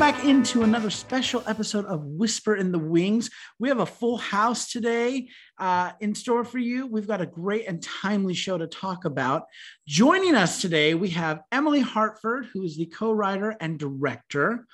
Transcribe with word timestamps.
back 0.00 0.24
into 0.24 0.62
another 0.62 0.88
special 0.88 1.42
episode 1.46 1.84
of 1.84 2.02
Whisper 2.02 2.56
in 2.56 2.72
the 2.72 2.78
Wings. 2.78 3.28
We 3.58 3.68
have 3.68 3.80
a 3.80 3.86
full 3.86 4.16
house 4.16 4.72
today 4.72 5.28
uh, 5.58 5.92
in 6.00 6.14
store 6.14 6.42
for 6.42 6.56
you. 6.56 6.86
We've 6.86 7.06
got 7.06 7.20
a 7.20 7.26
great 7.26 7.66
and 7.68 7.82
timely 7.82 8.32
show 8.32 8.56
to 8.56 8.66
talk 8.66 9.04
about. 9.04 9.44
Joining 9.86 10.34
us 10.34 10.62
today, 10.62 10.94
we 10.94 11.10
have 11.10 11.42
Emily 11.52 11.80
Hartford, 11.80 12.46
who 12.46 12.62
is 12.62 12.78
the 12.78 12.86
co 12.86 13.12
writer 13.12 13.54
and 13.60 13.78
director, 13.78 14.66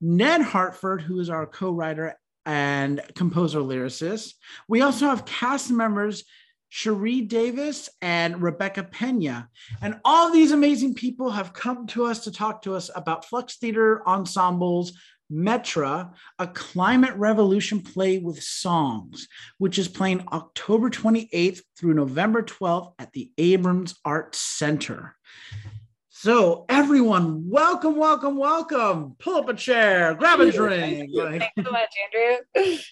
Ned 0.00 0.40
Hartford, 0.40 1.02
who 1.02 1.20
is 1.20 1.28
our 1.28 1.46
co 1.46 1.72
writer 1.72 2.18
and 2.46 3.02
composer 3.14 3.58
lyricist. 3.58 4.32
We 4.66 4.80
also 4.80 5.08
have 5.08 5.26
cast 5.26 5.70
members 5.70 6.24
Cherrye 6.72 7.26
Davis, 7.26 7.88
and 8.00 8.42
Rebecca 8.42 8.84
Pena. 8.84 9.48
And 9.82 10.00
all 10.04 10.30
these 10.30 10.52
amazing 10.52 10.94
people 10.94 11.30
have 11.30 11.52
come 11.52 11.86
to 11.88 12.04
us 12.04 12.24
to 12.24 12.32
talk 12.32 12.62
to 12.62 12.74
us 12.74 12.90
about 12.94 13.24
Flux 13.24 13.56
Theater 13.56 14.02
Ensemble's 14.06 14.92
Metra, 15.32 16.12
a 16.38 16.46
climate 16.48 17.14
revolution 17.14 17.80
play 17.80 18.18
with 18.18 18.42
songs, 18.42 19.28
which 19.58 19.78
is 19.78 19.88
playing 19.88 20.24
October 20.32 20.90
28th 20.90 21.60
through 21.78 21.94
November 21.94 22.42
12th 22.42 22.94
at 22.98 23.12
the 23.12 23.30
Abrons 23.38 23.94
Art 24.04 24.34
Center. 24.34 25.16
So, 26.08 26.66
everyone, 26.68 27.48
welcome, 27.48 27.96
welcome, 27.96 28.36
welcome. 28.36 29.16
Pull 29.18 29.36
up 29.36 29.48
a 29.48 29.54
chair, 29.54 30.14
grab 30.14 30.40
a 30.40 30.50
drink. 30.50 31.10
Thanks 31.14 31.46
so 31.56 31.70
much, 31.70 31.90
Andrew. 32.14 32.78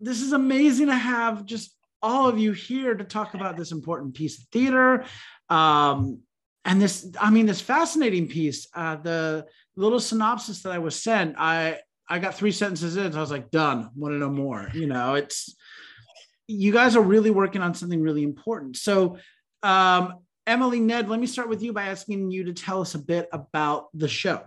This 0.00 0.22
is 0.22 0.30
amazing 0.30 0.86
to 0.86 0.94
have 0.94 1.44
just 1.44 1.74
all 2.02 2.28
of 2.28 2.38
you 2.38 2.52
here 2.52 2.94
to 2.94 3.04
talk 3.04 3.34
about 3.34 3.56
this 3.56 3.72
important 3.72 4.14
piece 4.14 4.38
of 4.38 4.44
theater. 4.52 5.04
Um, 5.48 6.20
and 6.64 6.80
this, 6.80 7.10
I 7.20 7.30
mean, 7.30 7.46
this 7.46 7.60
fascinating 7.60 8.28
piece, 8.28 8.68
uh, 8.74 8.96
the 8.96 9.46
little 9.76 10.00
synopsis 10.00 10.62
that 10.62 10.72
I 10.72 10.78
was 10.78 11.00
sent, 11.02 11.36
I, 11.38 11.78
I 12.08 12.18
got 12.18 12.34
three 12.34 12.52
sentences 12.52 12.96
in, 12.96 13.12
so 13.12 13.18
I 13.18 13.20
was 13.20 13.30
like, 13.30 13.50
done, 13.50 13.90
want 13.94 14.14
to 14.14 14.18
know 14.18 14.30
more. 14.30 14.68
You 14.74 14.86
know, 14.86 15.14
it's, 15.14 15.56
you 16.46 16.72
guys 16.72 16.96
are 16.96 17.02
really 17.02 17.30
working 17.30 17.62
on 17.62 17.74
something 17.74 18.02
really 18.02 18.22
important. 18.22 18.76
So, 18.76 19.18
um, 19.62 20.14
Emily, 20.46 20.80
Ned, 20.80 21.10
let 21.10 21.20
me 21.20 21.26
start 21.26 21.50
with 21.50 21.62
you 21.62 21.74
by 21.74 21.88
asking 21.88 22.30
you 22.30 22.44
to 22.44 22.54
tell 22.54 22.80
us 22.80 22.94
a 22.94 22.98
bit 22.98 23.28
about 23.32 23.88
the 23.92 24.08
show. 24.08 24.42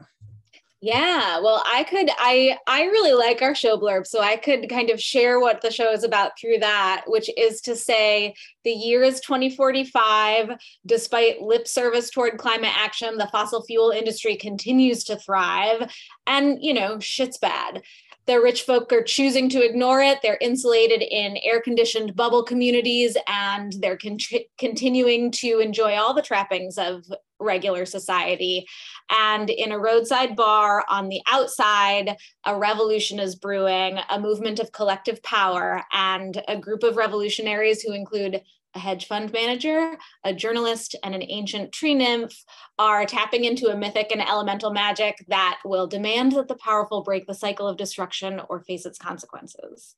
Yeah, 0.84 1.40
well, 1.42 1.62
I 1.72 1.84
could 1.84 2.10
I 2.18 2.58
I 2.66 2.86
really 2.86 3.14
like 3.14 3.44
our 3.44 3.54
show 3.54 3.78
blurb, 3.78 4.08
so 4.08 4.20
I 4.20 4.36
could 4.36 4.68
kind 4.68 4.90
of 4.90 5.00
share 5.00 5.40
what 5.40 5.62
the 5.62 5.70
show 5.70 5.92
is 5.92 6.04
about 6.04 6.32
through 6.40 6.58
that, 6.60 7.04
which 7.06 7.30
is 7.38 7.62
to 7.62 7.76
say 7.76 8.34
the 8.64 8.72
year 8.72 9.04
is 9.04 9.20
2045. 9.22 10.50
Despite 10.88 11.40
lip 11.40 11.68
service 11.68 12.10
toward 12.10 12.40
climate 12.40 12.72
action, 12.76 13.18
the 13.18 13.28
fossil 13.32 13.64
fuel 13.64 13.92
industry 13.92 14.36
continues 14.36 15.04
to 15.04 15.18
thrive 15.18 15.92
and, 16.26 16.58
you 16.64 16.74
know, 16.74 17.00
shit's 17.00 17.38
bad. 17.38 17.84
The 18.26 18.40
rich 18.40 18.64
folk 18.64 18.92
are 18.92 19.04
choosing 19.04 19.50
to 19.50 19.64
ignore 19.64 20.02
it. 20.02 20.20
They're 20.24 20.38
insulated 20.42 21.02
in 21.02 21.38
air 21.44 21.62
conditioned 21.62 22.16
bubble 22.16 22.44
communities 22.44 23.18
and 23.28 23.74
they're 23.80 23.98
con- 23.98 24.18
continuing 24.58 25.32
to 25.32 25.60
enjoy 25.60 25.96
all 25.96 26.14
the 26.14 26.22
trappings 26.22 26.78
of 26.78 27.04
regular 27.42 27.86
society. 27.86 28.66
And 29.10 29.50
in 29.50 29.72
a 29.72 29.80
roadside 29.80 30.36
bar 30.36 30.86
on 30.88 31.10
the 31.10 31.22
outside, 31.28 32.16
a 32.46 32.58
revolution 32.58 33.20
is 33.20 33.36
brewing, 33.36 34.00
a 34.10 34.20
movement 34.20 34.60
of 34.60 34.72
collective 34.72 35.22
power, 35.24 35.84
and 35.92 36.42
a 36.48 36.58
group 36.58 36.84
of 36.84 36.96
revolutionaries 36.96 37.82
who 37.82 37.94
include 37.94 38.42
a 38.74 38.80
hedge 38.80 39.06
fund 39.08 39.34
manager, 39.34 39.98
a 40.24 40.34
journalist, 40.34 40.96
and 41.04 41.14
an 41.14 41.24
ancient 41.28 41.72
tree 41.72 41.94
nymph 41.94 42.34
are 42.80 43.06
tapping 43.06 43.44
into 43.44 43.68
a 43.68 43.76
mythic 43.76 44.12
and 44.12 44.22
elemental 44.22 44.72
magic 44.72 45.26
that 45.28 45.60
will 45.66 45.88
demand 45.88 46.32
that 46.34 46.48
the 46.48 46.56
powerful 46.56 47.04
break 47.04 47.28
the 47.28 47.34
cycle 47.34 47.68
of 47.68 47.78
destruction 47.78 48.42
or 48.50 48.62
face 48.62 48.86
its 48.86 48.98
consequences. 48.98 49.96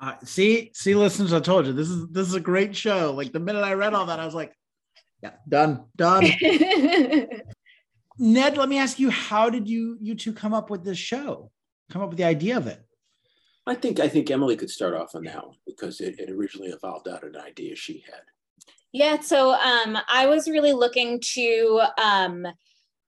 Uh, 0.00 0.14
see, 0.24 0.70
see, 0.74 0.94
listeners, 0.94 1.32
I 1.32 1.40
told 1.40 1.66
you 1.66 1.72
this 1.72 1.88
is 1.88 2.08
this 2.08 2.26
is 2.26 2.34
a 2.34 2.40
great 2.40 2.74
show. 2.74 3.14
Like 3.16 3.32
the 3.32 3.38
minute 3.38 3.62
I 3.62 3.74
read 3.74 3.94
all 3.94 4.06
that, 4.06 4.18
I 4.18 4.26
was 4.26 4.34
like, 4.34 4.52
yeah, 5.22 5.32
done, 5.48 5.84
done. 5.96 6.24
Ned, 8.18 8.56
let 8.56 8.68
me 8.68 8.78
ask 8.78 8.98
you, 8.98 9.10
how 9.10 9.48
did 9.48 9.68
you 9.68 9.96
you 10.00 10.14
two 10.14 10.32
come 10.32 10.52
up 10.52 10.70
with 10.70 10.84
this 10.84 10.98
show? 10.98 11.50
Come 11.90 12.02
up 12.02 12.10
with 12.10 12.18
the 12.18 12.24
idea 12.24 12.56
of 12.56 12.66
it? 12.66 12.80
I 13.66 13.74
think 13.74 14.00
I 14.00 14.08
think 14.08 14.30
Emily 14.30 14.56
could 14.56 14.70
start 14.70 14.94
off 14.94 15.14
on 15.14 15.24
that 15.24 15.46
one 15.46 15.56
because 15.66 16.00
it, 16.00 16.18
it 16.18 16.30
originally 16.30 16.70
evolved 16.70 17.08
out 17.08 17.22
of 17.22 17.34
an 17.34 17.40
idea 17.40 17.76
she 17.76 18.04
had. 18.06 18.22
Yeah, 18.92 19.20
so 19.20 19.52
um, 19.52 19.96
I 20.08 20.26
was 20.26 20.48
really 20.48 20.72
looking 20.72 21.20
to 21.34 21.82
um, 22.02 22.46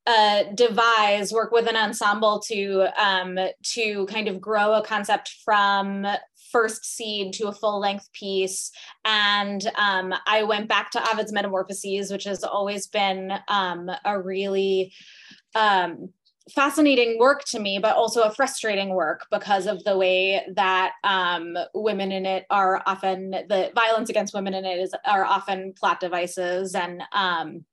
uh, 0.06 0.44
devise, 0.54 1.32
work 1.32 1.50
with 1.50 1.68
an 1.68 1.76
ensemble 1.76 2.40
to 2.46 2.86
um, 2.96 3.38
to 3.62 4.06
kind 4.06 4.28
of 4.28 4.40
grow 4.40 4.74
a 4.74 4.84
concept 4.84 5.34
from 5.44 6.06
first 6.54 6.84
seed 6.84 7.32
to 7.32 7.48
a 7.48 7.52
full 7.52 7.80
length 7.80 8.12
piece. 8.12 8.70
And 9.04 9.68
um, 9.76 10.14
I 10.24 10.44
went 10.44 10.68
back 10.68 10.92
to 10.92 11.10
Ovid's 11.10 11.32
Metamorphoses, 11.32 12.12
which 12.12 12.22
has 12.24 12.44
always 12.44 12.86
been 12.86 13.32
um, 13.48 13.90
a 14.04 14.20
really 14.20 14.92
um, 15.56 16.10
fascinating 16.54 17.18
work 17.18 17.42
to 17.46 17.58
me, 17.58 17.80
but 17.82 17.96
also 17.96 18.22
a 18.22 18.30
frustrating 18.30 18.90
work 18.90 19.26
because 19.32 19.66
of 19.66 19.82
the 19.82 19.98
way 19.98 20.46
that 20.54 20.92
um, 21.02 21.56
women 21.74 22.12
in 22.12 22.24
it 22.24 22.44
are 22.50 22.82
often 22.86 23.30
the 23.30 23.72
violence 23.74 24.08
against 24.08 24.32
women 24.32 24.54
in 24.54 24.64
it 24.64 24.78
is 24.78 24.94
are 25.04 25.24
often 25.24 25.72
plot 25.72 25.98
devices 25.98 26.76
and 26.76 27.02
um, 27.12 27.64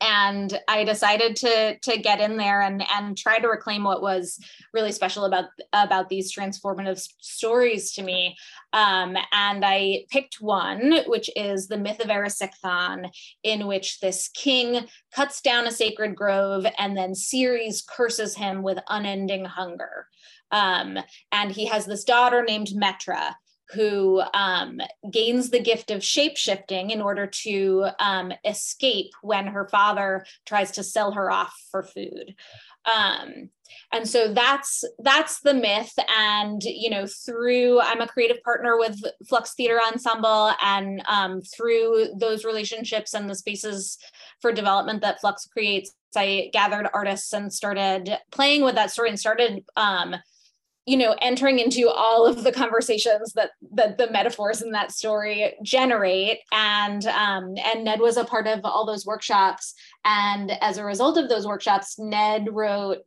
and 0.00 0.58
I 0.68 0.84
decided 0.84 1.36
to 1.36 1.78
to 1.78 1.98
get 1.98 2.20
in 2.20 2.36
there 2.36 2.60
and 2.60 2.82
and 2.94 3.16
try 3.16 3.38
to 3.38 3.48
reclaim 3.48 3.84
what 3.84 4.02
was 4.02 4.38
really 4.74 4.92
special 4.92 5.24
about 5.24 5.46
about 5.72 6.08
these 6.08 6.34
transformative 6.34 6.98
stories 7.20 7.92
to 7.94 8.02
me. 8.02 8.36
Um, 8.72 9.16
and 9.32 9.64
I 9.64 10.04
picked 10.10 10.40
one, 10.40 11.00
which 11.06 11.30
is 11.34 11.68
the 11.68 11.78
myth 11.78 12.00
of 12.00 12.08
Erysichthon, 12.08 13.10
in 13.42 13.66
which 13.66 14.00
this 14.00 14.28
king 14.28 14.86
cuts 15.14 15.40
down 15.40 15.66
a 15.66 15.70
sacred 15.70 16.14
grove 16.14 16.66
and 16.78 16.96
then 16.96 17.14
Ceres 17.14 17.82
curses 17.82 18.36
him 18.36 18.62
with 18.62 18.78
unending 18.88 19.46
hunger. 19.46 20.08
Um, 20.50 20.98
and 21.32 21.50
he 21.50 21.66
has 21.66 21.86
this 21.86 22.04
daughter 22.04 22.44
named 22.44 22.68
Metra 22.68 23.34
who 23.70 24.22
um, 24.34 24.80
gains 25.10 25.50
the 25.50 25.60
gift 25.60 25.90
of 25.90 26.04
shape 26.04 26.36
shifting 26.36 26.90
in 26.90 27.02
order 27.02 27.26
to 27.26 27.86
um, 27.98 28.32
escape 28.44 29.10
when 29.22 29.46
her 29.46 29.68
father 29.68 30.24
tries 30.44 30.70
to 30.72 30.82
sell 30.82 31.12
her 31.12 31.30
off 31.30 31.54
for 31.70 31.82
food. 31.82 32.34
Um, 32.84 33.50
and 33.92 34.08
so 34.08 34.32
that's 34.32 34.84
that's 35.00 35.40
the 35.40 35.54
myth 35.54 35.92
and 36.16 36.62
you 36.62 36.88
know 36.90 37.06
through 37.06 37.80
i'm 37.80 38.00
a 38.00 38.06
creative 38.06 38.42
partner 38.42 38.78
with 38.78 39.00
flux 39.28 39.54
theater 39.54 39.80
ensemble 39.92 40.52
and 40.62 41.02
um, 41.08 41.42
through 41.42 42.06
those 42.18 42.44
relationships 42.44 43.14
and 43.14 43.28
the 43.28 43.34
spaces 43.34 43.98
for 44.40 44.52
development 44.52 45.00
that 45.00 45.20
flux 45.20 45.46
creates 45.46 45.92
i 46.16 46.48
gathered 46.52 46.88
artists 46.94 47.32
and 47.32 47.52
started 47.52 48.18
playing 48.30 48.62
with 48.62 48.74
that 48.74 48.90
story 48.90 49.08
and 49.08 49.18
started 49.18 49.64
um, 49.76 50.14
you 50.86 50.96
know 50.96 51.16
entering 51.20 51.58
into 51.58 51.88
all 51.88 52.26
of 52.26 52.44
the 52.44 52.52
conversations 52.52 53.32
that 53.32 53.50
that 53.72 53.98
the 53.98 54.10
metaphors 54.10 54.62
in 54.62 54.70
that 54.70 54.92
story 54.92 55.54
generate. 55.62 56.38
And 56.52 57.04
um, 57.06 57.54
and 57.58 57.84
ned 57.84 58.00
was 58.00 58.16
a 58.16 58.24
part 58.24 58.46
of 58.46 58.60
all 58.64 58.86
those 58.86 59.04
workshops. 59.04 59.74
And 60.04 60.52
as 60.62 60.78
a 60.78 60.84
result 60.84 61.18
of 61.18 61.28
those 61.28 61.46
workshops 61.46 61.98
ned 61.98 62.48
wrote 62.50 62.98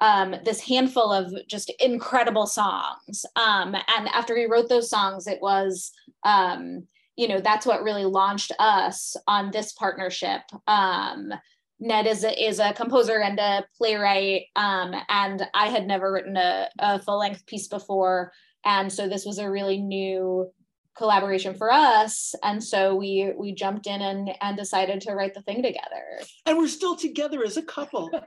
um, 0.00 0.34
this 0.44 0.60
handful 0.60 1.12
of 1.12 1.32
just 1.48 1.72
incredible 1.80 2.46
songs. 2.46 3.24
Um, 3.36 3.74
and 3.74 4.08
after 4.08 4.36
he 4.36 4.46
wrote 4.46 4.68
those 4.68 4.90
songs 4.90 5.26
it 5.26 5.40
was 5.40 5.92
um, 6.24 6.86
you 7.16 7.28
know 7.28 7.40
that's 7.40 7.66
what 7.66 7.84
really 7.84 8.04
launched 8.04 8.52
us 8.58 9.16
on 9.28 9.52
this 9.52 9.72
partnership. 9.72 10.42
Um, 10.66 11.32
Ned 11.80 12.06
is 12.06 12.24
a, 12.24 12.48
is 12.48 12.58
a 12.58 12.72
composer 12.72 13.20
and 13.20 13.38
a 13.38 13.64
playwright, 13.76 14.46
um, 14.56 14.94
and 15.08 15.46
I 15.54 15.68
had 15.68 15.86
never 15.86 16.12
written 16.12 16.36
a, 16.36 16.68
a 16.78 16.98
full 17.00 17.18
length 17.18 17.46
piece 17.46 17.68
before, 17.68 18.32
and 18.64 18.92
so 18.92 19.08
this 19.08 19.24
was 19.24 19.38
a 19.38 19.50
really 19.50 19.80
new 19.80 20.50
collaboration 20.98 21.54
for 21.54 21.72
us 21.72 22.34
and 22.42 22.62
so 22.62 22.96
we 22.96 23.32
we 23.38 23.52
jumped 23.52 23.86
in 23.86 24.02
and 24.02 24.30
and 24.40 24.56
decided 24.56 25.00
to 25.00 25.12
write 25.12 25.32
the 25.32 25.42
thing 25.42 25.62
together. 25.62 26.02
And 26.44 26.58
we're 26.58 26.66
still 26.66 26.96
together 26.96 27.44
as 27.44 27.56
a 27.56 27.62
couple. 27.62 28.10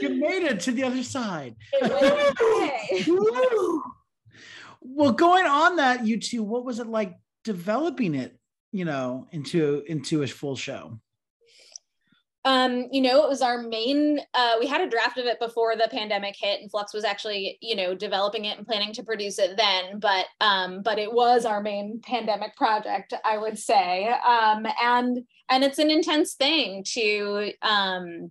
You 0.00 0.08
made 0.08 0.42
it 0.42 0.60
to 0.60 0.72
the 0.72 0.82
other 0.82 1.04
side. 1.04 1.54
Well 4.82 5.12
going 5.12 5.46
on 5.46 5.76
that 5.76 6.06
you 6.06 6.18
two 6.18 6.42
what 6.42 6.64
was 6.64 6.80
it 6.80 6.86
like 6.86 7.14
developing 7.44 8.14
it 8.14 8.36
you 8.72 8.84
know 8.84 9.26
into 9.32 9.82
into 9.86 10.22
a 10.22 10.26
full 10.26 10.56
show? 10.56 10.98
Um 12.44 12.86
you 12.90 13.02
know 13.02 13.22
it 13.22 13.28
was 13.28 13.42
our 13.42 13.60
main 13.60 14.18
uh 14.32 14.54
we 14.58 14.66
had 14.66 14.80
a 14.80 14.88
draft 14.88 15.18
of 15.18 15.26
it 15.26 15.38
before 15.38 15.76
the 15.76 15.88
pandemic 15.90 16.34
hit 16.40 16.62
and 16.62 16.70
flux 16.70 16.94
was 16.94 17.04
actually 17.04 17.58
you 17.60 17.76
know 17.76 17.94
developing 17.94 18.46
it 18.46 18.56
and 18.56 18.66
planning 18.66 18.94
to 18.94 19.02
produce 19.02 19.38
it 19.38 19.58
then 19.58 19.98
but 19.98 20.24
um 20.40 20.80
but 20.82 20.98
it 20.98 21.12
was 21.12 21.44
our 21.44 21.60
main 21.60 22.00
pandemic 22.02 22.56
project 22.56 23.12
i 23.26 23.36
would 23.36 23.58
say. 23.58 24.08
Um 24.08 24.66
and 24.82 25.18
and 25.50 25.64
it's 25.64 25.78
an 25.78 25.90
intense 25.90 26.32
thing 26.32 26.82
to 26.94 27.52
um 27.60 28.30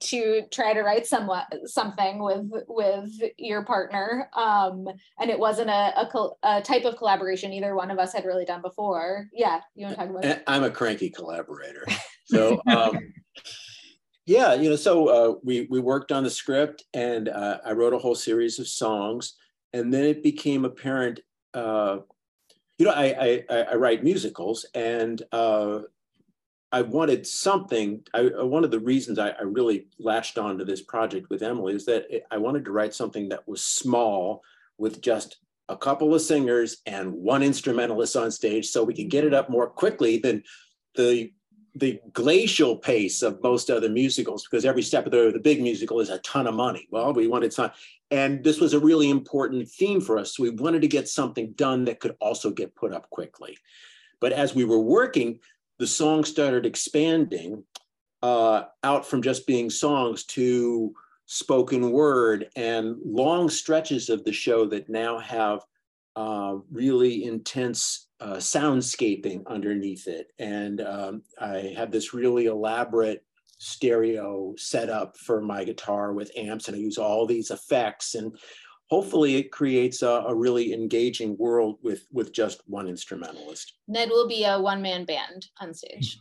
to 0.00 0.42
try 0.50 0.72
to 0.72 0.82
write 0.82 1.06
somewhat 1.06 1.46
something 1.66 2.22
with 2.22 2.50
with 2.68 3.10
your 3.38 3.64
partner. 3.64 4.28
Um 4.34 4.86
and 5.18 5.30
it 5.30 5.38
wasn't 5.38 5.70
a, 5.70 6.00
a, 6.00 6.28
a, 6.42 6.62
type 6.62 6.84
of 6.84 6.96
collaboration 6.96 7.52
either 7.52 7.74
one 7.74 7.90
of 7.90 7.98
us 7.98 8.12
had 8.12 8.24
really 8.24 8.44
done 8.44 8.62
before. 8.62 9.28
Yeah 9.32 9.60
you 9.74 9.86
want 9.86 9.98
to 9.98 10.00
talk 10.00 10.10
about 10.10 10.24
it? 10.24 10.42
I'm 10.46 10.64
a 10.64 10.70
cranky 10.70 11.10
collaborator. 11.10 11.86
So 12.26 12.62
um 12.68 13.12
yeah 14.24 14.54
you 14.54 14.70
know 14.70 14.76
so 14.76 15.08
uh, 15.08 15.34
we 15.42 15.66
we 15.68 15.80
worked 15.80 16.12
on 16.12 16.22
the 16.22 16.30
script 16.30 16.84
and 16.94 17.28
uh, 17.28 17.58
i 17.66 17.72
wrote 17.72 17.92
a 17.92 17.98
whole 17.98 18.14
series 18.14 18.60
of 18.60 18.68
songs. 18.68 19.34
And 19.72 19.92
then 19.92 20.04
it 20.04 20.22
became 20.22 20.64
apparent 20.64 21.18
uh, 21.54 21.98
you 22.78 22.86
know 22.86 22.92
I, 22.92 23.44
I 23.50 23.62
i 23.72 23.74
write 23.74 24.04
musicals 24.04 24.64
and 24.74 25.20
uh 25.32 25.80
I 26.72 26.82
wanted 26.82 27.26
something. 27.26 28.02
I, 28.14 28.28
uh, 28.28 28.44
one 28.44 28.64
of 28.64 28.70
the 28.70 28.78
reasons 28.78 29.18
I, 29.18 29.30
I, 29.30 29.42
really 29.42 29.86
latched 29.98 30.38
onto 30.38 30.64
this 30.64 30.82
project 30.82 31.28
with 31.28 31.42
Emily 31.42 31.74
is 31.74 31.84
that 31.86 32.06
it, 32.14 32.24
I 32.30 32.38
wanted 32.38 32.64
to 32.64 32.72
write 32.72 32.94
something 32.94 33.28
that 33.30 33.46
was 33.48 33.64
small 33.64 34.42
with 34.78 35.00
just 35.00 35.38
a 35.68 35.76
couple 35.76 36.14
of 36.14 36.22
singers 36.22 36.78
and 36.86 37.12
one 37.12 37.42
instrumentalist 37.42 38.16
on 38.16 38.30
stage 38.30 38.68
so 38.68 38.84
we 38.84 38.94
could 38.94 39.10
get 39.10 39.24
it 39.24 39.34
up 39.34 39.50
more 39.50 39.68
quickly 39.68 40.18
than 40.18 40.42
the 40.96 41.32
the 41.76 42.00
glacial 42.12 42.76
pace 42.76 43.22
of 43.22 43.40
most 43.44 43.70
other 43.70 43.88
musicals 43.88 44.44
because 44.44 44.64
every 44.64 44.82
step 44.82 45.06
of 45.06 45.12
the, 45.12 45.30
the 45.32 45.38
big 45.38 45.62
musical 45.62 46.00
is 46.00 46.10
a 46.10 46.18
ton 46.18 46.48
of 46.48 46.54
money. 46.54 46.88
Well, 46.90 47.12
we 47.12 47.28
wanted 47.28 47.52
some, 47.52 47.70
and 48.10 48.42
this 48.42 48.58
was 48.58 48.74
a 48.74 48.80
really 48.80 49.08
important 49.08 49.68
theme 49.68 50.00
for 50.00 50.18
us. 50.18 50.36
So 50.36 50.42
we 50.42 50.50
wanted 50.50 50.82
to 50.82 50.88
get 50.88 51.08
something 51.08 51.52
done 51.52 51.84
that 51.84 52.00
could 52.00 52.16
also 52.20 52.50
get 52.50 52.74
put 52.74 52.92
up 52.92 53.08
quickly. 53.10 53.56
But 54.20 54.32
as 54.32 54.52
we 54.52 54.64
were 54.64 54.80
working, 54.80 55.38
the 55.80 55.86
song 55.86 56.24
started 56.24 56.66
expanding 56.66 57.64
uh, 58.22 58.64
out 58.84 59.06
from 59.06 59.22
just 59.22 59.46
being 59.46 59.70
songs 59.70 60.24
to 60.24 60.92
spoken 61.24 61.90
word 61.90 62.50
and 62.54 62.96
long 63.02 63.48
stretches 63.48 64.10
of 64.10 64.22
the 64.24 64.32
show 64.32 64.66
that 64.66 64.90
now 64.90 65.18
have 65.18 65.60
uh, 66.16 66.56
really 66.70 67.24
intense 67.24 68.08
uh, 68.20 68.34
soundscaping 68.34 69.42
underneath 69.46 70.06
it. 70.06 70.26
And 70.38 70.82
um, 70.82 71.22
I 71.40 71.72
have 71.78 71.90
this 71.90 72.12
really 72.12 72.44
elaborate 72.44 73.24
stereo 73.56 74.54
setup 74.58 75.16
for 75.16 75.40
my 75.40 75.64
guitar 75.64 76.12
with 76.12 76.30
amps, 76.36 76.68
and 76.68 76.76
I 76.76 76.80
use 76.80 76.98
all 76.98 77.26
these 77.26 77.50
effects. 77.50 78.14
And 78.14 78.36
hopefully 78.90 79.36
it 79.36 79.52
creates 79.52 80.02
a, 80.02 80.24
a, 80.26 80.34
really 80.34 80.74
engaging 80.74 81.36
world 81.38 81.78
with 81.82 82.06
with 82.12 82.32
just 82.32 82.60
one 82.66 82.88
instrumentalist. 82.88 83.74
Ned 83.88 84.10
will 84.10 84.28
be 84.28 84.44
a 84.44 84.60
one-man 84.60 85.04
band 85.04 85.46
on 85.60 85.72
stage. 85.72 86.18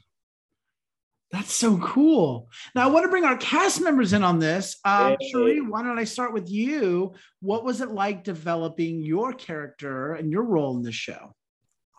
That's 1.31 1.53
so 1.53 1.77
cool. 1.77 2.49
Now 2.73 2.87
i 2.87 2.91
want 2.91 3.03
to 3.03 3.09
bring 3.09 3.25
our 3.25 3.37
cast 3.37 3.81
members 3.81 4.13
in 4.13 4.23
on 4.23 4.39
this. 4.39 4.77
Um, 4.83 5.15
hey. 5.19 5.31
Cherrye, 5.31 5.67
why 5.69 5.83
don't 5.83 5.99
i 5.99 6.03
start 6.03 6.33
with 6.33 6.49
you? 6.49 7.13
What 7.41 7.63
was 7.63 7.81
it 7.81 7.91
like 7.91 8.23
developing 8.23 9.01
your 9.01 9.33
character 9.33 10.13
and 10.13 10.31
your 10.31 10.43
role 10.43 10.75
in 10.75 10.81
the 10.83 10.91
show? 10.91 11.35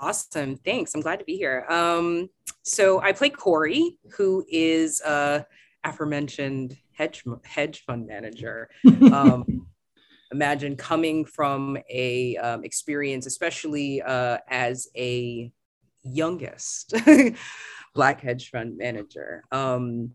Awesome 0.01 0.57
thanks. 0.57 0.95
I'm 0.95 1.01
glad 1.01 1.19
to 1.19 1.25
be 1.25 1.37
here. 1.37 1.67
Um, 1.69 2.29
so 2.63 3.01
i 3.01 3.13
play 3.13 3.31
corey 3.31 3.99
who 4.17 4.45
is 4.49 5.01
a 5.03 5.47
aforementioned 5.85 6.77
hedge 6.93 7.23
hedge 7.45 7.85
fund 7.87 8.07
manager. 8.07 8.69
Um, 9.13 9.60
imagine 10.33 10.77
coming 10.77 11.25
from 11.25 11.79
a 11.89 12.37
um, 12.37 12.65
experience, 12.65 13.27
especially 13.27 14.03
uh, 14.03 14.39
as 14.49 14.89
a 14.97 15.53
youngest 16.03 16.95
black 17.95 18.21
hedge 18.21 18.51
fund 18.51 18.77
manager, 18.77 19.45
um, 19.53 20.13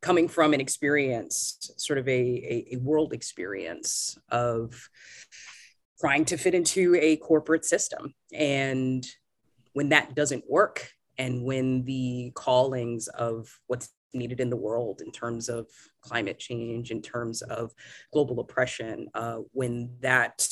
coming 0.00 0.28
from 0.28 0.54
an 0.54 0.60
experience, 0.60 1.70
sort 1.76 1.98
of 1.98 2.08
a, 2.08 2.10
a, 2.10 2.74
a 2.74 2.76
world 2.78 3.12
experience 3.12 4.16
of 4.30 4.88
trying 6.00 6.24
to 6.24 6.36
fit 6.36 6.54
into 6.54 6.94
a 6.96 7.16
corporate 7.16 7.64
system. 7.64 8.14
And 8.32 9.06
when 9.74 9.90
that 9.90 10.14
doesn't 10.14 10.44
work, 10.48 10.90
and 11.18 11.44
when 11.44 11.84
the 11.84 12.32
callings 12.34 13.08
of 13.08 13.60
what's 13.66 13.90
needed 14.12 14.40
in 14.40 14.50
the 14.50 14.56
world 14.56 15.02
in 15.04 15.10
terms 15.12 15.48
of 15.48 15.66
climate 16.00 16.38
change, 16.38 16.90
in 16.90 17.02
terms 17.02 17.42
of 17.42 17.72
global 18.12 18.40
oppression, 18.40 19.08
uh, 19.14 19.38
when 19.52 19.90
that 20.00 20.46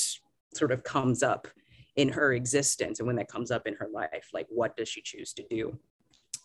sort 0.55 0.73
of 0.73 0.83
comes 0.83 1.23
up 1.23 1.49
in 1.97 2.09
her 2.09 2.33
existence 2.33 3.01
and 3.01 3.07
when 3.07 3.17
that 3.17 3.29
comes 3.29 3.51
up 3.51 3.67
in 3.67 3.75
her 3.75 3.89
life, 3.93 4.31
like 4.33 4.47
what 4.49 4.77
does 4.77 4.89
she 4.89 5.03
choose 5.03 5.33
to 5.33 5.45
do? 5.51 5.79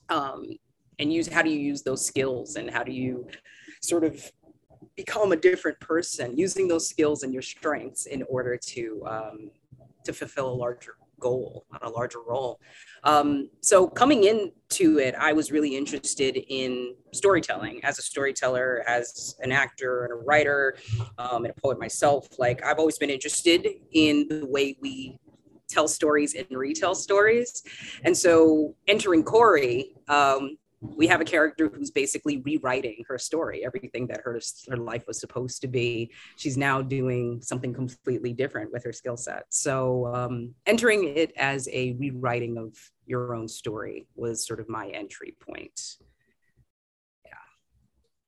Um, 0.09 0.45
and 0.99 1.11
use 1.11 1.27
how 1.27 1.41
do 1.41 1.49
you 1.49 1.59
use 1.59 1.83
those 1.83 2.05
skills 2.05 2.55
and 2.55 2.69
how 2.69 2.83
do 2.83 2.91
you 2.91 3.27
sort 3.81 4.03
of 4.03 4.31
become 4.95 5.31
a 5.31 5.35
different 5.35 5.79
person 5.79 6.37
using 6.37 6.67
those 6.67 6.87
skills 6.87 7.23
and 7.23 7.33
your 7.33 7.41
strengths 7.41 8.05
in 8.05 8.23
order 8.23 8.57
to 8.57 9.03
um, 9.07 9.51
to 10.03 10.13
fulfill 10.13 10.51
a 10.51 10.53
larger 10.53 10.95
goal, 11.27 11.65
on 11.73 11.79
a 11.89 11.91
larger 11.97 12.21
role. 12.33 12.59
Um, 13.03 13.49
so 13.61 13.87
coming 13.87 14.21
into 14.31 14.99
it, 15.05 15.13
I 15.29 15.31
was 15.33 15.51
really 15.55 15.73
interested 15.81 16.33
in 16.61 16.95
storytelling 17.13 17.83
as 17.83 17.99
a 17.99 18.01
storyteller, 18.11 18.83
as 18.87 19.35
an 19.45 19.51
actor 19.51 20.05
and 20.05 20.13
a 20.13 20.19
writer, 20.27 20.75
um, 21.17 21.45
and 21.45 21.53
a 21.55 21.61
poet 21.61 21.77
myself. 21.79 22.27
Like 22.45 22.59
I've 22.65 22.79
always 22.79 22.97
been 22.97 23.13
interested 23.17 23.61
in 23.91 24.27
the 24.29 24.45
way 24.55 24.77
we 24.81 25.17
tell 25.69 25.87
stories 25.87 26.35
and 26.35 26.45
retell 26.65 26.95
stories. 26.95 27.63
And 28.05 28.15
so 28.15 28.75
entering 28.87 29.23
Corey, 29.23 29.95
um, 30.07 30.57
we 30.83 31.07
have 31.07 31.21
a 31.21 31.25
character 31.25 31.69
who's 31.69 31.91
basically 31.91 32.41
rewriting 32.41 33.03
her 33.07 33.17
story 33.17 33.65
everything 33.65 34.05
that 34.07 34.21
her 34.23 34.39
her 34.69 34.77
life 34.77 35.05
was 35.07 35.19
supposed 35.19 35.61
to 35.61 35.67
be. 35.67 36.11
She's 36.35 36.57
now 36.57 36.81
doing 36.81 37.41
something 37.41 37.73
completely 37.73 38.33
different 38.33 38.71
with 38.71 38.83
her 38.83 38.91
skill 38.91 39.17
set. 39.17 39.45
So 39.49 40.13
um, 40.13 40.53
entering 40.65 41.15
it 41.15 41.31
as 41.37 41.69
a 41.71 41.93
rewriting 41.93 42.57
of 42.57 42.75
your 43.05 43.33
own 43.33 43.47
story 43.47 44.07
was 44.15 44.45
sort 44.45 44.59
of 44.59 44.67
my 44.69 44.87
entry 44.89 45.35
point. 45.39 45.97
Yeah. 47.25 47.31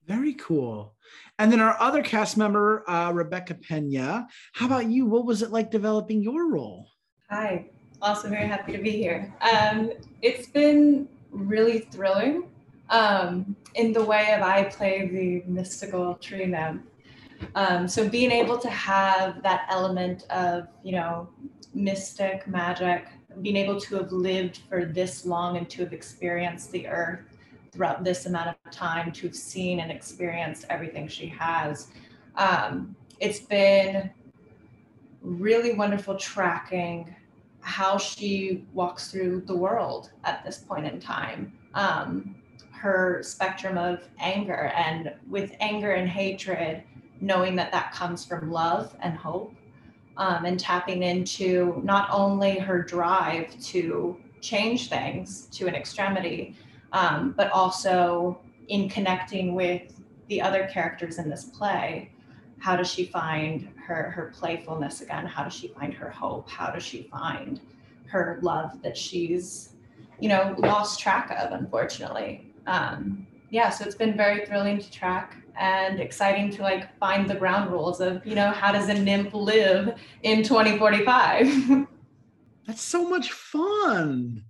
Very 0.05 0.33
cool. 0.35 0.95
And 1.37 1.51
then 1.51 1.59
our 1.59 1.79
other 1.79 2.01
cast 2.01 2.37
member 2.37 2.89
uh, 2.89 3.11
rebecca 3.11 3.55
pena. 3.55 4.27
How 4.53 4.65
about 4.65 4.87
you? 4.89 5.05
What 5.05 5.25
was 5.25 5.41
it 5.41 5.51
like 5.51 5.71
developing 5.71 6.21
your 6.21 6.49
role? 6.49 6.87
Hi. 7.29 7.69
Also 8.01 8.29
very 8.29 8.47
happy 8.47 8.71
to 8.73 8.77
be 8.77 8.91
here. 8.91 9.33
Um, 9.41 9.91
it's 10.21 10.47
been 10.47 11.07
really 11.35 11.79
thrilling 11.79 12.49
um, 12.89 13.55
in 13.75 13.91
the 13.91 14.03
way 14.03 14.33
of 14.33 14.41
I 14.41 14.63
play 14.65 15.07
the 15.07 15.51
mystical 15.51 16.15
tree 16.15 16.45
nymph. 16.45 16.81
Um, 17.55 17.87
so 17.87 18.07
being 18.07 18.31
able 18.31 18.57
to 18.57 18.69
have 18.69 19.43
that 19.43 19.67
element 19.69 20.23
of, 20.29 20.67
you 20.83 20.93
know, 20.93 21.29
mystic 21.73 22.47
magic, 22.47 23.07
being 23.41 23.57
able 23.57 23.79
to 23.81 23.97
have 23.97 24.11
lived 24.11 24.61
for 24.69 24.85
this 24.85 25.25
long 25.25 25.57
and 25.57 25.69
to 25.71 25.83
have 25.83 25.93
experienced 25.93 26.71
the 26.71 26.87
earth 26.87 27.19
throughout 27.71 28.05
this 28.05 28.25
amount 28.25 28.47
of 28.49 28.71
time, 28.71 29.11
to 29.11 29.27
have 29.27 29.35
seen 29.35 29.81
and 29.81 29.91
experienced 29.91 30.65
everything 30.69 31.09
she 31.09 31.27
has. 31.27 31.89
Um, 32.35 32.95
it's 33.19 33.39
been 33.39 34.09
really 35.21 35.73
wonderful 35.73 36.15
tracking 36.15 37.13
how 37.65 37.97
she 37.97 38.63
walks 38.73 39.09
through 39.09 39.41
the 39.41 39.55
world 39.55 40.11
at 40.23 40.45
this 40.45 40.59
point 40.59 40.85
in 40.85 40.99
time. 40.99 41.51
Um, 41.73 42.35
her 42.71 43.21
spectrum 43.23 43.75
of 43.75 44.03
anger, 44.19 44.71
and 44.75 45.11
with 45.27 45.51
anger 45.59 45.93
and 45.93 46.07
hatred, 46.07 46.83
knowing 47.19 47.55
that 47.55 47.71
that 47.71 47.91
comes 47.91 48.23
from 48.23 48.51
love 48.51 48.95
and 49.01 49.17
hope, 49.17 49.55
um, 50.17 50.45
and 50.45 50.59
tapping 50.59 51.01
into 51.01 51.81
not 51.83 52.07
only 52.11 52.59
her 52.59 52.83
drive 52.83 53.59
to 53.61 54.15
change 54.41 54.87
things 54.87 55.47
to 55.47 55.65
an 55.65 55.73
extremity, 55.73 56.55
um, 56.93 57.33
but 57.35 57.51
also 57.51 58.37
in 58.67 58.87
connecting 58.87 59.55
with 59.55 59.99
the 60.27 60.39
other 60.39 60.67
characters 60.71 61.17
in 61.17 61.31
this 61.31 61.45
play 61.45 62.11
how 62.59 62.75
does 62.75 62.91
she 62.91 63.05
find 63.05 63.69
her 63.85 64.09
her 64.11 64.31
playfulness 64.35 65.01
again? 65.01 65.25
How 65.25 65.43
does 65.43 65.53
she 65.53 65.67
find 65.69 65.93
her 65.93 66.09
hope? 66.09 66.49
How 66.49 66.71
does 66.71 66.83
she 66.83 67.03
find 67.03 67.59
her 68.07 68.39
love 68.41 68.81
that 68.81 68.97
she's 68.97 69.73
you 70.19 70.29
know 70.29 70.55
lost 70.57 70.99
track 70.99 71.31
of 71.31 71.51
unfortunately? 71.51 72.51
Um, 72.67 73.27
yeah 73.49 73.69
so 73.69 73.85
it's 73.85 73.95
been 73.95 74.17
very 74.17 74.45
thrilling 74.45 74.77
to 74.79 74.91
track 74.91 75.37
and 75.57 75.99
exciting 75.99 76.49
to 76.49 76.61
like 76.61 76.97
find 76.99 77.29
the 77.29 77.35
ground 77.35 77.71
rules 77.71 78.01
of 78.01 78.25
you 78.25 78.35
know 78.35 78.51
how 78.51 78.71
does 78.71 78.89
a 78.89 78.93
nymph 78.93 79.33
live 79.33 79.97
in 80.23 80.43
2045 80.43 81.87
that's 82.67 82.81
so 82.81 83.07
much 83.07 83.31
fun. 83.31 84.43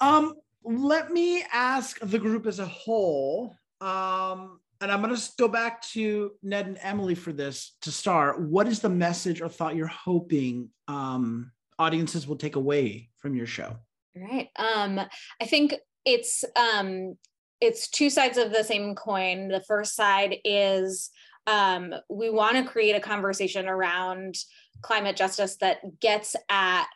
Um 0.00 0.34
let 0.62 1.12
me 1.12 1.44
ask 1.52 1.98
the 2.00 2.18
group 2.18 2.46
as 2.46 2.58
a 2.58 2.66
whole 2.66 3.54
um 3.80 4.60
and 4.84 4.92
I'm 4.92 5.00
going 5.00 5.16
to 5.16 5.30
go 5.38 5.48
back 5.48 5.80
to 5.92 6.32
Ned 6.42 6.66
and 6.66 6.78
Emily 6.82 7.14
for 7.14 7.32
this 7.32 7.74
to 7.80 7.90
start. 7.90 8.38
What 8.38 8.68
is 8.68 8.80
the 8.80 8.90
message 8.90 9.40
or 9.40 9.48
thought 9.48 9.76
you're 9.76 9.86
hoping 9.86 10.68
um, 10.88 11.52
audiences 11.78 12.26
will 12.26 12.36
take 12.36 12.56
away 12.56 13.08
from 13.16 13.34
your 13.34 13.46
show? 13.46 13.78
Right. 14.14 14.50
Um, 14.56 15.00
I 15.40 15.46
think 15.46 15.74
it's 16.04 16.44
um, 16.54 17.16
it's 17.62 17.88
two 17.88 18.10
sides 18.10 18.36
of 18.36 18.52
the 18.52 18.62
same 18.62 18.94
coin. 18.94 19.48
The 19.48 19.64
first 19.66 19.96
side 19.96 20.36
is 20.44 21.08
um, 21.46 21.94
we 22.10 22.28
want 22.28 22.58
to 22.58 22.70
create 22.70 22.94
a 22.94 23.00
conversation 23.00 23.66
around 23.66 24.34
climate 24.82 25.16
justice 25.16 25.56
that 25.62 25.78
gets 25.98 26.36
at 26.50 26.88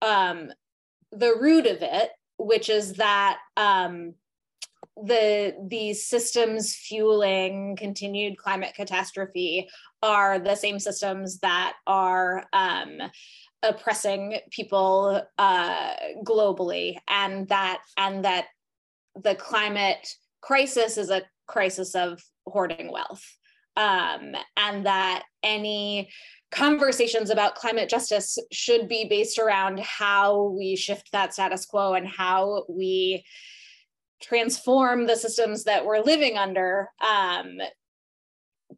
um, 0.00 0.50
the 1.12 1.34
root 1.38 1.66
of 1.66 1.82
it, 1.82 2.12
which 2.38 2.70
is 2.70 2.94
that 2.94 3.40
um, 3.58 4.14
the 5.04 5.54
these 5.66 6.06
systems 6.06 6.74
fueling 6.74 7.76
continued 7.76 8.36
climate 8.36 8.74
catastrophe 8.74 9.68
are 10.02 10.38
the 10.38 10.54
same 10.54 10.78
systems 10.78 11.38
that 11.40 11.74
are 11.86 12.44
um, 12.52 12.98
oppressing 13.62 14.38
people 14.50 15.22
uh, 15.38 15.94
globally, 16.24 16.96
and 17.08 17.48
that 17.48 17.80
and 17.96 18.24
that 18.24 18.46
the 19.22 19.34
climate 19.34 20.08
crisis 20.40 20.96
is 20.96 21.10
a 21.10 21.22
crisis 21.46 21.94
of 21.94 22.22
hoarding 22.46 22.90
wealth, 22.90 23.24
um, 23.76 24.34
and 24.56 24.86
that 24.86 25.24
any 25.42 26.10
conversations 26.50 27.30
about 27.30 27.54
climate 27.54 27.88
justice 27.88 28.36
should 28.50 28.88
be 28.88 29.06
based 29.08 29.38
around 29.38 29.78
how 29.80 30.48
we 30.48 30.74
shift 30.74 31.12
that 31.12 31.32
status 31.32 31.64
quo 31.64 31.94
and 31.94 32.08
how 32.08 32.64
we 32.68 33.24
transform 34.20 35.06
the 35.06 35.16
systems 35.16 35.64
that 35.64 35.84
we're 35.84 36.00
living 36.00 36.36
under 36.36 36.88
um, 37.00 37.58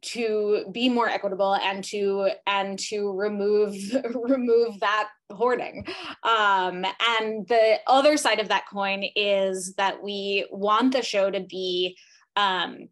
to 0.01 0.65
be 0.71 0.89
more 0.89 1.07
equitable 1.07 1.55
and 1.55 1.83
to 1.83 2.29
and 2.47 2.79
to 2.79 3.11
remove 3.11 3.75
remove 4.13 4.79
that 4.79 5.09
hoarding. 5.31 5.85
Um, 6.23 6.85
and 7.07 7.47
the 7.47 7.77
other 7.87 8.17
side 8.17 8.39
of 8.39 8.49
that 8.49 8.65
coin 8.71 9.03
is 9.15 9.73
that 9.75 10.03
we 10.03 10.47
want 10.51 10.93
the 10.93 11.01
show 11.01 11.29
to 11.29 11.41
be 11.41 11.97
um, 12.35 12.89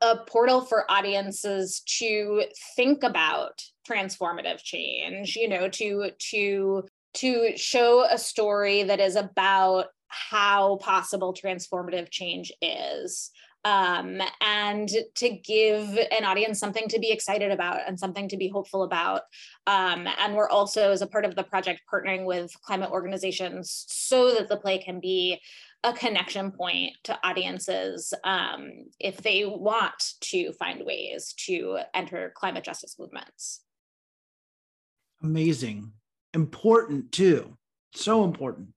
a 0.00 0.16
portal 0.26 0.60
for 0.62 0.90
audiences 0.90 1.82
to 1.98 2.44
think 2.76 3.02
about 3.02 3.62
transformative 3.88 4.62
change 4.62 5.34
you 5.34 5.48
know 5.48 5.68
to 5.68 6.10
to 6.18 6.84
to 7.14 7.56
show 7.56 8.04
a 8.08 8.16
story 8.16 8.82
that 8.84 9.00
is 9.00 9.16
about 9.16 9.86
how 10.12 10.76
possible 10.76 11.34
transformative 11.34 12.10
change 12.10 12.52
is 12.60 13.30
um, 13.64 14.20
and 14.40 14.90
to 15.14 15.28
give 15.28 15.96
an 16.10 16.24
audience 16.24 16.58
something 16.58 16.88
to 16.88 16.98
be 16.98 17.10
excited 17.10 17.52
about 17.52 17.80
and 17.86 17.98
something 17.98 18.28
to 18.28 18.36
be 18.36 18.48
hopeful 18.48 18.82
about. 18.82 19.22
Um, 19.66 20.08
and 20.18 20.34
we're 20.34 20.48
also, 20.48 20.90
as 20.90 21.02
a 21.02 21.06
part 21.06 21.24
of 21.24 21.36
the 21.36 21.44
project, 21.44 21.82
partnering 21.92 22.24
with 22.24 22.52
climate 22.62 22.90
organizations 22.90 23.84
so 23.88 24.34
that 24.34 24.48
the 24.48 24.56
play 24.56 24.78
can 24.78 25.00
be 25.00 25.40
a 25.84 25.92
connection 25.92 26.50
point 26.52 26.92
to 27.04 27.18
audiences 27.24 28.14
um, 28.24 28.70
if 29.00 29.18
they 29.18 29.44
want 29.44 30.14
to 30.20 30.52
find 30.52 30.84
ways 30.84 31.34
to 31.46 31.78
enter 31.94 32.32
climate 32.36 32.64
justice 32.64 32.96
movements. 32.98 33.62
Amazing. 35.22 35.92
Important 36.34 37.12
too. 37.12 37.56
So 37.94 38.24
important. 38.24 38.68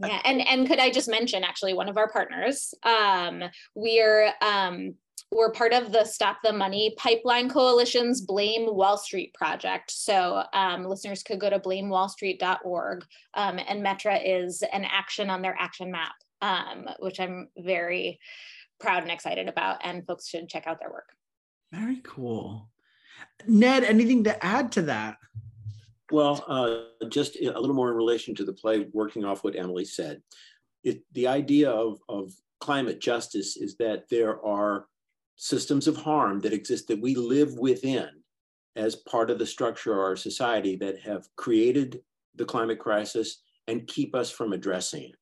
Yeah, 0.00 0.20
and 0.24 0.40
and 0.46 0.66
could 0.66 0.78
I 0.78 0.90
just 0.90 1.08
mention 1.08 1.42
actually 1.42 1.74
one 1.74 1.88
of 1.88 1.96
our 1.96 2.08
partners? 2.08 2.72
Um, 2.84 3.42
we're 3.74 4.32
um, 4.40 4.94
we're 5.30 5.50
part 5.50 5.72
of 5.72 5.92
the 5.92 6.04
Stop 6.04 6.38
the 6.42 6.52
Money 6.52 6.94
Pipeline 6.96 7.50
Coalition's 7.50 8.20
Blame 8.20 8.74
Wall 8.74 8.96
Street 8.96 9.34
project. 9.34 9.90
So 9.90 10.44
um, 10.52 10.84
listeners 10.84 11.22
could 11.22 11.40
go 11.40 11.50
to 11.50 11.58
blamewallstreet.org, 11.58 13.04
um, 13.34 13.60
and 13.68 13.84
Metra 13.84 14.20
is 14.24 14.62
an 14.72 14.84
action 14.84 15.30
on 15.30 15.42
their 15.42 15.56
action 15.58 15.90
map, 15.90 16.14
um, 16.40 16.86
which 17.00 17.20
I'm 17.20 17.48
very 17.58 18.20
proud 18.80 19.02
and 19.02 19.10
excited 19.10 19.48
about, 19.48 19.78
and 19.82 20.06
folks 20.06 20.28
should 20.28 20.48
check 20.48 20.66
out 20.66 20.80
their 20.80 20.90
work. 20.90 21.10
Very 21.72 22.00
cool. 22.02 22.70
Ned, 23.46 23.84
anything 23.84 24.24
to 24.24 24.44
add 24.44 24.72
to 24.72 24.82
that? 24.82 25.16
Well, 26.10 26.44
uh, 26.48 27.06
just 27.08 27.36
a 27.36 27.58
little 27.58 27.74
more 27.74 27.90
in 27.90 27.96
relation 27.96 28.34
to 28.36 28.44
the 28.44 28.52
play, 28.52 28.86
working 28.92 29.24
off 29.24 29.44
what 29.44 29.58
Emily 29.58 29.84
said. 29.84 30.22
It, 30.84 31.02
the 31.12 31.26
idea 31.26 31.70
of, 31.70 31.98
of 32.08 32.32
climate 32.60 33.00
justice 33.00 33.56
is 33.56 33.76
that 33.76 34.08
there 34.08 34.42
are 34.44 34.86
systems 35.36 35.86
of 35.86 35.96
harm 35.96 36.40
that 36.40 36.52
exist 36.52 36.88
that 36.88 37.00
we 37.00 37.14
live 37.14 37.54
within 37.58 38.08
as 38.76 38.96
part 38.96 39.30
of 39.30 39.38
the 39.38 39.46
structure 39.46 39.92
of 39.92 39.98
our 39.98 40.16
society 40.16 40.76
that 40.76 41.00
have 41.00 41.28
created 41.36 42.00
the 42.36 42.44
climate 42.44 42.78
crisis 42.78 43.42
and 43.66 43.86
keep 43.86 44.14
us 44.14 44.30
from 44.30 44.52
addressing 44.52 45.04
it. 45.04 45.14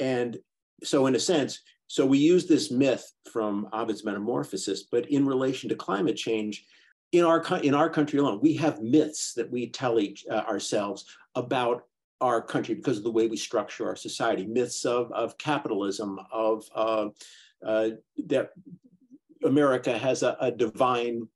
And 0.00 0.38
so, 0.82 1.06
in 1.06 1.14
a 1.14 1.20
sense, 1.20 1.60
so 1.86 2.04
we 2.04 2.18
use 2.18 2.46
this 2.46 2.70
myth 2.70 3.12
from 3.32 3.68
Ovid's 3.72 4.04
Metamorphosis, 4.04 4.84
but 4.90 5.10
in 5.10 5.26
relation 5.26 5.68
to 5.68 5.74
climate 5.74 6.16
change, 6.16 6.64
in 7.12 7.24
our 7.24 7.42
in 7.62 7.74
our 7.74 7.88
country 7.88 8.18
alone, 8.18 8.40
we 8.42 8.54
have 8.54 8.82
myths 8.82 9.32
that 9.34 9.50
we 9.50 9.68
tell 9.68 9.98
each 9.98 10.26
uh, 10.30 10.44
ourselves 10.48 11.06
about 11.34 11.84
our 12.20 12.42
country 12.42 12.74
because 12.74 12.98
of 12.98 13.04
the 13.04 13.10
way 13.10 13.28
we 13.28 13.36
structure 13.36 13.86
our 13.86 13.96
society. 13.96 14.46
Myths 14.46 14.84
of 14.84 15.10
of 15.12 15.38
capitalism, 15.38 16.18
of 16.32 16.64
uh, 16.74 17.08
uh, 17.64 17.90
that 18.26 18.50
America 19.44 19.96
has 19.96 20.22
a, 20.22 20.36
a, 20.40 20.50
divine 20.50 21.26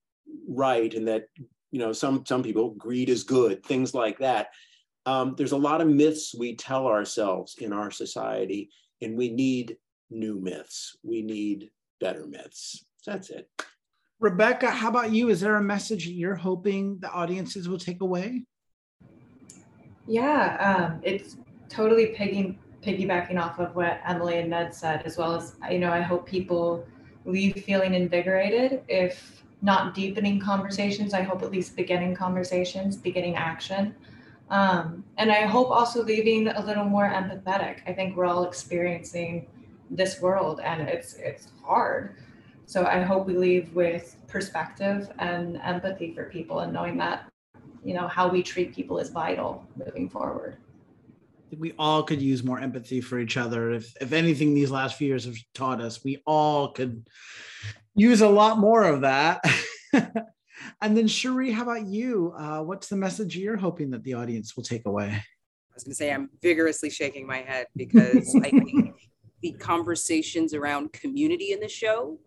right, 0.48 0.92
and 0.92 1.08
that 1.08 1.28
you 1.70 1.78
know 1.78 1.92
some 1.92 2.24
some 2.26 2.42
people 2.42 2.70
greed 2.74 3.08
is 3.08 3.24
good, 3.24 3.64
things 3.64 3.94
like 3.94 4.18
that. 4.18 4.48
Um, 5.06 5.34
there's 5.36 5.52
a 5.52 5.56
lot 5.56 5.80
of 5.80 5.88
myths 5.88 6.34
we 6.38 6.54
tell 6.54 6.86
ourselves 6.86 7.56
in 7.58 7.72
our 7.72 7.90
society, 7.90 8.70
and 9.00 9.16
we 9.16 9.30
need 9.32 9.78
new 10.10 10.38
myths. 10.38 10.96
We 11.02 11.22
need 11.22 11.70
better 11.98 12.26
myths. 12.26 12.84
that's 13.06 13.30
it. 13.30 13.48
Rebecca, 14.22 14.70
how 14.70 14.88
about 14.88 15.10
you? 15.10 15.30
Is 15.30 15.40
there 15.40 15.56
a 15.56 15.62
message 15.62 16.06
you're 16.06 16.36
hoping 16.36 16.96
the 17.00 17.10
audiences 17.10 17.68
will 17.68 17.76
take 17.76 18.02
away? 18.02 18.44
Yeah, 20.06 20.92
um, 20.92 21.00
it's 21.02 21.38
totally 21.68 22.06
piggy, 22.06 22.56
piggybacking 22.84 23.36
off 23.36 23.58
of 23.58 23.74
what 23.74 24.00
Emily 24.06 24.38
and 24.38 24.50
Ned 24.50 24.72
said, 24.72 25.02
as 25.04 25.18
well 25.18 25.34
as, 25.34 25.56
you 25.68 25.80
know, 25.80 25.90
I 25.90 26.00
hope 26.02 26.24
people 26.24 26.86
leave 27.24 27.64
feeling 27.64 27.94
invigorated. 27.94 28.84
If 28.86 29.42
not 29.60 29.92
deepening 29.92 30.38
conversations, 30.38 31.14
I 31.14 31.22
hope 31.22 31.42
at 31.42 31.50
least 31.50 31.74
beginning 31.74 32.14
conversations, 32.14 32.96
beginning 32.96 33.34
action. 33.34 33.92
Um, 34.50 35.02
and 35.18 35.32
I 35.32 35.46
hope 35.46 35.68
also 35.68 36.04
leaving 36.04 36.46
a 36.46 36.64
little 36.64 36.84
more 36.84 37.10
empathetic. 37.10 37.78
I 37.88 37.92
think 37.92 38.16
we're 38.16 38.26
all 38.26 38.44
experiencing 38.44 39.48
this 39.90 40.20
world 40.20 40.60
and 40.60 40.82
it's 40.82 41.14
it's 41.14 41.48
hard. 41.64 42.14
So 42.72 42.86
I 42.86 43.02
hope 43.02 43.26
we 43.26 43.36
leave 43.36 43.70
with 43.74 44.16
perspective 44.28 45.10
and 45.18 45.58
empathy 45.58 46.14
for 46.14 46.24
people 46.30 46.60
and 46.60 46.72
knowing 46.72 46.96
that, 46.96 47.26
you 47.84 47.92
know, 47.92 48.08
how 48.08 48.28
we 48.28 48.42
treat 48.42 48.74
people 48.74 48.98
is 48.98 49.10
vital 49.10 49.62
moving 49.76 50.08
forward. 50.08 50.56
I 51.14 51.50
think 51.50 51.60
We 51.60 51.74
all 51.78 52.02
could 52.02 52.22
use 52.22 52.42
more 52.42 52.58
empathy 52.58 53.02
for 53.02 53.18
each 53.18 53.36
other. 53.36 53.72
If 53.72 53.94
if 54.00 54.14
anything 54.14 54.54
these 54.54 54.70
last 54.70 54.96
few 54.96 55.06
years 55.06 55.26
have 55.26 55.36
taught 55.54 55.82
us, 55.82 56.02
we 56.02 56.22
all 56.26 56.68
could 56.68 57.06
use 57.94 58.22
a 58.22 58.28
lot 58.30 58.56
more 58.56 58.84
of 58.84 59.02
that. 59.02 59.44
and 59.92 60.96
then 60.96 61.08
Cherrye, 61.08 61.52
how 61.52 61.64
about 61.64 61.84
you? 61.84 62.32
Uh, 62.38 62.62
what's 62.62 62.88
the 62.88 62.96
message 62.96 63.36
you're 63.36 63.58
hoping 63.58 63.90
that 63.90 64.02
the 64.02 64.14
audience 64.14 64.56
will 64.56 64.64
take 64.64 64.86
away? 64.86 65.08
I 65.10 65.74
was 65.74 65.84
going 65.84 65.92
to 65.92 65.96
say 65.96 66.10
I'm 66.10 66.30
vigorously 66.40 66.88
shaking 66.88 67.26
my 67.26 67.42
head 67.42 67.66
because 67.76 68.34
I 68.34 68.48
think 68.48 68.94
the 69.42 69.52
conversations 69.52 70.54
around 70.54 70.94
community 70.94 71.52
in 71.52 71.60
the 71.60 71.68
show 71.68 72.18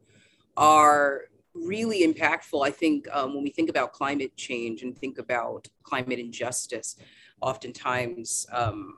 are 0.57 1.21
really 1.53 2.01
impactful. 2.05 2.65
I 2.65 2.71
think 2.71 3.07
um, 3.12 3.33
when 3.33 3.43
we 3.43 3.50
think 3.50 3.69
about 3.69 3.93
climate 3.93 4.35
change 4.35 4.83
and 4.83 4.97
think 4.97 5.17
about 5.17 5.67
climate 5.83 6.19
injustice, 6.19 6.97
oftentimes 7.41 8.45
um, 8.51 8.97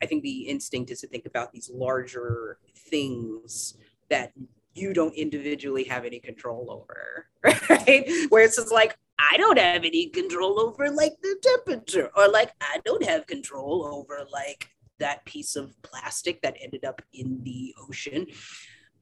I 0.00 0.06
think 0.06 0.22
the 0.22 0.42
instinct 0.42 0.90
is 0.90 1.00
to 1.00 1.08
think 1.08 1.26
about 1.26 1.52
these 1.52 1.70
larger 1.72 2.58
things 2.76 3.76
that 4.10 4.32
you 4.74 4.92
don't 4.92 5.14
individually 5.14 5.84
have 5.84 6.04
any 6.04 6.20
control 6.20 6.70
over, 6.70 7.26
right? 7.68 8.08
Where 8.28 8.44
it's 8.44 8.56
just 8.56 8.72
like, 8.72 8.96
I 9.18 9.36
don't 9.36 9.58
have 9.58 9.84
any 9.84 10.06
control 10.06 10.60
over 10.60 10.90
like 10.90 11.14
the 11.20 11.36
temperature, 11.42 12.10
or 12.16 12.28
like, 12.28 12.52
I 12.60 12.80
don't 12.84 13.04
have 13.04 13.26
control 13.26 13.84
over 13.84 14.24
like 14.32 14.68
that 15.00 15.24
piece 15.24 15.56
of 15.56 15.74
plastic 15.82 16.40
that 16.42 16.56
ended 16.62 16.84
up 16.84 17.02
in 17.12 17.40
the 17.42 17.74
ocean. 17.88 18.26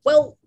Well, 0.05 0.39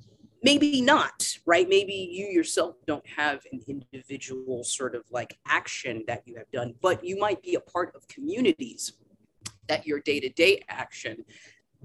maybe 0.43 0.81
not 0.81 1.27
right? 1.45 1.67
Maybe 1.67 1.93
you 1.93 2.27
yourself 2.27 2.75
don't 2.85 3.05
have 3.07 3.45
an 3.51 3.61
individual 3.67 4.63
sort 4.63 4.95
of 4.95 5.03
like 5.11 5.37
action 5.47 6.03
that 6.07 6.23
you 6.25 6.35
have 6.35 6.49
done 6.51 6.73
but 6.81 7.03
you 7.03 7.17
might 7.17 7.41
be 7.41 7.55
a 7.55 7.59
part 7.59 7.95
of 7.95 8.07
communities 8.07 8.93
that 9.67 9.85
your 9.85 9.99
day-to-day 9.99 10.63
action 10.67 11.23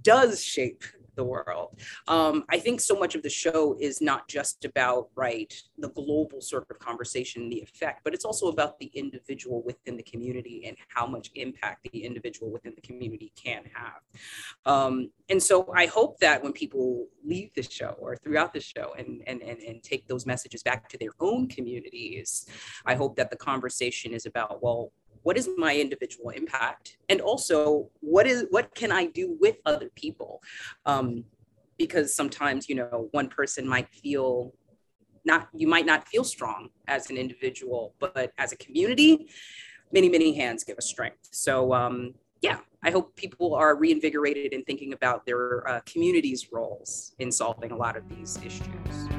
does 0.03 0.43
shape 0.43 0.85
the 1.17 1.25
world. 1.25 1.79
Um, 2.09 2.45
I 2.49 2.59
think 2.59 2.81
so 2.81 2.95
much 2.95 3.15
of 3.15 3.23
the 3.23 3.31
show 3.31 3.77
is 3.81 4.01
not 4.01 4.29
just 4.29 4.65
about 4.65 5.09
right 5.15 5.53
the 5.79 5.91
global 5.91 6.41
sort 6.41 6.67
of 6.71 6.79
conversation, 6.79 7.49
the 7.49 7.61
effect, 7.63 8.01
but 8.05 8.15
it's 8.15 8.25
also 8.25 8.49
about 8.49 8.79
the 8.79 8.91
individual 8.95 9.63
within 9.63 9.97
the 9.97 10.03
community 10.03 10.65
and 10.67 10.77
how 10.89 11.07
much 11.07 11.31
impact 11.35 11.87
the 11.93 12.05
individual 12.05 12.51
within 12.51 12.73
the 12.75 12.81
community 12.83 13.33
can 13.37 13.63
have. 13.73 14.01
Um, 14.67 15.11
and 15.29 15.43
so 15.43 15.73
I 15.75 15.87
hope 15.87 16.19
that 16.21 16.43
when 16.43 16.53
people 16.53 17.07
leave 17.25 17.53
the 17.55 17.63
show 17.63 17.97
or 17.99 18.17
throughout 18.17 18.53
the 18.53 18.61
show 18.61 18.95
and, 18.99 19.23
and, 19.27 19.43
and, 19.43 19.59
and 19.61 19.83
take 19.83 20.07
those 20.07 20.27
messages 20.27 20.63
back 20.63 20.89
to 20.91 20.99
their 20.99 21.13
own 21.21 21.49
communities, 21.49 22.47
I 22.85 22.95
hope 22.95 23.17
that 23.17 23.31
the 23.31 23.37
conversation 23.37 24.13
is 24.13 24.27
about, 24.27 24.63
well, 24.63 24.93
what 25.25 25.37
is 25.37 25.49
my 25.57 25.75
individual 25.77 26.31
impact? 26.31 26.99
And 27.09 27.21
also 27.21 27.91
what 28.01 28.27
is 28.27 28.47
what 28.51 28.75
can 28.75 28.93
i 28.93 29.07
do 29.07 29.37
with 29.41 29.57
other 29.67 29.91
people? 29.97 30.43
Um, 30.87 31.25
because 31.77 32.15
sometimes 32.15 32.69
you 32.69 32.77
know 32.77 33.09
one 33.11 33.29
person 33.29 33.67
might 33.67 33.89
feel 33.93 34.55
not 35.25 35.49
you 35.53 35.67
might 35.67 35.87
not 35.87 36.07
feel 36.07 36.23
strong 36.23 36.69
as 36.87 37.11
an 37.11 37.17
individual 37.17 37.95
but 37.99 38.33
as 38.39 38.53
a 38.53 38.57
community 38.57 39.29
many 39.93 40.09
many 40.09 40.33
hands 40.35 40.63
give 40.63 40.79
us 40.79 40.87
strength. 40.87 41.29
So 41.33 41.75
um, 41.75 42.15
yeah 42.45 42.59
i 42.83 42.91
hope 42.91 43.17
people 43.17 43.55
are 43.55 43.75
reinvigorated 43.75 44.53
in 44.53 44.63
thinking 44.65 44.93
about 44.93 45.25
their 45.25 45.67
uh, 45.67 45.81
communities 45.87 46.49
roles 46.53 47.15
in 47.19 47.33
solving 47.33 47.73
a 47.73 47.77
lot 47.77 47.97
of 47.97 48.07
these 48.11 48.39
issues 48.45 49.14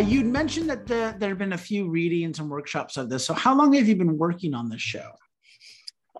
Uh, 0.00 0.02
you'd 0.02 0.26
mentioned 0.26 0.70
that 0.70 0.86
the, 0.86 1.14
there 1.18 1.28
have 1.28 1.38
been 1.38 1.52
a 1.52 1.58
few 1.58 1.90
readings 1.90 2.38
and 2.38 2.48
workshops 2.48 2.96
of 2.96 3.10
this. 3.10 3.26
So, 3.26 3.34
how 3.34 3.54
long 3.54 3.74
have 3.74 3.86
you 3.86 3.96
been 3.96 4.16
working 4.16 4.54
on 4.54 4.70
this 4.70 4.80
show? 4.80 5.10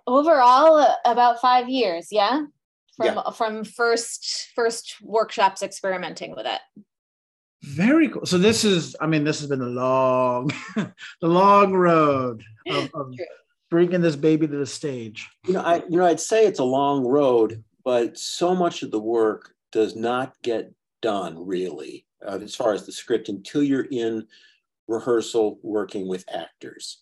Overall, 0.07 0.77
uh, 0.77 0.95
about 1.07 1.41
five 1.41 1.69
years. 1.69 2.09
Yeah, 2.11 2.43
from 2.97 3.07
yeah. 3.07 3.31
from 3.31 3.65
first 3.65 4.49
first 4.55 4.97
workshops 5.01 5.63
experimenting 5.63 6.33
with 6.37 6.45
it. 6.47 6.61
Very 7.63 8.09
cool. 8.09 8.27
So 8.27 8.37
this 8.37 8.65
is, 8.65 8.97
I 9.01 9.07
mean, 9.07 9.25
this 9.25 9.41
has 9.41 9.49
been 9.49 9.61
a 9.61 9.67
long, 9.67 10.51
the 10.77 10.93
long 11.23 11.75
road 11.75 12.43
of, 12.67 12.91
of 12.95 13.15
bringing 13.71 14.01
this 14.01 14.17
baby 14.17 14.47
to 14.47 14.57
the 14.57 14.67
stage. 14.67 15.29
You 15.47 15.55
know, 15.55 15.63
I 15.63 15.77
you 15.89 15.97
know 15.97 16.07
I'd 16.07 16.21
say 16.21 16.47
it's 16.47 16.59
a 16.59 16.65
long 16.65 17.07
road, 17.07 17.65
but 17.83 18.19
so 18.19 18.55
much 18.55 18.83
of 18.83 18.91
the 18.91 19.01
work 19.01 19.55
does 19.73 19.97
not 19.97 20.35
get 20.43 20.71
done 21.01 21.47
really 21.47 22.05
uh, 22.27 22.39
as 22.43 22.55
far 22.55 22.73
as 22.73 22.87
the 22.87 22.93
script 22.93 23.29
until 23.29 23.63
you're 23.63 23.89
in 23.91 24.27
rehearsal 24.89 25.59
working 25.63 26.09
with 26.09 26.25
actors. 26.33 26.99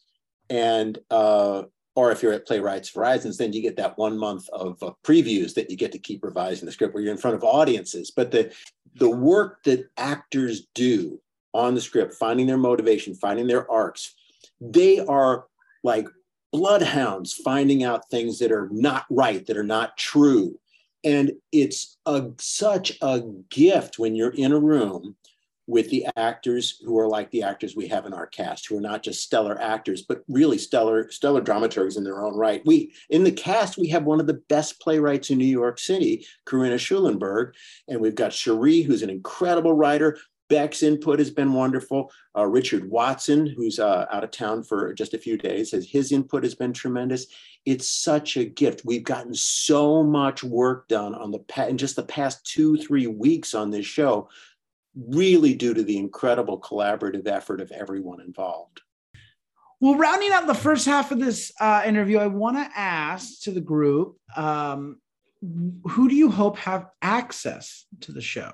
And, 0.51 0.99
uh, 1.11 1.65
or 1.95 2.13
if 2.13 2.23
you're 2.23 2.33
at 2.33 2.47
Playwrights 2.47 2.95
Horizons, 2.95 3.39
then 3.39 3.53
you 3.53 3.61
get 3.61 3.77
that 3.77 3.99
one 3.99 4.17
month 4.17 4.49
of 4.51 4.83
uh, 4.83 4.93
previews 5.05 5.55
that 5.55 5.71
you 5.71 5.77
get 5.77 5.93
to 5.93 5.99
keep 5.99 6.23
revising 6.23 6.67
the 6.67 6.73
script 6.73 6.95
where 6.95 7.03
you're 7.03 7.13
in 7.13 7.19
front 7.19 7.37
of 7.37 7.43
audiences. 7.43 8.11
But 8.11 8.31
the, 8.31 8.53
the 8.97 9.11
work 9.11 9.65
that 9.65 9.89
actors 9.97 10.67
do 10.75 11.21
on 11.55 11.75
the 11.75 11.81
script, 11.81 12.15
finding 12.15 12.47
their 12.47 12.59
motivation, 12.59 13.15
finding 13.15 13.47
their 13.47 13.69
arcs, 13.71 14.15
they 14.61 15.01
are 15.01 15.47
like 15.83 16.07
bloodhounds 16.53 17.35
finding 17.35 17.85
out 17.85 18.09
things 18.11 18.39
that 18.39 18.53
are 18.53 18.69
not 18.71 19.05
right, 19.11 19.47
that 19.47 19.57
are 19.57 19.65
not 19.65 19.97
true 19.97 20.59
and 21.05 21.33
it's 21.53 21.97
a, 22.07 22.31
such 22.39 22.99
a 23.03 23.23
gift 23.51 23.99
when 23.99 24.15
you're 24.15 24.35
in 24.35 24.53
a 24.53 24.59
room 24.59 25.17
with 25.69 25.91
the 25.91 26.07
actors 26.17 26.81
who 26.83 26.99
are 26.99 27.07
like 27.07 27.31
the 27.31 27.43
actors 27.43 27.77
we 27.77 27.87
have 27.87 28.07
in 28.07 28.15
our 28.15 28.27
cast, 28.27 28.67
who 28.67 28.79
are 28.79 28.81
not 28.81 29.03
just 29.03 29.23
stellar 29.23 29.61
actors, 29.61 30.01
but 30.03 30.25
really 30.27 30.57
stellar, 30.57 31.11
stellar 31.11 31.43
dramaturgs 31.43 31.99
in 31.99 32.05
their 32.05 32.25
own 32.25 32.35
right. 32.35 32.63
We 32.65 32.95
in 33.11 33.23
the 33.23 33.31
cast, 33.31 33.77
we 33.77 33.89
have 33.89 34.05
one 34.05 34.19
of 34.19 34.27
the 34.27 34.41
best 34.49 34.81
playwrights 34.81 35.29
in 35.29 35.37
New 35.37 35.45
York 35.45 35.79
City, 35.79 36.27
Karina 36.47 36.77
Schulenberg, 36.77 37.53
and 37.87 38.01
we've 38.01 38.15
got 38.15 38.31
Cherrye, 38.31 38.85
who's 38.85 39.03
an 39.03 39.11
incredible 39.11 39.75
writer. 39.75 40.19
Beck's 40.49 40.83
input 40.83 41.19
has 41.19 41.31
been 41.31 41.53
wonderful. 41.53 42.11
Uh, 42.37 42.47
Richard 42.47 42.89
Watson, 42.91 43.47
who's 43.47 43.79
uh, 43.79 44.07
out 44.11 44.25
of 44.25 44.31
town 44.31 44.63
for 44.63 44.93
just 44.95 45.15
a 45.15 45.19
few 45.19 45.37
days, 45.37 45.73
his 45.73 46.13
input 46.13 46.43
has 46.43 46.55
been 46.55 46.73
tremendous. 46.73 47.27
It's 47.67 47.89
such 47.89 48.37
a 48.37 48.45
gift. 48.45 48.83
We've 48.85 49.05
gotten 49.05 49.35
so 49.35 50.03
much 50.03 50.43
work 50.43 50.89
done 50.89 51.15
on 51.15 51.31
the 51.31 51.69
in 51.69 51.77
just 51.77 51.97
the 51.97 52.03
past 52.03 52.45
two 52.47 52.77
three 52.79 53.07
weeks 53.07 53.55
on 53.55 53.71
this 53.71 53.87
show, 53.87 54.29
really 54.95 55.55
due 55.55 55.75
to 55.75 55.83
the 55.83 55.99
incredible 55.99 56.61
collaborative 56.61 57.27
effort 57.27 57.61
of 57.61 57.71
everyone 57.71 58.21
involved. 58.21 58.81
Well, 59.81 59.97
rounding 59.97 60.33
out 60.33 60.47
the 60.47 60.55
first 60.55 60.87
half 60.87 61.13
of 61.13 61.21
this 61.21 61.53
uh, 61.61 61.83
interview, 61.87 62.19
I 62.19 62.27
want 62.27 62.57
to 62.57 62.69
ask 62.75 63.43
to 63.43 63.53
the 63.53 63.61
group, 63.61 64.17
um, 64.35 65.01
who 65.41 66.09
do 66.09 66.17
you 66.17 66.31
hope 66.31 66.57
have 66.59 66.87
access 67.01 67.87
to 68.01 68.11
the 68.11 68.21
show? 68.21 68.53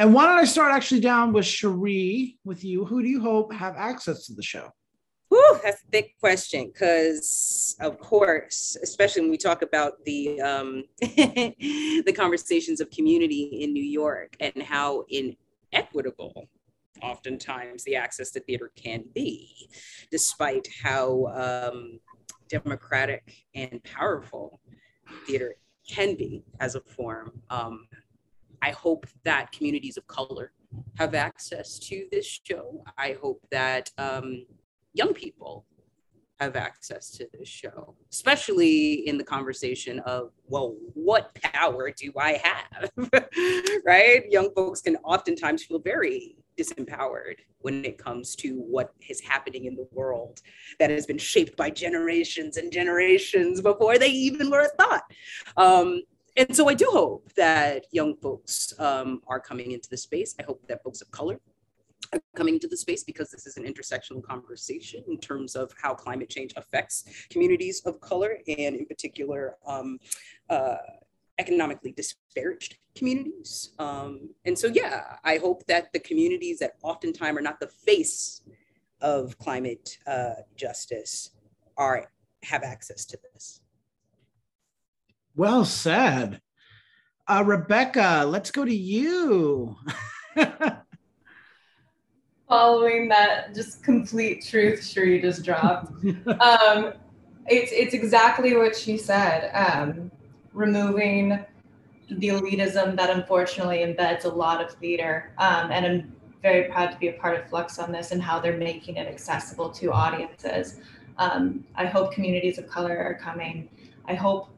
And 0.00 0.14
why 0.14 0.24
don't 0.24 0.38
I 0.38 0.44
start 0.44 0.72
actually 0.72 1.02
down 1.02 1.34
with 1.34 1.44
Cherrye 1.44 2.36
with 2.42 2.64
you? 2.64 2.86
Who 2.86 3.02
do 3.02 3.08
you 3.08 3.20
hope 3.20 3.52
have 3.52 3.76
access 3.76 4.24
to 4.28 4.32
the 4.32 4.42
show? 4.42 4.70
Whew, 5.28 5.60
that's 5.62 5.82
a 5.82 5.90
big 5.90 6.12
question 6.18 6.70
because, 6.72 7.76
of 7.80 7.98
course, 7.98 8.78
especially 8.82 9.20
when 9.20 9.30
we 9.30 9.36
talk 9.36 9.60
about 9.60 10.02
the 10.06 10.40
um, 10.40 10.84
the 11.02 12.14
conversations 12.16 12.80
of 12.80 12.88
community 12.88 13.58
in 13.60 13.74
New 13.74 13.84
York 13.84 14.36
and 14.40 14.62
how 14.62 15.04
inequitable 15.10 16.48
oftentimes 17.02 17.84
the 17.84 17.96
access 17.96 18.30
to 18.30 18.40
theater 18.40 18.72
can 18.76 19.04
be, 19.14 19.68
despite 20.10 20.66
how 20.82 21.26
um, 21.26 22.00
democratic 22.48 23.34
and 23.54 23.84
powerful 23.84 24.60
theater 25.26 25.56
can 25.86 26.14
be 26.14 26.42
as 26.58 26.74
a 26.74 26.80
form. 26.80 27.32
Um, 27.50 27.86
I 28.62 28.70
hope 28.70 29.06
that 29.24 29.52
communities 29.52 29.96
of 29.96 30.06
color 30.06 30.52
have 30.98 31.14
access 31.14 31.78
to 31.78 32.06
this 32.12 32.40
show. 32.44 32.84
I 32.96 33.16
hope 33.20 33.44
that 33.50 33.90
um, 33.98 34.46
young 34.92 35.14
people 35.14 35.66
have 36.40 36.56
access 36.56 37.10
to 37.10 37.28
this 37.32 37.48
show, 37.48 37.94
especially 38.10 39.06
in 39.06 39.18
the 39.18 39.24
conversation 39.24 39.98
of, 40.00 40.30
well, 40.46 40.74
what 40.94 41.34
power 41.34 41.90
do 41.90 42.12
I 42.18 42.40
have? 42.42 42.90
right? 43.84 44.24
Young 44.30 44.50
folks 44.54 44.80
can 44.80 44.96
oftentimes 45.04 45.64
feel 45.64 45.80
very 45.80 46.36
disempowered 46.58 47.36
when 47.58 47.84
it 47.84 47.98
comes 47.98 48.34
to 48.36 48.54
what 48.54 48.92
is 49.08 49.20
happening 49.20 49.66
in 49.66 49.74
the 49.74 49.86
world 49.92 50.40
that 50.78 50.90
has 50.90 51.06
been 51.06 51.18
shaped 51.18 51.56
by 51.56 51.68
generations 51.68 52.56
and 52.56 52.72
generations 52.72 53.60
before 53.60 53.98
they 53.98 54.08
even 54.08 54.50
were 54.50 54.60
a 54.60 54.82
thought. 54.82 55.02
Um, 55.58 56.02
and 56.36 56.54
so 56.54 56.68
I 56.68 56.74
do 56.74 56.88
hope 56.90 57.32
that 57.34 57.86
young 57.92 58.16
folks 58.16 58.72
um, 58.78 59.20
are 59.26 59.40
coming 59.40 59.72
into 59.72 59.88
the 59.90 59.96
space. 59.96 60.34
I 60.38 60.44
hope 60.44 60.66
that 60.68 60.82
folks 60.82 61.00
of 61.00 61.10
color 61.10 61.40
are 62.12 62.20
coming 62.36 62.54
into 62.54 62.68
the 62.68 62.76
space 62.76 63.04
because 63.04 63.30
this 63.30 63.46
is 63.46 63.56
an 63.56 63.64
intersectional 63.64 64.22
conversation 64.22 65.04
in 65.08 65.18
terms 65.18 65.54
of 65.54 65.72
how 65.80 65.94
climate 65.94 66.28
change 66.28 66.52
affects 66.56 67.04
communities 67.30 67.82
of 67.84 68.00
color 68.00 68.38
and 68.46 68.76
in 68.76 68.86
particular 68.86 69.56
um, 69.66 69.98
uh, 70.48 70.76
economically 71.38 71.92
disparaged 71.92 72.76
communities. 72.94 73.70
Um, 73.78 74.30
and 74.44 74.58
so, 74.58 74.66
yeah, 74.68 75.16
I 75.24 75.38
hope 75.38 75.66
that 75.66 75.92
the 75.92 76.00
communities 76.00 76.58
that 76.58 76.72
oftentimes 76.82 77.38
are 77.38 77.42
not 77.42 77.60
the 77.60 77.68
face 77.68 78.42
of 79.00 79.38
climate 79.38 79.98
uh, 80.06 80.34
justice 80.56 81.30
are 81.76 82.10
have 82.42 82.62
access 82.62 83.04
to 83.06 83.18
this. 83.32 83.59
Well 85.36 85.64
said. 85.64 86.40
Uh, 87.26 87.44
Rebecca, 87.46 88.24
let's 88.26 88.50
go 88.50 88.64
to 88.64 88.74
you. 88.74 89.76
Following 92.48 93.08
that 93.08 93.54
just 93.54 93.84
complete 93.84 94.44
truth 94.44 94.80
Cherrye 94.80 95.20
just 95.22 95.44
dropped. 95.44 95.92
um, 96.40 96.94
it's, 97.46 97.70
it's 97.72 97.94
exactly 97.94 98.56
what 98.56 98.76
she 98.76 98.98
said. 98.98 99.50
Um, 99.54 100.10
removing 100.52 101.44
the 102.10 102.28
elitism 102.28 102.96
that 102.96 103.10
unfortunately 103.10 103.78
embeds 103.78 104.24
a 104.24 104.28
lot 104.28 104.60
of 104.60 104.72
theater. 104.74 105.32
Um, 105.38 105.70
and 105.70 105.86
I'm 105.86 106.12
very 106.42 106.64
proud 106.64 106.90
to 106.90 106.98
be 106.98 107.08
a 107.08 107.12
part 107.12 107.38
of 107.38 107.48
Flux 107.48 107.78
on 107.78 107.92
this 107.92 108.10
and 108.10 108.20
how 108.22 108.40
they're 108.40 108.56
making 108.56 108.96
it 108.96 109.06
accessible 109.06 109.70
to 109.70 109.92
audiences. 109.92 110.80
Um, 111.18 111.64
I 111.76 111.86
hope 111.86 112.12
communities 112.12 112.58
of 112.58 112.66
color 112.66 112.98
are 112.98 113.14
coming. 113.14 113.68
I 114.06 114.14
hope 114.14 114.48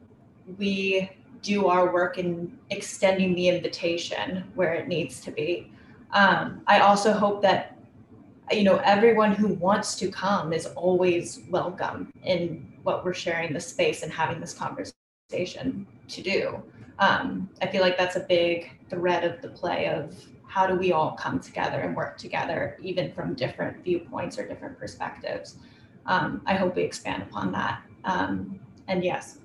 we 0.57 1.09
do 1.41 1.67
our 1.67 1.91
work 1.93 2.17
in 2.17 2.57
extending 2.69 3.35
the 3.35 3.49
invitation 3.49 4.49
where 4.55 4.73
it 4.73 4.87
needs 4.87 5.19
to 5.21 5.31
be. 5.31 5.71
Um, 6.11 6.61
I 6.67 6.79
also 6.79 7.11
hope 7.11 7.41
that 7.41 7.73
you 8.51 8.63
know, 8.63 8.77
everyone 8.77 9.33
who 9.33 9.53
wants 9.55 9.95
to 9.95 10.09
come 10.09 10.53
is 10.53 10.65
always 10.67 11.41
welcome 11.49 12.11
in 12.23 12.73
what 12.83 13.05
we're 13.05 13.13
sharing 13.13 13.53
the 13.53 13.59
space 13.59 14.03
and 14.03 14.11
having 14.11 14.39
this 14.39 14.53
conversation 14.53 15.87
to 16.09 16.21
do. 16.21 16.61
Um, 16.99 17.49
I 17.61 17.67
feel 17.67 17.81
like 17.81 17.97
that's 17.97 18.15
a 18.15 18.21
big 18.21 18.71
thread 18.89 19.23
of 19.23 19.41
the 19.41 19.49
play 19.49 19.87
of 19.87 20.15
how 20.47 20.67
do 20.67 20.75
we 20.75 20.91
all 20.91 21.13
come 21.13 21.39
together 21.39 21.79
and 21.79 21.95
work 21.95 22.17
together, 22.17 22.77
even 22.81 23.11
from 23.13 23.33
different 23.33 23.83
viewpoints 23.83 24.37
or 24.37 24.47
different 24.47 24.77
perspectives. 24.77 25.55
Um, 26.05 26.41
I 26.45 26.55
hope 26.55 26.75
we 26.75 26.83
expand 26.83 27.23
upon 27.23 27.51
that. 27.53 27.81
Um, 28.03 28.59
and 28.87 29.03
yes, 29.03 29.39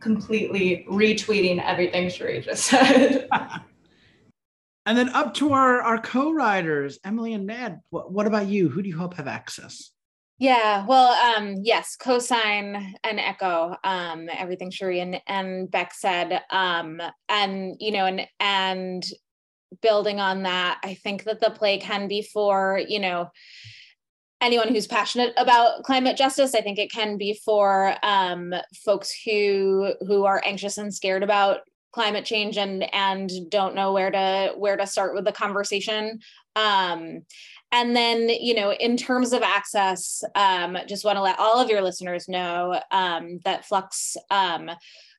completely 0.00 0.86
retweeting 0.90 1.62
everything 1.64 2.06
Cherrye 2.06 2.44
just 2.44 2.64
said. 2.64 3.28
and 4.86 4.96
then 4.96 5.08
up 5.10 5.34
to 5.34 5.52
our, 5.52 5.82
our 5.82 6.00
co-writers, 6.00 6.98
Emily 7.04 7.34
and 7.34 7.46
Ned. 7.46 7.80
What, 7.90 8.12
what 8.12 8.26
about 8.26 8.46
you? 8.46 8.68
Who 8.68 8.82
do 8.82 8.88
you 8.88 8.96
hope 8.96 9.14
have 9.14 9.28
access? 9.28 9.90
Yeah, 10.38 10.84
well, 10.86 11.12
um, 11.34 11.54
yes, 11.62 11.96
cosign 11.98 12.92
and 13.02 13.18
echo 13.18 13.74
um, 13.82 14.28
everything 14.30 14.70
Cherrye 14.70 15.00
and, 15.00 15.20
and 15.26 15.70
Beck 15.70 15.94
said. 15.94 16.42
Um, 16.50 17.00
and, 17.28 17.76
you 17.80 17.90
know, 17.92 18.04
and, 18.04 18.26
and 18.38 19.02
building 19.80 20.20
on 20.20 20.42
that, 20.42 20.78
I 20.84 20.94
think 20.94 21.24
that 21.24 21.40
the 21.40 21.50
play 21.50 21.78
can 21.78 22.06
be 22.06 22.20
for, 22.20 22.80
you 22.86 23.00
know, 23.00 23.30
anyone 24.46 24.68
who's 24.68 24.86
passionate 24.86 25.34
about 25.36 25.82
climate 25.82 26.16
justice. 26.16 26.54
I 26.54 26.60
think 26.60 26.78
it 26.78 26.92
can 26.92 27.18
be 27.18 27.38
for 27.44 27.94
um, 28.02 28.54
folks 28.84 29.12
who 29.24 29.92
who 30.06 30.24
are 30.24 30.42
anxious 30.46 30.78
and 30.78 30.94
scared 30.94 31.22
about 31.22 31.58
climate 31.92 32.24
change 32.24 32.56
and 32.56 32.84
and 32.94 33.30
don't 33.50 33.74
know 33.74 33.92
where 33.92 34.10
to 34.10 34.54
where 34.56 34.76
to 34.76 34.86
start 34.86 35.14
with 35.14 35.24
the 35.24 35.32
conversation. 35.32 36.20
Um, 36.54 37.22
and 37.72 37.96
then, 37.96 38.28
you 38.28 38.54
know, 38.54 38.72
in 38.72 38.96
terms 38.96 39.32
of 39.32 39.42
access, 39.42 40.22
um, 40.34 40.78
just 40.86 41.04
want 41.04 41.16
to 41.16 41.22
let 41.22 41.38
all 41.38 41.60
of 41.60 41.68
your 41.68 41.82
listeners 41.82 42.28
know 42.28 42.80
um, 42.92 43.40
that 43.44 43.66
Flux 43.66 44.16
um, 44.30 44.70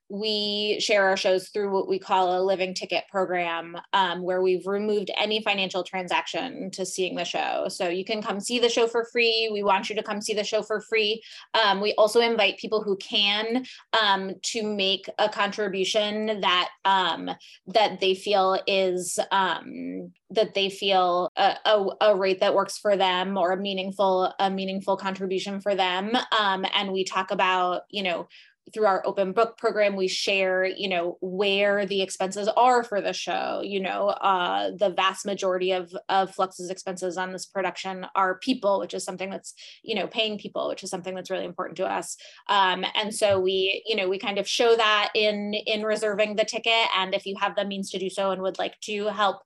we 0.10 0.78
share 0.80 1.06
our 1.06 1.18
shows 1.18 1.50
through 1.50 1.72
what 1.72 1.88
we 1.88 2.00
call 2.00 2.40
a 2.40 2.42
living 2.44 2.74
ticket 2.74 3.04
program, 3.10 3.76
um, 3.94 4.22
where 4.22 4.42
we've 4.42 4.66
removed 4.66 5.12
any 5.18 5.42
financial 5.42 5.84
transaction 5.84 6.72
to 6.72 6.86
seeing 6.86 7.16
the 7.16 7.26
show. 7.26 7.66
So 7.70 7.90
you 7.90 8.06
can 8.06 8.22
come 8.22 8.40
see 8.40 8.60
the 8.60 8.70
show 8.70 8.88
for 8.88 9.06
free. 9.12 9.50
We 9.52 9.64
want 9.64 9.90
you 9.90 9.96
to 9.96 10.04
come 10.04 10.22
see 10.22 10.34
the 10.34 10.44
show 10.44 10.62
for 10.62 10.80
free. 10.80 11.22
Um, 11.54 11.82
we 11.82 11.94
also 11.96 12.22
invite 12.22 12.58
people 12.58 12.82
who 12.82 12.96
can 12.98 13.66
um, 14.02 14.34
to 14.44 14.64
make 14.64 15.10
a 15.20 15.28
contribution 15.28 16.40
that 16.40 16.70
um, 16.86 17.30
that 17.68 18.00
they 18.00 18.16
feel 18.16 18.60
is 18.66 19.20
um, 19.32 20.14
that 20.30 20.54
they 20.54 20.70
feel 20.70 21.32
a, 21.36 21.56
a, 21.66 21.86
a, 22.02 22.16
rate 22.16 22.40
that 22.40 22.54
works 22.54 22.78
for 22.78 22.98
them 22.98 23.38
or 23.38 23.52
a 23.52 23.58
meaningful 23.58 24.34
a 24.40 24.50
meaningful 24.50 24.96
contribution 24.98 25.60
for 25.60 25.76
them. 25.76 26.16
Um, 26.38 26.66
and 26.74 26.92
we 26.92 27.04
talk 27.04 27.32
about 27.32 27.82
you 27.90 28.04
know 28.04 28.28
through 28.74 28.86
our 28.86 29.02
open 29.06 29.32
book 29.32 29.58
program 29.58 29.96
we 29.96 30.08
share 30.08 30.66
you 30.66 30.90
know 30.90 31.18
where 31.22 31.86
the 31.86 32.02
expenses 32.02 32.48
are 32.50 32.84
for 32.84 33.02
the 33.02 33.14
show 33.14 33.62
you 33.64 33.80
know 33.80 34.08
uh, 34.08 34.72
the 34.78 34.90
vast 34.90 35.26
majority 35.26 35.72
of 35.72 35.96
of 36.10 36.34
flux's 36.34 36.70
expenses 36.70 37.18
on 37.18 37.32
this 37.32 37.46
production 37.46 38.06
are 38.16 38.40
people 38.40 38.80
which 38.80 38.94
is 38.94 39.04
something 39.04 39.30
that's 39.30 39.54
you 39.84 39.96
know 39.96 40.08
paying 40.08 40.38
people 40.38 40.68
which 40.68 40.84
is 40.84 40.90
something 40.90 41.16
that's 41.16 41.30
really 41.30 41.46
important 41.46 41.78
to 41.78 41.86
us. 41.86 42.18
Um, 42.48 42.86
and 42.96 43.14
so 43.14 43.40
we 43.40 43.84
you 43.86 43.96
know 43.96 44.08
we 44.08 44.20
kind 44.20 44.38
of 44.38 44.48
show 44.48 44.76
that 44.76 45.10
in 45.16 45.54
in 45.54 45.84
reserving 45.84 46.36
the 46.36 46.46
ticket. 46.46 46.88
And 46.96 47.14
if 47.14 47.26
you 47.26 47.36
have 47.40 47.56
the 47.56 47.66
means 47.66 47.90
to 47.92 48.00
do 48.00 48.10
so 48.10 48.32
and 48.32 48.42
would 48.42 48.60
like 48.60 48.80
to 48.82 49.08
help 49.08 49.42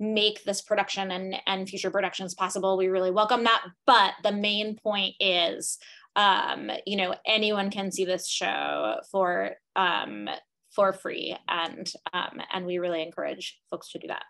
make 0.00 0.44
this 0.44 0.60
production 0.60 1.10
and 1.10 1.36
and 1.46 1.68
future 1.68 1.90
productions 1.90 2.34
possible 2.34 2.76
we 2.76 2.88
really 2.88 3.10
welcome 3.10 3.44
that. 3.44 3.64
But 3.86 4.12
the 4.22 4.32
main 4.32 4.76
point 4.76 5.14
is 5.20 5.78
um, 6.16 6.70
you 6.86 6.96
know, 6.96 7.14
anyone 7.26 7.70
can 7.70 7.90
see 7.90 8.04
this 8.04 8.28
show 8.28 8.96
for 9.10 9.52
um, 9.76 10.28
for 10.74 10.92
free, 10.92 11.36
and 11.48 11.90
um, 12.12 12.40
and 12.52 12.66
we 12.66 12.78
really 12.78 13.02
encourage 13.02 13.58
folks 13.70 13.90
to 13.92 13.98
do 13.98 14.08
that. 14.08 14.24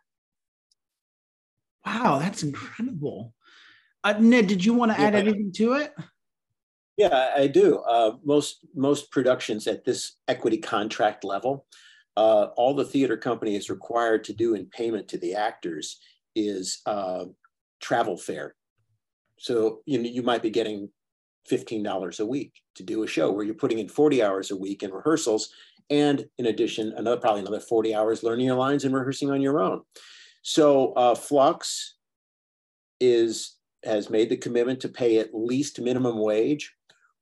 Wow, 1.85 2.18
that's 2.18 2.42
incredible. 2.42 3.35
Uh, 4.03 4.14
Ned, 4.18 4.47
did 4.47 4.64
you 4.64 4.75
want 4.75 4.92
to 4.92 5.01
add 5.01 5.14
anything 5.14 5.53
to 5.57 5.75
it? 5.75 5.94
Yeah, 6.97 7.33
I 7.37 7.49
do. 7.49 7.79
Uh, 7.79 8.16
most 8.25 8.66
most 8.75 9.11
productions 9.11 9.66
at 9.66 9.85
this 9.85 10.16
equity 10.29 10.59
contract 10.59 11.25
level, 11.25 11.66
uh, 12.16 12.49
all 12.57 12.75
the 12.75 12.85
theater 12.85 13.16
company 13.16 13.57
is 13.57 13.68
required 13.68 14.25
to 14.25 14.33
do 14.33 14.55
in 14.55 14.66
payment 14.66 15.09
to 15.09 15.18
the 15.18 15.35
actors 15.35 15.99
is 16.37 16.81
uh, 16.87 17.25
travel 17.81 18.16
fare. 18.16 18.55
So 19.38 19.81
you 19.87 19.99
know 19.99 20.09
you 20.09 20.23
might 20.23 20.42
be 20.42 20.51
getting 20.51 20.88
$15 21.51 22.21
a 22.21 22.27
week 22.27 22.63
to 22.75 22.83
do 22.83 23.03
a 23.03 23.07
show 23.07 23.31
where 23.31 23.45
you're 23.45 23.55
putting 23.55 23.79
in 23.79 23.89
40 23.89 24.23
hours 24.23 24.51
a 24.51 24.57
week 24.57 24.83
in 24.83 24.93
rehearsals 24.93 25.51
and 25.91 26.27
in 26.39 26.47
addition 26.47 26.93
another 26.97 27.21
probably 27.21 27.43
another 27.43 27.61
40 27.61 27.95
hours 27.95 28.23
learning 28.23 28.47
your 28.47 28.57
lines 28.57 28.85
and 28.85 28.95
rehearsing 28.95 29.31
on 29.31 29.43
your 29.43 29.61
own. 29.61 29.83
So 30.43 30.93
uh, 30.95 31.15
flux 31.15 31.97
is 33.01 33.57
has 33.85 34.09
made 34.09 34.31
the 34.31 34.37
commitment 34.37 34.81
to 34.81 34.89
pay 34.89 35.19
at 35.19 35.35
least 35.35 35.81
minimum 35.81 36.19
wage 36.19 36.73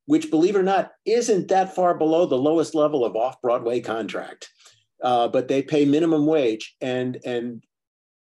which 0.07 0.31
believe 0.31 0.57
it 0.57 0.59
or 0.59 0.65
not 0.65 0.93
isn't 1.05 1.49
that 1.49 1.75
far 1.75 1.95
below 1.95 2.27
the 2.27 2.37
lowest 2.37 2.75
level 2.75 3.05
of 3.05 3.17
off-broadway 3.17 3.81
contract. 3.81 4.51
Uh, 5.03 5.29
but 5.29 5.49
they 5.49 5.63
pay 5.63 5.85
minimum 5.85 6.27
wage 6.27 6.77
and 6.81 7.19
and 7.25 7.65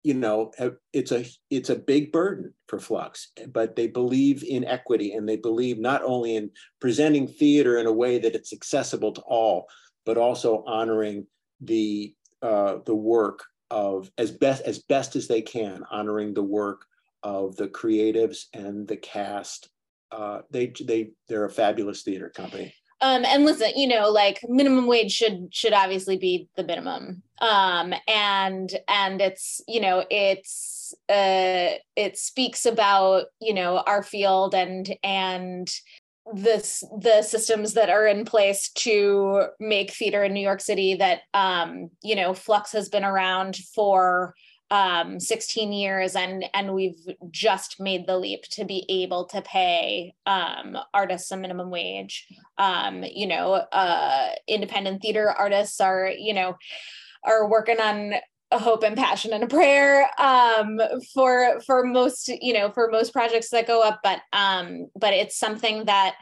you 0.03 0.13
know 0.13 0.51
it's 0.93 1.12
a 1.12 1.25
it's 1.49 1.69
a 1.69 1.75
big 1.75 2.12
burden 2.12 2.53
for 2.67 2.79
flux 2.79 3.31
but 3.51 3.75
they 3.75 3.88
believe 3.88 4.43
in 4.43 4.63
equity 4.65 5.13
and 5.13 5.27
they 5.27 5.36
believe 5.36 5.79
not 5.79 6.01
only 6.03 6.36
in 6.36 6.49
presenting 6.79 7.27
theater 7.27 7.77
in 7.77 7.88
a 7.88 7.91
way 7.91 8.17
that 8.17 8.36
it's 8.36 8.53
accessible 8.53 9.12
to 9.12 9.21
all 9.21 9.67
but 10.05 10.17
also 10.17 10.63
honoring 10.65 11.27
the 11.62 12.13
uh, 12.41 12.77
the 12.86 12.95
work 12.95 13.43
of 13.69 14.10
as 14.17 14.31
best 14.31 14.63
as 14.63 14.79
best 14.79 15.15
as 15.15 15.27
they 15.27 15.41
can 15.41 15.83
honoring 15.91 16.33
the 16.33 16.43
work 16.43 16.86
of 17.23 17.55
the 17.57 17.67
creatives 17.67 18.45
and 18.53 18.88
the 18.88 18.97
cast. 18.97 19.69
Uh, 20.12 20.41
they 20.49 20.71
they 20.86 21.12
they're 21.27 21.45
a 21.45 21.49
fabulous 21.49 22.03
theater 22.03 22.29
company 22.29 22.73
um, 23.01 23.25
and 23.25 23.45
listen, 23.45 23.71
you 23.75 23.88
know, 23.88 24.10
like 24.10 24.39
minimum 24.47 24.88
wage 24.88 25.12
should 25.12 25.53
should 25.53 25.73
obviously 25.73 26.17
be 26.17 26.47
the 26.55 26.63
minimum. 26.63 27.21
Um, 27.39 27.93
and 28.07 28.75
and 28.88 29.21
it's 29.21 29.62
you 29.67 29.79
know 29.79 30.03
it's 30.10 30.93
uh, 31.10 31.77
it 31.95 32.17
speaks 32.17 32.65
about 32.65 33.25
you 33.39 33.53
know 33.53 33.83
our 33.86 34.01
field 34.01 34.55
and 34.55 34.95
and 35.03 35.69
this 36.33 36.83
the 36.99 37.21
systems 37.21 37.73
that 37.73 37.89
are 37.89 38.07
in 38.07 38.25
place 38.25 38.69
to 38.69 39.43
make 39.60 39.91
theater 39.91 40.23
in 40.23 40.33
New 40.33 40.41
York 40.41 40.60
City 40.60 40.95
that 40.95 41.21
um, 41.36 41.91
you 42.01 42.15
know 42.15 42.33
Flux 42.33 42.71
has 42.71 42.89
been 42.89 43.05
around 43.05 43.57
for 43.75 44.33
um, 44.69 45.19
16 45.19 45.71
years 45.71 46.15
and 46.15 46.43
and 46.53 46.73
we've 46.73 46.99
just 47.32 47.80
made 47.80 48.06
the 48.06 48.17
leap 48.17 48.43
to 48.51 48.65
be 48.65 48.86
able 48.89 49.25
to 49.25 49.41
pay 49.41 50.13
um, 50.25 50.77
artists 50.93 51.32
a 51.32 51.38
minimum 51.38 51.69
wage. 51.69 52.27
Um, 52.58 53.03
you 53.03 53.27
know 53.27 53.53
uh, 53.53 54.30
independent 54.47 55.01
theater 55.01 55.30
artists 55.30 55.80
are 55.80 56.12
you 56.17 56.34
know 56.34 56.58
are 57.23 57.49
working 57.49 57.80
on 57.80 58.13
a 58.51 58.60
hope 58.60 58.84
and 58.84 58.95
passion 58.95 59.34
and 59.34 59.43
a 59.43 59.47
prayer 59.47 60.10
um, 60.17 60.80
for 61.13 61.60
for 61.65 61.84
most 61.86 62.30
you 62.41 62.53
know 62.53 62.71
for 62.71 62.89
most 62.89 63.12
projects 63.12 63.49
that 63.49 63.67
go 63.67 63.82
up 63.82 63.99
but 64.03 64.19
um 64.34 64.88
but 64.95 65.13
it's 65.13 65.38
something 65.38 65.86
that 65.86 66.15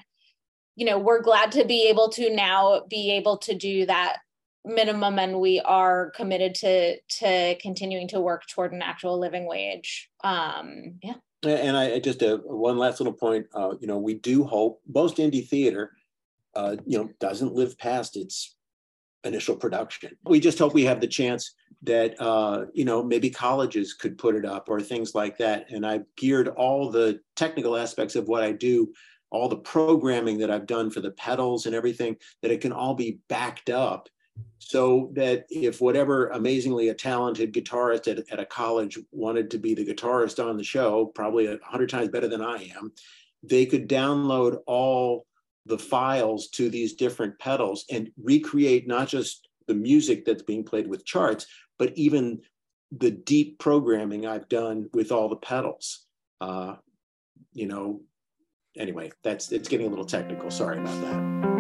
you 0.76 0.86
know 0.86 0.98
we're 0.98 1.22
glad 1.22 1.52
to 1.52 1.66
be 1.66 1.88
able 1.88 2.10
to 2.10 2.34
now 2.34 2.82
be 2.90 3.12
able 3.12 3.38
to 3.38 3.56
do 3.56 3.86
that 3.86 4.18
minimum 4.66 5.20
and 5.20 5.40
we 5.40 5.60
are 5.62 6.12
committed 6.12 6.56
to 6.56 6.98
to 7.00 7.56
continuing 7.62 8.08
to 8.10 8.20
work 8.20 8.44
toward 8.48 8.74
an 8.74 8.82
actual 8.82 9.20
living 9.20 9.48
wage. 9.48 10.10
Um 10.24 11.00
yeah. 11.04 11.16
And 11.44 11.78
i 11.78 12.00
just 12.00 12.24
uh, 12.24 12.38
one 12.38 12.78
last 12.78 13.00
little 13.00 13.14
point 13.14 13.46
uh, 13.54 13.74
you 13.80 13.88
know 13.88 14.00
we 14.00 14.16
do 14.16 14.44
hope 14.44 14.82
most 14.88 15.18
indie 15.18 15.48
theater 15.48 15.92
uh, 16.56 16.78
you 16.86 16.98
know 16.98 17.10
doesn't 17.20 17.54
live 17.54 17.78
past 17.78 18.16
its 18.18 18.56
initial 19.24 19.56
production. 19.56 20.12
We 20.26 20.40
just 20.40 20.60
hope 20.60 20.74
we 20.74 20.86
have 20.86 21.02
the 21.02 21.08
chance 21.08 21.54
that 21.84 22.20
uh, 22.22 22.66
you 22.74 22.86
know 22.86 23.04
maybe 23.04 23.30
colleges 23.30 23.94
could 23.94 24.18
put 24.18 24.36
it 24.36 24.46
up 24.46 24.70
or 24.70 24.82
things 24.82 25.14
like 25.14 25.38
that. 25.38 25.70
And 25.70 25.86
i've 25.86 26.06
geared 26.16 26.48
all 26.48 26.90
the 26.90 27.20
technical 27.36 27.76
aspects 27.76 28.16
of 28.16 28.28
what 28.28 28.44
i 28.44 28.52
do 28.52 28.92
all 29.32 29.50
the 29.50 29.58
programming 29.58 30.38
that 30.38 30.52
i've 30.52 30.66
done 30.66 30.90
for 30.90 31.02
the 31.02 31.12
pedals 31.12 31.66
and 31.66 31.76
everything 31.76 32.16
that 32.42 32.52
it 32.52 32.62
can 32.62 32.72
all 32.72 32.96
be 32.96 33.20
backed 33.28 33.70
up 33.70 34.08
so 34.60 35.12
that 35.14 35.46
if 35.50 35.80
whatever 35.80 36.30
amazingly 36.30 36.90
a 36.90 36.94
talented 36.94 37.54
guitarist 37.54 38.12
at, 38.12 38.32
at 38.32 38.40
a 38.40 38.46
college 38.46 38.98
wanted 39.12 39.52
to 39.52 39.58
be 39.58 39.74
the 39.74 39.86
guitarist 39.86 40.44
on 40.44 40.58
the 40.58 40.64
show, 40.64 41.06
probably 41.06 41.46
a 41.46 41.60
hundred 41.64 41.90
times 41.90 42.10
better 42.10 42.28
than 42.28 42.42
I 42.42 42.72
am, 42.76 42.92
they 43.44 43.66
could 43.66 43.88
download 43.88 44.60
all 44.66 45.28
the 45.66 45.78
files 45.78 46.48
to 46.50 46.70
these 46.70 46.94
different 46.94 47.38
pedals 47.40 47.86
and 47.92 48.12
recreate 48.22 48.88
not 48.88 49.08
just 49.08 49.48
the 49.68 49.74
music 49.74 50.26
that's 50.26 50.44
being 50.44 50.64
played 50.64 50.88
with 50.88 51.06
charts, 51.06 51.48
but 51.78 51.96
even 51.96 52.42
the 52.92 53.12
deep 53.12 53.60
programming 53.60 54.26
I've 54.26 54.50
done 54.50 54.90
with 54.94 55.12
all 55.12 55.30
the 55.30 55.36
pedals. 55.36 56.06
Uh, 56.40 56.76
you 57.54 57.68
know, 57.68 58.02
anyway, 58.78 59.12
that's 59.24 59.52
it's 59.52 59.70
getting 59.70 59.88
a 59.88 59.90
little 59.90 60.06
technical. 60.06 60.52
Sorry 60.52 60.80
about 60.80 61.02
that. 61.02 61.55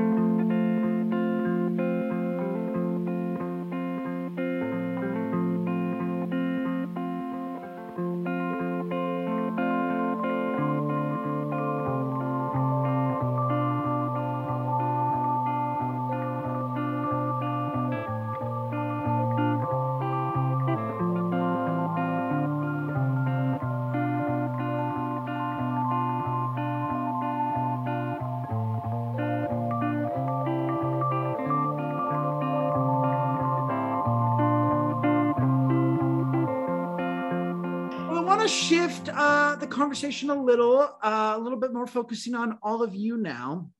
To 38.45 38.51
shift 38.51 39.09
uh, 39.11 39.55
the 39.55 39.65
conversation 39.65 40.29
a 40.29 40.35
little, 40.35 40.81
uh, 41.01 41.33
a 41.35 41.39
little 41.39 41.59
bit 41.59 41.73
more 41.73 41.87
focusing 41.87 42.35
on 42.35 42.59
all 42.61 42.83
of 42.83 42.93
you 42.93 43.17
now. 43.17 43.71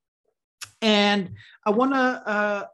And 0.81 1.35
I 1.63 1.69
want 1.69 1.93
to 1.93 1.97
uh, 1.97 2.65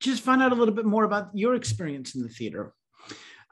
just 0.00 0.22
find 0.22 0.42
out 0.42 0.52
a 0.52 0.54
little 0.54 0.74
bit 0.74 0.84
more 0.84 1.04
about 1.04 1.30
your 1.32 1.54
experience 1.54 2.14
in 2.14 2.22
the 2.22 2.28
theater. 2.28 2.74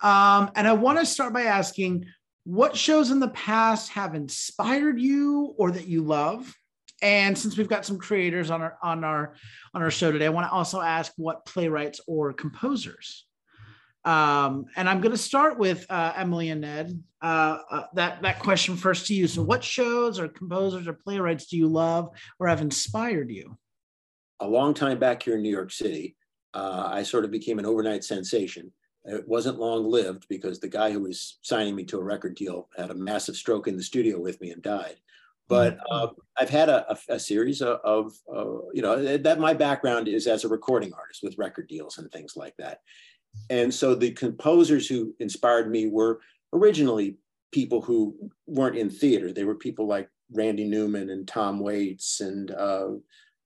Um, 0.03 0.51
and 0.57 0.69
I 0.69 0.75
want 0.75 0.99
to 0.99 1.07
start 1.07 1.33
by 1.33 1.45
asking 1.45 2.05
what 2.45 2.77
shows 2.77 3.11
in 3.11 3.19
the 3.19 3.29
past 3.29 3.93
have 3.93 4.15
inspired 4.15 5.01
you 5.01 5.55
or 5.57 5.71
that 5.71 5.87
you 5.87 6.03
love? 6.03 6.55
And 7.01 7.39
since 7.39 7.57
we've 7.57 7.69
got 7.69 7.87
some 7.87 7.97
creators 7.97 8.51
on 8.51 8.61
our 8.61 8.77
on 8.83 9.05
our 9.05 9.37
on 9.73 9.83
our 9.83 9.91
show 9.91 10.13
today, 10.13 10.27
I 10.27 10.31
want 10.31 10.47
to 10.47 10.53
also 10.53 10.83
ask 10.83 11.13
what 11.17 11.47
playwrights 11.47 12.01
or 12.07 12.35
composers 12.35 13.28
um, 14.05 14.67
and 14.77 14.89
I'm 14.89 15.01
going 15.01 15.13
to 15.13 15.19
start 15.19 15.59
with 15.59 15.87
uh, 15.91 16.13
Emily 16.17 16.51
and 16.51 16.63
Ned. 16.63 17.03
Uh, 17.21 17.59
uh, 17.71 17.83
that 17.95 18.23
that 18.23 18.39
question 18.39 18.77
first 18.77 19.07
to 19.09 19.15
you. 19.15 19.27
So, 19.27 19.43
what 19.43 19.65
shows 19.65 20.21
or 20.21 20.29
composers 20.29 20.87
or 20.87 20.93
playwrights 20.93 21.47
do 21.47 21.57
you 21.57 21.67
love 21.67 22.11
or 22.39 22.47
have 22.47 22.61
inspired 22.61 23.31
you? 23.31 23.59
A 24.41 24.47
long 24.47 24.73
time 24.73 24.99
back 24.99 25.23
here 25.23 25.35
in 25.35 25.43
New 25.43 25.51
York 25.51 25.73
City, 25.73 26.17
uh, 26.55 26.89
I 26.93 27.03
sort 27.03 27.25
of 27.25 27.33
became 27.33 27.59
an 27.59 27.67
overnight 27.67 28.05
sensation. 28.05 28.73
It 29.05 29.27
wasn't 29.27 29.59
long 29.59 29.91
lived 29.91 30.27
because 30.29 30.61
the 30.61 30.69
guy 30.69 30.93
who 30.93 31.01
was 31.01 31.39
signing 31.43 31.75
me 31.75 31.85
to 31.85 31.99
a 31.99 32.05
record 32.05 32.37
deal 32.37 32.69
had 32.77 32.91
a 32.91 32.95
massive 32.95 33.37
stroke 33.37 33.67
in 33.67 33.77
the 33.77 33.83
studio 33.83 34.21
with 34.21 34.41
me 34.41 34.51
and 34.51 34.63
died. 34.63 34.97
But 35.49 35.79
mm-hmm. 35.79 35.93
uh, 35.93 36.07
I've 36.39 36.51
had 36.51 36.69
a, 36.69 36.93
a, 36.93 37.15
a 37.15 37.19
series 37.19 37.63
of, 37.63 37.81
of 37.83 38.13
uh, 38.33 38.69
you 38.75 38.83
know, 38.83 39.17
that 39.19 39.41
my 39.41 39.55
background 39.55 40.07
is 40.07 40.27
as 40.27 40.45
a 40.45 40.49
recording 40.49 40.93
artist 40.93 41.23
with 41.23 41.39
record 41.39 41.69
deals 41.69 41.99
and 41.99 42.11
things 42.13 42.35
like 42.37 42.55
that. 42.59 42.81
And 43.51 43.73
so 43.73 43.95
the 43.95 44.11
composers 44.13 44.87
who 44.87 45.15
inspired 45.21 45.71
me 45.71 45.89
were 45.89 46.21
originally 46.53 47.17
people 47.53 47.81
who 47.81 48.15
weren't 48.47 48.77
in 48.77 48.91
theater. 48.91 49.33
They 49.33 49.45
were 49.45 49.55
people 49.55 49.87
like 49.87 50.09
Randy 50.33 50.65
Newman 50.65 51.11
and 51.11 51.27
Tom 51.27 51.61
Waits 51.61 52.21
and 52.21 52.51
uh, 52.51 52.89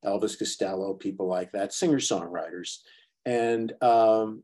Elvis 0.05 0.38
Costello, 0.38 0.94
people 0.94 1.28
like 1.28 1.52
that, 1.52 1.72
singer 1.72 1.98
songwriters. 1.98 2.78
And 3.24 3.72
um, 3.83 4.42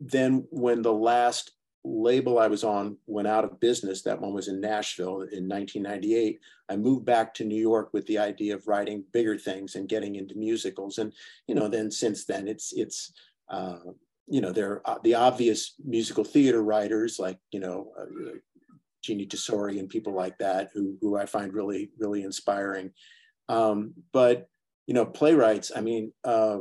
then 0.00 0.46
when 0.50 0.82
the 0.82 0.92
last 0.92 1.52
label 1.84 2.40
I 2.40 2.48
was 2.48 2.64
on 2.64 2.96
went 3.06 3.28
out 3.28 3.44
of 3.44 3.60
business, 3.60 4.02
that 4.02 4.20
one 4.20 4.32
was 4.32 4.48
in 4.48 4.60
Nashville 4.60 5.20
in 5.20 5.48
1998, 5.48 6.40
I 6.68 6.76
moved 6.76 7.04
back 7.04 7.32
to 7.34 7.44
New 7.44 7.60
York 7.60 7.90
with 7.92 8.06
the 8.06 8.18
idea 8.18 8.56
of 8.56 8.66
writing 8.66 9.04
bigger 9.12 9.38
things 9.38 9.76
and 9.76 9.88
getting 9.88 10.16
into 10.16 10.34
musicals. 10.34 10.98
And, 10.98 11.12
you 11.46 11.54
know, 11.54 11.68
then 11.68 11.92
since 11.92 12.24
then 12.24 12.48
it's, 12.48 12.72
it's, 12.72 13.12
uh, 13.48 13.78
you 14.28 14.40
know, 14.40 14.52
there 14.52 14.82
are 14.84 14.98
the 15.02 15.14
obvious 15.14 15.74
musical 15.84 16.24
theater 16.24 16.62
writers 16.62 17.18
like, 17.18 17.38
you 17.52 17.60
know, 17.60 17.92
uh, 17.98 18.04
Jeanine 19.04 19.28
Tesori 19.28 19.78
and 19.78 19.88
people 19.88 20.14
like 20.14 20.36
that 20.38 20.70
who, 20.74 20.96
who 21.00 21.16
I 21.16 21.26
find 21.26 21.54
really, 21.54 21.90
really 21.98 22.22
inspiring. 22.24 22.90
Um, 23.48 23.94
but, 24.12 24.48
you 24.86 24.94
know, 24.94 25.06
playwrights, 25.06 25.70
I 25.74 25.80
mean, 25.80 26.12
uh, 26.24 26.58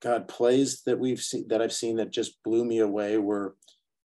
God, 0.00 0.26
plays 0.26 0.82
that 0.84 0.98
we've 0.98 1.20
seen, 1.20 1.48
that 1.48 1.60
I've 1.60 1.72
seen 1.72 1.96
that 1.96 2.10
just 2.10 2.42
blew 2.42 2.64
me 2.64 2.78
away 2.78 3.18
were 3.18 3.56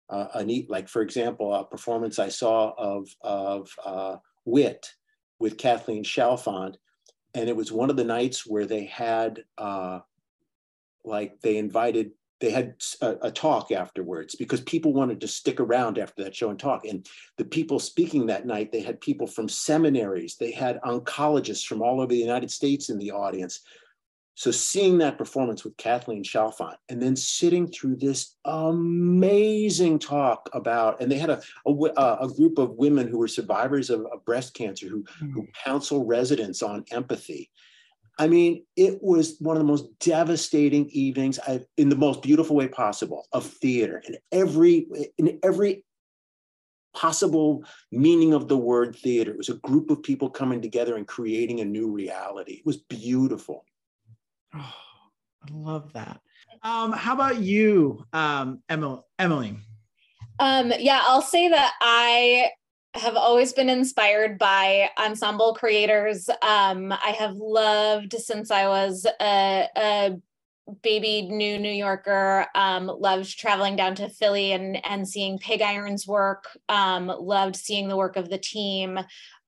uh, 0.10 0.28
a 0.36 0.44
neat, 0.44 0.70
like, 0.70 0.90
for 0.90 1.02
example, 1.02 1.54
a 1.54 1.66
performance 1.66 2.20
I 2.20 2.30
saw 2.30 2.74
of, 2.78 3.08
of 3.22 3.70
uh, 3.86 4.18
Wit 4.46 4.92
with 5.40 5.58
Kathleen 5.58 6.04
Chalfant. 6.04 6.76
And 7.34 7.50
it 7.50 7.56
was 7.56 7.72
one 7.72 7.90
of 7.90 7.98
the 7.98 8.04
nights 8.04 8.46
where 8.46 8.66
they 8.66 8.86
had, 8.86 9.44
uh, 9.58 10.00
like, 11.06 11.40
they 11.42 11.58
invited 11.58 12.12
they 12.40 12.52
had 12.52 12.76
a, 13.02 13.16
a, 13.24 13.32
talk 13.32 13.72
afterwards 13.72 14.36
because 14.36 14.62
people 14.62 14.94
wanted 14.94 15.20
to 15.22 15.28
stick 15.28 15.60
around 15.60 15.98
after 15.98 16.24
that 16.24 16.36
show 16.36 16.50
and 16.50 16.60
talk. 16.60 16.86
And 16.86 17.08
the 17.38 17.46
people 17.46 17.80
speaking 17.80 18.28
that 18.28 18.46
night, 18.46 18.72
they 18.72 18.82
had 18.82 19.02
people 19.02 19.28
from 19.28 19.50
seminaries, 19.50 20.36
they 20.36 20.52
had 20.52 20.80
oncologists 20.82 21.66
from 21.66 21.82
all 21.82 22.00
over 22.00 22.14
the 22.14 22.18
United 22.18 22.52
States 22.52 22.90
in 22.90 22.98
the 22.98 23.12
audience. 23.12 23.62
So 24.36 24.52
seeing 24.52 25.00
that 25.00 25.18
performance 25.18 25.64
with 25.64 25.78
Kathleen 25.78 26.24
Chalfant 26.24 26.76
and 26.90 27.02
then 27.02 27.16
sitting 27.16 27.68
through 27.68 27.96
this 27.96 28.36
amazing 28.46 29.98
talk 29.98 30.48
about, 30.54 31.02
and 31.02 31.12
they 31.12 31.18
had 31.18 31.32
a, 31.32 31.42
a, 31.66 32.18
a 32.22 32.32
group 32.36 32.60
of 32.60 32.76
women 32.76 33.08
who 33.08 33.18
were 33.18 33.28
survivors 33.28 33.90
of, 33.90 34.02
of 34.14 34.24
breast 34.26 34.54
cancer 34.54 34.88
who, 34.88 35.02
mm-hmm. 35.02 35.32
who 35.32 35.48
counsel 35.66 36.06
residents 36.06 36.62
on 36.62 36.86
empathy 36.92 37.50
I 38.20 38.28
mean, 38.28 38.64
it 38.76 39.02
was 39.02 39.38
one 39.40 39.56
of 39.56 39.62
the 39.62 39.68
most 39.68 39.88
devastating 40.00 40.90
evenings 40.90 41.40
I've, 41.48 41.66
in 41.78 41.90
the 41.90 41.96
most 41.96 42.22
beautiful 42.22 42.56
way 42.56 42.68
possible 42.68 43.28
of 43.32 43.46
theater 43.46 44.02
in 44.08 44.18
every 44.32 44.88
in 45.18 45.40
every 45.44 45.84
possible 46.96 47.64
meaning 47.92 48.34
of 48.34 48.48
the 48.48 48.58
word 48.58 48.96
theater. 48.96 49.32
It 49.32 49.38
was 49.38 49.50
a 49.50 49.56
group 49.56 49.92
of 49.92 50.02
people 50.02 50.30
coming 50.30 50.62
together 50.62 50.96
and 50.96 51.08
creating 51.08 51.60
a 51.60 51.66
new 51.66 51.92
reality. 51.92 52.54
It 52.54 52.66
was 52.66 52.78
beautiful. 52.78 53.66
Oh, 54.56 54.74
I 55.44 55.52
love 55.52 55.94
that. 55.94 56.20
Um, 56.64 56.92
how 56.92 57.14
about 57.14 57.40
you, 57.40 58.04
um, 58.14 58.64
Emily? 58.68 59.58
Um, 60.40 60.74
yeah, 60.80 61.02
I'll 61.04 61.22
say 61.22 61.50
that 61.50 61.74
I 61.82 62.50
have 62.98 63.16
always 63.16 63.54
been 63.54 63.70
inspired 63.70 64.38
by 64.38 64.90
ensemble 64.98 65.54
creators. 65.54 66.30
Um, 66.42 66.92
I 66.92 67.16
have 67.18 67.36
loved 67.36 68.14
since 68.14 68.52
I 68.52 68.68
was 68.68 69.06
a, 69.22 69.68
a 69.76 70.18
baby 70.82 71.22
new 71.24 71.58
New 71.58 71.72
Yorker, 71.72 72.46
um, 72.56 72.88
loved 72.88 73.38
traveling 73.38 73.76
down 73.76 73.96
to 73.96 74.10
Philly 74.10 74.52
and, 74.52 74.84
and 74.86 75.08
seeing 75.08 75.38
Pig 75.40 75.62
Iron's 75.62 76.06
work, 76.06 76.46
um, 76.70 77.08
loved 77.08 77.56
seeing 77.56 77.88
the 77.88 77.98
work 77.98 78.18
of 78.18 78.30
the 78.30 78.38
team. 78.38 79.00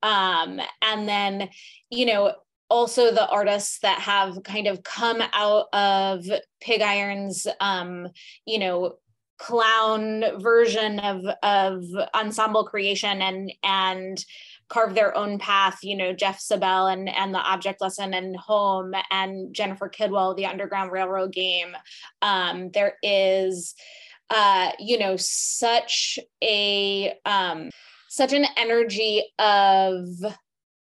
Um, 0.01 0.61
and 0.81 1.07
then, 1.07 1.49
you 1.89 2.05
know, 2.05 2.35
also 2.69 3.11
the 3.11 3.27
artists 3.27 3.79
that 3.79 3.99
have 3.99 4.43
kind 4.43 4.67
of 4.67 4.83
come 4.83 5.21
out 5.33 5.65
of 5.73 6.25
Pig 6.61 6.81
Iron's, 6.81 7.47
um, 7.59 8.07
you 8.45 8.59
know, 8.59 8.95
clown 9.39 10.23
version 10.39 10.99
of 10.99 11.25
of 11.43 11.83
ensemble 12.13 12.65
creation 12.65 13.21
and 13.21 13.51
and 13.63 14.25
carve 14.67 14.93
their 14.93 15.17
own 15.17 15.39
path 15.39 15.79
you 15.81 15.95
know 15.95 16.13
Geoff 16.13 16.39
Sobelle 16.39 16.91
and 16.91 17.09
and 17.09 17.33
the 17.33 17.39
object 17.39 17.81
lesson 17.81 18.13
and 18.13 18.35
home 18.35 18.93
and 19.09 19.53
jennifer 19.53 19.89
kidwell 19.89 20.35
the 20.35 20.45
underground 20.45 20.91
railroad 20.91 21.31
game. 21.31 21.75
Um, 22.21 22.69
there 22.71 22.97
is 23.01 23.75
uh, 24.29 24.71
you 24.77 24.99
know 24.99 25.15
such 25.17 26.19
a 26.43 27.13
um, 27.25 27.69
such 28.09 28.33
an 28.33 28.45
energy 28.57 29.23
of 29.39 30.05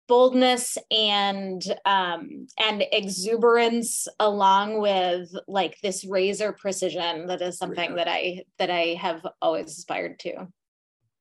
boldness 0.07 0.77
and 0.91 1.63
um 1.85 2.47
and 2.59 2.83
exuberance 2.91 4.07
along 4.19 4.81
with 4.81 5.33
like 5.47 5.77
this 5.81 6.05
razor 6.05 6.51
precision 6.51 7.27
that 7.27 7.41
is 7.41 7.57
something 7.57 7.95
that 7.95 8.07
i 8.07 8.43
that 8.59 8.69
i 8.69 8.97
have 8.99 9.25
always 9.41 9.67
aspired 9.67 10.19
to. 10.19 10.47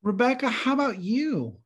Rebecca 0.02 0.48
how 0.48 0.72
about 0.72 0.98
you? 0.98 1.56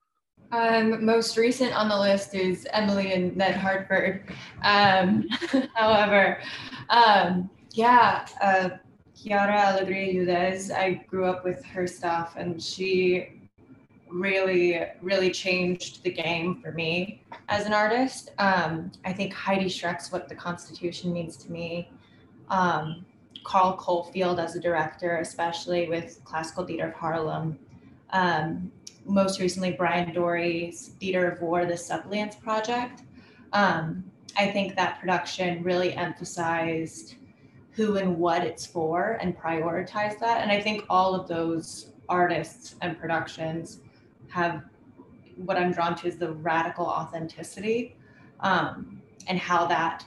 Um, 0.53 1.05
most 1.05 1.37
recent 1.37 1.75
on 1.75 1.89
the 1.89 1.99
list 1.99 2.35
is 2.35 2.69
Emily 2.73 3.13
and 3.13 3.37
Ned 3.37 3.57
Hartford. 3.57 4.33
Um, 4.63 5.27
however, 5.75 6.39
um, 6.91 7.51
yeah, 7.73 8.27
uh, 8.41 8.71
Quiara 9.17 9.57
Alegria 9.57 10.13
Hudes, 10.13 10.71
I 10.71 11.05
grew 11.09 11.25
up 11.25 11.45
with 11.45 11.65
her 11.65 11.87
stuff 11.87 12.35
and 12.37 12.63
she 12.63 13.36
really, 14.09 14.81
really 15.03 15.31
changed 15.31 16.03
the 16.03 16.11
game 16.11 16.61
for 16.61 16.73
me 16.73 17.23
as 17.49 17.67
an 17.67 17.73
artist. 17.73 18.31
Um, 18.39 18.93
I 19.05 19.13
think 19.13 19.33
Heidi 19.33 19.67
Schreck's 19.67 20.13
What 20.13 20.29
the 20.29 20.35
Constitution 20.35 21.13
Means 21.13 21.37
to 21.39 21.51
Me. 21.51 21.91
Um, 22.49 23.05
Carl 23.45 23.77
Cofield 23.77 24.43
as 24.43 24.57
a 24.57 24.61
director, 24.61 25.19
especially 25.19 25.89
with 25.89 26.21
Classical 26.25 26.67
Theater 26.67 26.89
of 26.89 26.95
Harlem. 26.95 27.59
Um, 28.11 28.73
most 29.05 29.41
recently 29.41 29.73
Bryan 29.73 30.13
Doerries's 30.13 30.89
Theater 31.01 31.31
of 31.31 31.41
War, 31.41 31.65
the 31.65 31.77
Suppliants 31.77 32.37
Project. 32.37 33.03
Um, 33.53 34.05
I 34.37 34.51
think 34.51 34.75
that 34.77 34.99
production 35.01 35.63
really 35.63 35.95
emphasized 35.95 37.17
who 37.71 37.97
and 37.99 38.19
what 38.19 38.43
it's 38.43 38.67
for 38.67 39.19
and 39.21 39.37
prioritized 39.37 40.19
that. 40.19 40.41
And 40.41 40.51
I 40.51 40.61
think 40.61 40.85
all 40.89 41.15
of 41.15 41.29
those 41.29 41.93
artists 42.09 42.75
and 42.83 42.99
productions 42.99 43.81
have 44.29 44.65
what 45.37 45.57
I'm 45.57 45.73
drawn 45.73 45.95
to 45.97 46.07
is 46.07 46.17
the 46.17 46.33
radical 46.33 46.87
authenticity 46.87 47.97
um, 48.41 49.01
and 49.27 49.39
how 49.39 49.67
that 49.67 50.05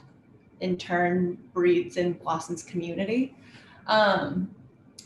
in 0.60 0.78
turn 0.78 1.38
breeds 1.54 1.98
and 1.98 2.20
blossoms 2.20 2.64
community. 2.64 3.36
Um, 3.88 4.54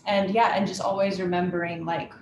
and 0.05 0.31
yeah, 0.31 0.53
and 0.55 0.67
just 0.67 0.81
always 0.81 1.19
remembering 1.19 1.85
like, 1.85 2.13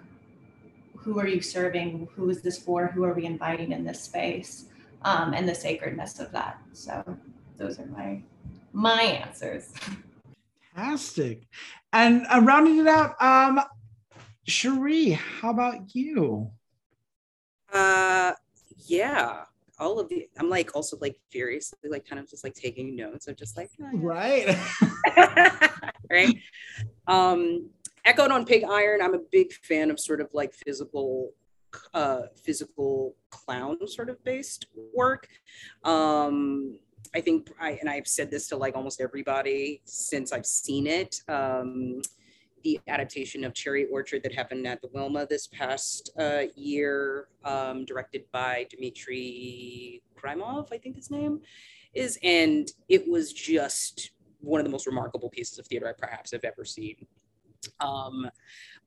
who 0.95 1.19
are 1.19 1.27
you 1.27 1.41
serving? 1.41 2.07
Who 2.15 2.29
is 2.29 2.41
this 2.41 2.59
for? 2.59 2.87
Who 2.87 3.03
are 3.03 3.13
we 3.13 3.25
inviting 3.25 3.71
in 3.71 3.83
this 3.83 4.01
space? 4.01 4.65
Um, 5.03 5.33
and 5.33 5.49
the 5.49 5.55
sacredness 5.55 6.19
of 6.19 6.31
that. 6.31 6.59
So 6.73 7.17
those 7.57 7.79
are 7.79 7.87
my 7.87 8.21
my 8.73 9.01
answers. 9.01 9.73
Fantastic. 10.75 11.47
And 11.91 12.25
uh, 12.33 12.41
rounding 12.41 12.79
it 12.79 12.87
out, 12.87 13.21
um, 13.21 13.61
Cherrye, 14.47 15.15
how 15.15 15.49
about 15.49 15.93
you? 15.95 16.51
Uh, 17.71 18.33
yeah, 18.85 19.43
all 19.79 19.99
of 19.99 20.09
the. 20.09 20.29
I'm 20.37 20.49
like 20.49 20.75
also 20.75 20.97
like 21.01 21.17
furiously 21.31 21.89
like 21.89 22.07
kind 22.07 22.19
of 22.19 22.29
just 22.29 22.43
like 22.43 22.53
taking 22.53 22.95
notes. 22.95 23.27
I'm 23.27 23.35
just 23.35 23.57
like 23.57 23.69
oh, 23.81 23.89
yeah. 23.93 24.55
right, 25.15 25.81
right. 26.11 26.35
Um, 27.07 27.69
echoed 28.05 28.31
on 28.31 28.45
Pig 28.45 28.63
Iron. 28.69 29.01
I'm 29.01 29.15
a 29.15 29.21
big 29.31 29.53
fan 29.53 29.91
of 29.91 29.99
sort 29.99 30.21
of 30.21 30.29
like 30.33 30.53
physical, 30.53 31.31
uh, 31.93 32.23
physical 32.43 33.15
clown 33.29 33.87
sort 33.87 34.09
of 34.09 34.23
based 34.23 34.67
work. 34.93 35.27
Um, 35.83 36.79
I 37.13 37.21
think 37.21 37.49
I 37.59 37.71
and 37.71 37.89
I've 37.89 38.07
said 38.07 38.31
this 38.31 38.47
to 38.49 38.57
like 38.57 38.75
almost 38.75 39.01
everybody 39.01 39.81
since 39.85 40.31
I've 40.31 40.45
seen 40.45 40.87
it. 40.87 41.21
Um, 41.27 42.01
the 42.63 42.79
adaptation 42.87 43.43
of 43.43 43.53
Cherry 43.53 43.85
Orchard 43.85 44.23
that 44.23 44.33
happened 44.33 44.65
at 44.67 44.81
the 44.81 44.89
Wilma 44.93 45.25
this 45.25 45.47
past 45.47 46.11
uh, 46.19 46.43
year, 46.55 47.27
um, 47.43 47.85
directed 47.85 48.23
by 48.31 48.65
Dmitry 48.69 50.01
Krymov, 50.17 50.71
I 50.71 50.77
think 50.77 50.95
his 50.95 51.11
name 51.11 51.41
is, 51.93 52.17
and 52.23 52.71
it 52.89 53.07
was 53.07 53.33
just 53.33 54.11
one 54.39 54.59
of 54.59 54.65
the 54.65 54.71
most 54.71 54.87
remarkable 54.87 55.29
pieces 55.29 55.59
of 55.59 55.67
theater 55.67 55.87
I 55.87 55.93
perhaps 55.93 56.31
have 56.31 56.43
ever 56.43 56.65
seen. 56.65 57.05
Um, 57.79 58.29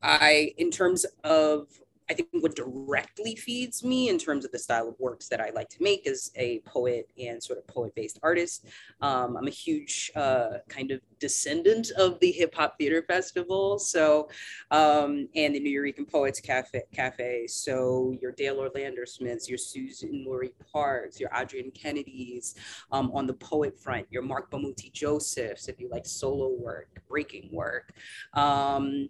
I, 0.02 0.52
in 0.58 0.70
terms 0.70 1.06
of 1.22 1.68
I 2.10 2.14
think 2.14 2.28
what 2.32 2.54
directly 2.54 3.34
feeds 3.34 3.82
me 3.82 4.08
in 4.08 4.18
terms 4.18 4.44
of 4.44 4.52
the 4.52 4.58
style 4.58 4.88
of 4.88 4.94
works 4.98 5.28
that 5.28 5.40
I 5.40 5.50
like 5.50 5.70
to 5.70 5.82
make 5.82 6.06
as 6.06 6.30
a 6.36 6.60
poet 6.60 7.08
and 7.18 7.42
sort 7.42 7.58
of 7.58 7.66
poet 7.66 7.94
based 7.94 8.18
artist. 8.22 8.66
Um, 9.00 9.36
I'm 9.36 9.46
a 9.46 9.50
huge 9.50 10.10
uh, 10.14 10.58
kind 10.68 10.90
of 10.90 11.00
descendant 11.18 11.90
of 11.96 12.20
the 12.20 12.30
Hip 12.30 12.54
Hop 12.54 12.76
Theater 12.78 13.02
Festival. 13.08 13.78
So, 13.78 14.28
um, 14.70 15.28
and 15.34 15.54
the 15.54 15.60
Nuyorican 15.60 16.10
Poets 16.10 16.40
Cafe, 16.40 16.82
Cafe. 16.92 17.46
So, 17.46 18.14
your 18.20 18.32
Dael 18.32 18.56
Orlandersmiths, 18.56 19.48
your 19.48 19.58
Suzan-Lori 19.58 20.52
Parks, 20.70 21.18
your 21.18 21.30
Adrienne 21.34 21.70
Kennedys 21.70 22.56
um, 22.92 23.10
on 23.14 23.26
the 23.26 23.34
poet 23.34 23.78
front, 23.78 24.06
your 24.10 24.22
Marc 24.22 24.50
Bamuthi 24.50 24.92
Josephs, 24.92 25.68
if 25.68 25.80
you 25.80 25.88
like 25.88 26.04
solo 26.04 26.50
work, 26.50 27.02
breaking 27.08 27.48
work. 27.52 27.94
Um, 28.34 29.08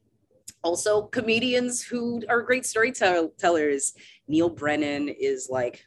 also 0.65 1.03
comedians 1.03 1.83
who 1.83 2.23
are 2.29 2.43
great 2.43 2.67
storytellers. 2.67 3.93
Neal 4.27 4.49
Brennan 4.49 5.09
is 5.09 5.49
like 5.51 5.85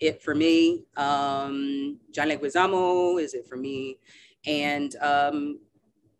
it 0.00 0.22
for 0.22 0.34
me. 0.34 0.84
Um, 0.96 2.00
John 2.12 2.28
Leguizamo 2.28 3.20
is 3.20 3.34
it 3.34 3.46
for 3.46 3.56
me. 3.56 3.98
And 4.46 4.96
um, 4.96 5.60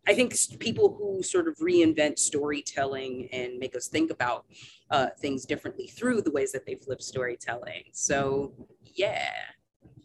I 0.07 0.13
think 0.13 0.33
people 0.59 0.95
who 0.97 1.23
sort 1.23 1.47
of 1.47 1.55
reinvent 1.57 2.19
storytelling 2.19 3.29
and 3.33 3.57
make 3.57 3.75
us 3.75 3.87
think 3.87 4.11
about 4.11 4.45
uh, 4.91 5.07
things 5.19 5.45
differently 5.45 5.87
through 5.87 6.21
the 6.21 6.31
ways 6.31 6.51
that 6.51 6.65
they 6.65 6.75
flip 6.75 7.01
storytelling. 7.01 7.83
So, 7.93 8.53
yeah, 8.95 9.31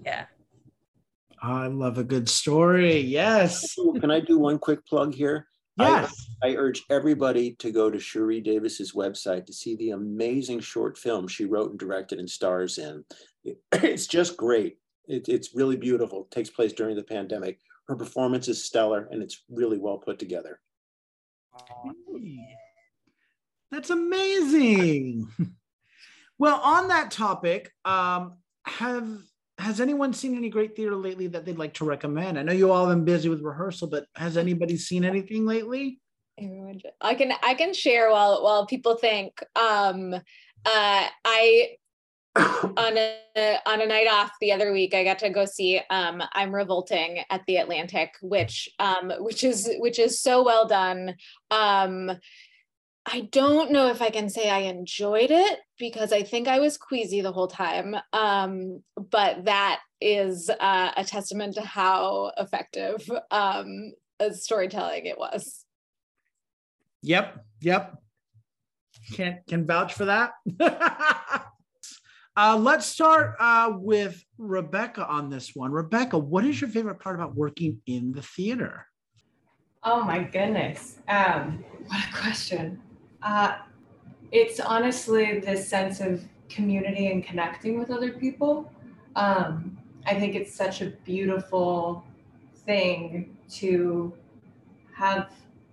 yeah. 0.04 0.26
I 1.42 1.66
love 1.66 1.98
a 1.98 2.04
good 2.04 2.28
story. 2.28 3.00
Yes. 3.00 3.74
Can 4.00 4.10
I 4.10 4.20
do 4.20 4.38
one 4.38 4.58
quick 4.58 4.84
plug 4.86 5.14
here? 5.14 5.46
Yes. 5.76 6.28
I, 6.42 6.48
I, 6.48 6.54
urge 6.56 6.82
everybody 6.90 7.54
to 7.60 7.70
go 7.70 7.90
to 7.90 7.98
Cherrye 7.98 8.44
Davis's 8.44 8.92
website 8.92 9.46
to 9.46 9.54
see 9.54 9.74
the 9.76 9.90
amazing 9.90 10.60
short 10.60 10.98
film 10.98 11.26
she 11.26 11.46
wrote 11.46 11.70
and 11.70 11.78
directed 11.78 12.18
and 12.18 12.28
stars 12.28 12.76
in. 12.76 13.04
It, 13.44 13.58
it's 13.72 14.06
just 14.06 14.36
great. 14.36 14.78
It, 15.06 15.28
it's 15.28 15.54
really 15.54 15.76
beautiful. 15.76 16.22
It 16.24 16.30
takes 16.30 16.50
place 16.50 16.74
during 16.74 16.96
the 16.96 17.02
pandemic. 17.02 17.58
Her 17.88 17.96
performance 17.96 18.48
is 18.48 18.64
stellar 18.64 19.08
and 19.10 19.22
it's 19.22 19.44
really 19.48 19.78
well 19.78 19.98
put 19.98 20.18
together. 20.18 20.60
That's 23.70 23.90
amazing. 23.90 25.28
well, 26.38 26.60
on 26.60 26.88
that 26.88 27.10
topic, 27.10 27.72
um, 27.86 28.36
have 28.66 29.08
has 29.58 29.80
anyone 29.80 30.12
seen 30.12 30.36
any 30.36 30.48
great 30.48 30.74
theater 30.74 30.96
lately 30.96 31.26
that 31.28 31.44
they'd 31.44 31.58
like 31.58 31.74
to 31.74 31.84
recommend? 31.84 32.38
I 32.38 32.42
know 32.42 32.52
you 32.52 32.72
all 32.72 32.86
have 32.86 32.96
been 32.96 33.04
busy 33.04 33.28
with 33.28 33.42
rehearsal, 33.42 33.88
but 33.88 34.06
has 34.16 34.36
anybody 34.36 34.76
seen 34.76 35.04
anything 35.04 35.46
lately? 35.46 36.00
I 37.00 37.14
can 37.14 37.32
I 37.42 37.54
can 37.54 37.74
share 37.74 38.10
while 38.10 38.42
while 38.42 38.66
people 38.66 38.96
think. 38.96 39.42
Um, 39.54 40.14
uh, 40.14 40.20
I 40.64 41.76
on 42.34 42.96
a 42.96 43.58
on 43.66 43.82
a 43.82 43.86
night 43.86 44.08
off 44.10 44.32
the 44.40 44.52
other 44.52 44.72
week, 44.72 44.94
I 44.94 45.04
got 45.04 45.18
to 45.20 45.30
go 45.30 45.44
see 45.44 45.80
um, 45.90 46.22
I'm 46.32 46.54
Revolting 46.54 47.22
at 47.28 47.42
the 47.46 47.56
Atlantic, 47.56 48.14
which 48.22 48.68
um, 48.78 49.12
which 49.18 49.44
is 49.44 49.70
which 49.78 49.98
is 49.98 50.20
so 50.20 50.42
well 50.42 50.66
done. 50.66 51.14
Um, 51.50 52.10
I 53.04 53.28
don't 53.32 53.72
know 53.72 53.88
if 53.88 54.00
I 54.00 54.10
can 54.10 54.28
say 54.28 54.48
I 54.48 54.60
enjoyed 54.60 55.30
it 55.30 55.58
because 55.78 56.12
I 56.12 56.22
think 56.22 56.46
I 56.46 56.60
was 56.60 56.76
queasy 56.76 57.20
the 57.20 57.32
whole 57.32 57.48
time. 57.48 57.96
Um, 58.12 58.82
but 58.96 59.44
that 59.46 59.80
is 60.00 60.48
uh, 60.48 60.92
a 60.96 61.04
testament 61.04 61.54
to 61.54 61.62
how 61.62 62.32
effective 62.38 63.10
um, 63.30 63.92
storytelling 64.32 65.06
it 65.06 65.18
was. 65.18 65.64
Yep, 67.02 67.44
yep. 67.60 67.98
Can 69.14 69.40
can 69.48 69.66
vouch 69.66 69.94
for 69.94 70.04
that. 70.04 70.34
uh, 72.36 72.56
let's 72.56 72.86
start 72.86 73.34
uh, 73.40 73.72
with 73.74 74.24
Rebecca 74.38 75.04
on 75.08 75.28
this 75.28 75.56
one. 75.56 75.72
Rebecca, 75.72 76.16
what 76.16 76.44
is 76.44 76.60
your 76.60 76.70
favorite 76.70 77.00
part 77.00 77.16
about 77.16 77.34
working 77.34 77.80
in 77.86 78.12
the 78.12 78.22
theater? 78.22 78.86
Oh 79.82 80.04
my 80.04 80.22
goodness. 80.22 80.98
Um, 81.08 81.64
what 81.88 81.98
a 82.08 82.16
question. 82.16 82.80
Uh, 83.22 83.56
it's 84.30 84.60
honestly 84.60 85.40
this 85.40 85.68
sense 85.68 86.00
of 86.00 86.24
community 86.48 87.08
and 87.08 87.24
connecting 87.24 87.78
with 87.78 87.90
other 87.90 88.12
people. 88.12 88.70
Um, 89.16 89.78
I 90.06 90.18
think 90.18 90.34
it's 90.34 90.54
such 90.54 90.80
a 90.80 90.86
beautiful 91.04 92.04
thing 92.64 93.36
to 93.50 94.12
have 94.94 95.30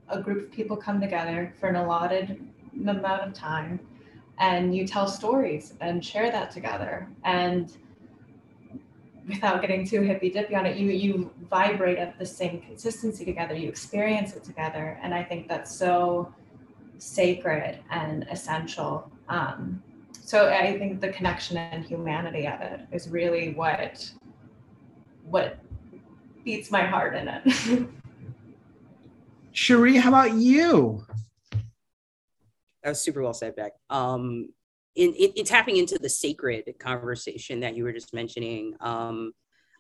a 0.10 0.22
group 0.22 0.46
of 0.48 0.52
people 0.52 0.76
come 0.76 1.00
together 1.00 1.54
for 1.60 1.68
an 1.68 1.76
allotted 1.76 2.40
amount 2.76 3.24
of 3.24 3.34
time 3.34 3.80
and 4.40 4.76
you 4.76 4.88
tell 4.88 5.08
stories 5.08 5.74
and 5.82 6.04
share 6.04 6.32
that 6.32 6.52
together 6.52 7.08
and 7.24 7.78
without 9.28 9.62
getting 9.62 9.86
too 9.86 10.02
hippy 10.02 10.30
dippy 10.30 10.56
on 10.56 10.66
it 10.66 10.78
you 10.78 10.90
you 10.90 11.32
vibrate 11.50 11.98
at 11.98 12.18
the 12.18 12.26
same 12.26 12.62
consistency 12.62 13.26
together 13.26 13.54
you 13.54 13.68
experience 13.68 14.34
it 14.34 14.44
together 14.44 14.98
and 15.04 15.14
i 15.14 15.24
think 15.24 15.48
that's 15.48 15.76
so 15.76 16.34
sacred 17.00 17.80
and 17.90 18.28
essential. 18.30 19.12
Um, 19.28 19.82
so 20.12 20.50
I 20.50 20.78
think 20.78 21.02
the 21.02 21.10
connection 21.10 21.58
and 21.58 21.84
humanity 21.84 22.46
of 22.48 22.62
it 22.62 22.82
is 22.92 23.10
really 23.10 23.54
what 23.54 24.12
what 25.24 25.60
beats 26.44 26.72
my 26.72 26.86
heart 26.86 27.16
in 27.16 27.28
it. 27.28 27.90
Cherrye, 29.54 30.00
how 30.00 30.10
about 30.10 30.34
you? 30.34 31.06
That 32.84 32.90
was 32.90 33.02
super 33.02 33.22
well 33.22 33.34
said, 33.34 33.56
Beck. 33.56 33.74
Um, 33.90 34.50
in, 34.96 35.14
in, 35.14 35.32
in, 35.36 35.46
tapping 35.46 35.78
into 35.78 35.98
the 35.98 36.10
sacred 36.10 36.64
conversation 36.80 37.60
that 37.60 37.76
you 37.76 37.84
were 37.84 37.92
just 37.92 38.14
mentioning, 38.14 38.76
um, 38.80 39.34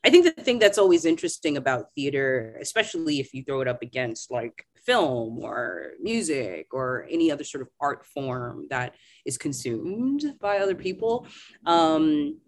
I 0.03 0.09
think 0.09 0.25
the 0.25 0.43
thing 0.43 0.59
that's 0.59 0.77
always 0.77 1.05
interesting 1.05 1.57
about 1.57 1.93
theater, 1.95 2.57
especially 2.61 3.19
if 3.19 3.33
you 3.33 3.43
throw 3.43 3.61
it 3.61 3.67
up 3.67 3.81
against 3.81 4.31
like 4.31 4.65
film 4.89 5.37
or 5.43 5.91
music 6.01 6.65
or 6.73 7.05
any 7.11 7.31
other 7.31 7.43
sort 7.43 7.61
of 7.61 7.69
art 7.79 8.03
form 8.03 8.65
that 8.71 8.95
is 9.23 9.37
consumed 9.37 10.23
by 10.41 10.57
other 10.57 10.73
people, 10.73 11.27
um, 11.67 12.39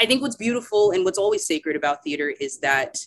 I 0.00 0.06
think 0.06 0.20
what's 0.20 0.34
beautiful 0.34 0.90
and 0.90 1.04
what's 1.04 1.18
always 1.18 1.46
sacred 1.46 1.76
about 1.76 2.02
theater 2.02 2.32
is 2.40 2.58
that 2.58 2.98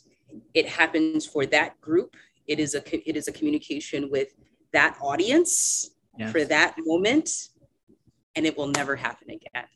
it 0.53 0.65
happens 0.65 1.25
for 1.25 1.45
that 1.47 1.79
group. 1.81 2.15
It 2.47 2.57
is 2.59 2.73
a 2.73 3.09
it 3.09 3.17
is 3.17 3.27
a 3.27 3.33
communication 3.33 4.09
with 4.09 4.29
that 4.71 4.95
audience 5.01 5.91
yes. 6.17 6.31
for 6.31 6.45
that 6.45 6.75
moment 6.79 7.29
and 8.35 8.45
it 8.45 8.57
will 8.57 8.67
never 8.67 8.95
happen 8.95 9.27
again. 9.29 9.67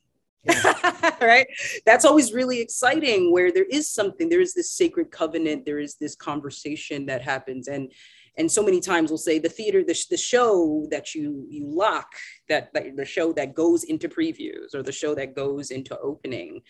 right? 1.22 1.48
That's 1.86 2.06
always 2.06 2.32
really 2.32 2.62
exciting 2.62 3.34
where 3.34 3.52
there 3.52 3.66
is 3.66 3.90
something, 3.90 4.30
there 4.30 4.42
is 4.42 4.54
this 4.54 4.70
sacred 4.72 5.12
covenant, 5.12 5.66
there 5.66 5.80
is 5.80 5.96
this 5.96 6.16
conversation 6.16 7.08
that 7.08 7.22
happens. 7.22 7.68
And 7.68 7.92
and 8.38 8.52
so 8.52 8.64
many 8.64 8.80
times 8.80 9.10
we'll 9.10 9.18
say 9.18 9.40
the 9.40 9.50
theater, 9.50 9.84
the, 9.84 9.98
the 10.10 10.18
show 10.18 10.88
that 10.92 11.16
you 11.16 11.46
you 11.50 11.66
lock, 11.68 12.08
that, 12.50 12.74
that 12.74 12.96
the 12.96 13.06
show 13.06 13.34
that 13.34 13.56
goes 13.56 13.84
into 13.84 14.10
previews 14.10 14.74
or 14.74 14.84
the 14.84 14.92
show 14.92 15.16
that 15.16 15.36
goes 15.36 15.72
into 15.72 15.98
opening, 16.00 16.62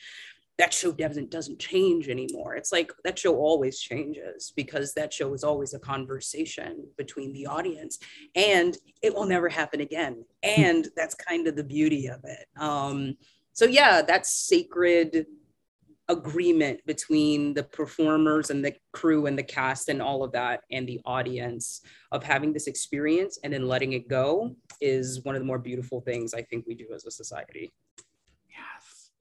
that 0.58 0.74
show 0.74 0.92
doesn't 0.92 1.32
doesn't 1.32 1.60
change 1.60 2.08
anymore. 2.08 2.56
It's 2.56 2.72
like 2.72 2.92
that 3.04 3.20
show 3.20 3.36
always 3.36 3.80
changes 3.80 4.54
because 4.56 4.94
that 4.94 5.14
show 5.14 5.34
is 5.34 5.44
always 5.44 5.74
a 5.74 5.80
conversation 5.80 6.88
between 6.98 7.34
the 7.34 7.48
audience, 7.48 8.00
and 8.36 8.78
it 9.02 9.14
will 9.14 9.26
never 9.26 9.50
happen 9.50 9.82
again. 9.82 10.24
And 10.44 10.88
that's 10.96 11.16
kind 11.16 11.48
of 11.48 11.56
the 11.56 11.64
beauty 11.64 12.08
of 12.08 12.22
it. 12.24 12.48
Um, 12.58 13.18
so 13.54 13.66
yeah, 13.66 14.02
that's 14.02 14.32
sacred 14.32 15.26
agreement 16.08 16.80
between 16.86 17.54
the 17.54 17.64
performers 17.64 18.50
and 18.52 18.64
the 18.64 18.76
crew 18.94 19.26
and 19.26 19.38
the 19.38 19.44
cast 19.44 19.90
and 19.90 20.02
all 20.02 20.24
of 20.24 20.32
that 20.32 20.62
and 20.72 20.88
the 20.88 21.02
audience 21.06 21.82
of 22.12 22.24
having 22.24 22.54
this 22.54 22.68
experience 22.68 23.40
and 23.44 23.52
then 23.52 23.68
letting 23.68 23.94
it 23.94 24.08
go 24.08 24.56
is 24.82 25.24
one 25.24 25.36
of 25.36 25.42
the 25.42 25.48
more 25.48 25.58
beautiful 25.58 26.02
things 26.02 26.34
I 26.34 26.44
think 26.44 26.66
we 26.68 26.76
do 26.76 26.88
as 26.94 27.06
a 27.06 27.12
society. 27.12 27.74
Yes. 28.50 29.12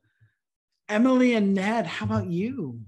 Emily 0.88 1.34
and 1.34 1.54
Ned, 1.54 1.86
how 1.86 2.04
about 2.04 2.26
you? 2.26 2.80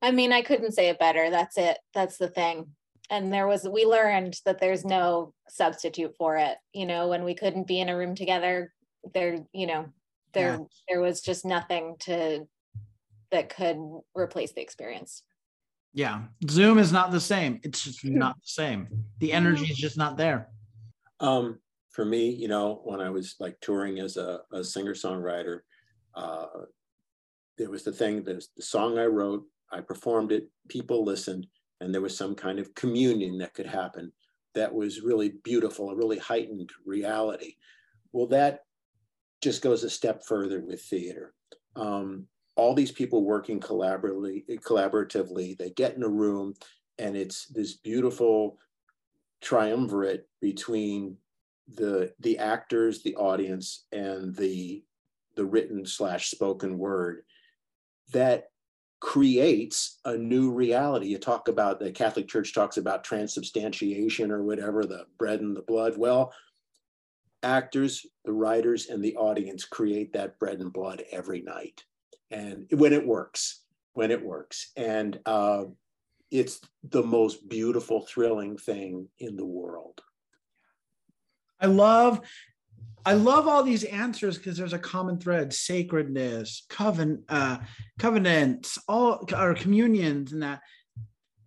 I 0.00 0.12
mean, 0.12 0.32
I 0.32 0.40
couldn't 0.40 0.72
say 0.72 0.88
it 0.88 0.98
better. 0.98 1.28
That's 1.28 1.58
it. 1.58 1.78
That's 1.92 2.16
the 2.16 2.28
thing. 2.28 2.68
And 3.10 3.32
there 3.32 3.46
was, 3.46 3.68
we 3.68 3.84
learned 3.84 4.40
that 4.46 4.60
there's 4.60 4.84
no 4.84 5.34
substitute 5.48 6.14
for 6.16 6.36
it. 6.36 6.56
You 6.72 6.86
know, 6.86 7.08
when 7.08 7.24
we 7.24 7.34
couldn't 7.34 7.66
be 7.66 7.80
in 7.80 7.90
a 7.90 7.96
room 7.96 8.14
together, 8.14 8.72
there, 9.12 9.40
you 9.52 9.66
know, 9.66 9.86
there, 10.32 10.52
yeah. 10.52 10.64
there 10.88 11.00
was 11.00 11.20
just 11.20 11.44
nothing 11.44 11.96
to 12.00 12.46
that 13.30 13.54
could 13.54 13.78
replace 14.14 14.52
the 14.52 14.60
experience. 14.60 15.22
Yeah. 15.92 16.22
Zoom 16.48 16.78
is 16.78 16.92
not 16.92 17.10
the 17.10 17.20
same. 17.20 17.60
It's 17.62 17.82
just 17.82 18.04
not 18.04 18.36
the 18.36 18.46
same. 18.46 18.88
The 19.18 19.32
energy 19.32 19.64
is 19.64 19.76
just 19.76 19.96
not 19.96 20.16
there. 20.16 20.48
Um, 21.18 21.58
for 21.90 22.04
me, 22.04 22.30
you 22.30 22.48
know, 22.48 22.80
when 22.84 23.00
I 23.00 23.10
was 23.10 23.34
like 23.40 23.60
touring 23.60 23.98
as 23.98 24.16
a, 24.16 24.40
a 24.52 24.62
singer 24.62 24.94
songwriter, 24.94 25.60
uh, 26.14 26.46
there 27.58 27.70
was 27.70 27.82
the 27.82 27.92
thing 27.92 28.22
that 28.24 28.44
the 28.56 28.62
song 28.62 28.98
I 28.98 29.06
wrote, 29.06 29.44
I 29.72 29.80
performed 29.80 30.32
it, 30.32 30.48
people 30.68 31.04
listened, 31.04 31.46
and 31.80 31.92
there 31.92 32.00
was 32.00 32.16
some 32.16 32.34
kind 32.34 32.58
of 32.58 32.74
communion 32.74 33.38
that 33.38 33.54
could 33.54 33.66
happen 33.66 34.12
that 34.54 34.72
was 34.72 35.02
really 35.02 35.34
beautiful, 35.44 35.90
a 35.90 35.96
really 35.96 36.18
heightened 36.18 36.70
reality. 36.84 37.54
Well, 38.12 38.26
that 38.28 38.60
just 39.40 39.62
goes 39.62 39.84
a 39.84 39.90
step 39.90 40.22
further 40.26 40.60
with 40.60 40.82
theater. 40.82 41.34
Um, 41.76 42.26
all 42.60 42.74
these 42.74 42.92
people 42.92 43.24
working 43.24 43.58
collaboratively, 43.58 44.44
collaboratively, 44.60 45.56
they 45.56 45.70
get 45.70 45.96
in 45.96 46.02
a 46.02 46.08
room 46.08 46.52
and 46.98 47.16
it's 47.16 47.46
this 47.46 47.72
beautiful 47.72 48.58
triumvirate 49.40 50.28
between 50.42 51.16
the 51.74 52.12
the 52.20 52.36
actors, 52.36 53.02
the 53.02 53.16
audience, 53.16 53.86
and 53.92 54.36
the 54.36 54.84
the 55.36 55.44
written 55.44 55.86
slash 55.86 56.30
spoken 56.30 56.76
word 56.76 57.22
that 58.12 58.50
creates 59.00 59.98
a 60.04 60.14
new 60.14 60.50
reality. 60.50 61.06
You 61.06 61.16
talk 61.16 61.48
about 61.48 61.80
the 61.80 61.90
Catholic 61.90 62.28
Church 62.28 62.52
talks 62.52 62.76
about 62.76 63.04
transubstantiation 63.04 64.30
or 64.30 64.42
whatever, 64.42 64.84
the 64.84 65.06
bread 65.16 65.40
and 65.40 65.56
the 65.56 65.62
blood. 65.62 65.96
Well, 65.96 66.34
actors, 67.42 68.04
the 68.26 68.34
writers, 68.34 68.90
and 68.90 69.02
the 69.02 69.16
audience 69.16 69.64
create 69.64 70.12
that 70.12 70.38
bread 70.38 70.60
and 70.60 70.70
blood 70.70 71.04
every 71.10 71.40
night 71.40 71.84
and 72.30 72.66
when 72.70 72.92
it 72.92 73.06
works, 73.06 73.62
when 73.92 74.10
it 74.10 74.24
works. 74.24 74.70
And 74.76 75.18
uh, 75.26 75.64
it's 76.30 76.60
the 76.84 77.02
most 77.02 77.48
beautiful, 77.48 78.06
thrilling 78.06 78.56
thing 78.56 79.08
in 79.18 79.36
the 79.36 79.46
world. 79.46 80.00
I 81.60 81.66
love 81.66 82.20
I 83.04 83.14
love 83.14 83.48
all 83.48 83.62
these 83.62 83.84
answers 83.84 84.36
because 84.36 84.56
there's 84.58 84.72
a 84.72 84.78
common 84.78 85.18
thread: 85.18 85.52
sacredness, 85.52 86.66
covenant, 86.68 87.24
uh, 87.28 87.58
covenants, 87.98 88.78
all 88.88 89.26
our 89.34 89.54
communions, 89.54 90.32
and 90.32 90.42
that. 90.42 90.60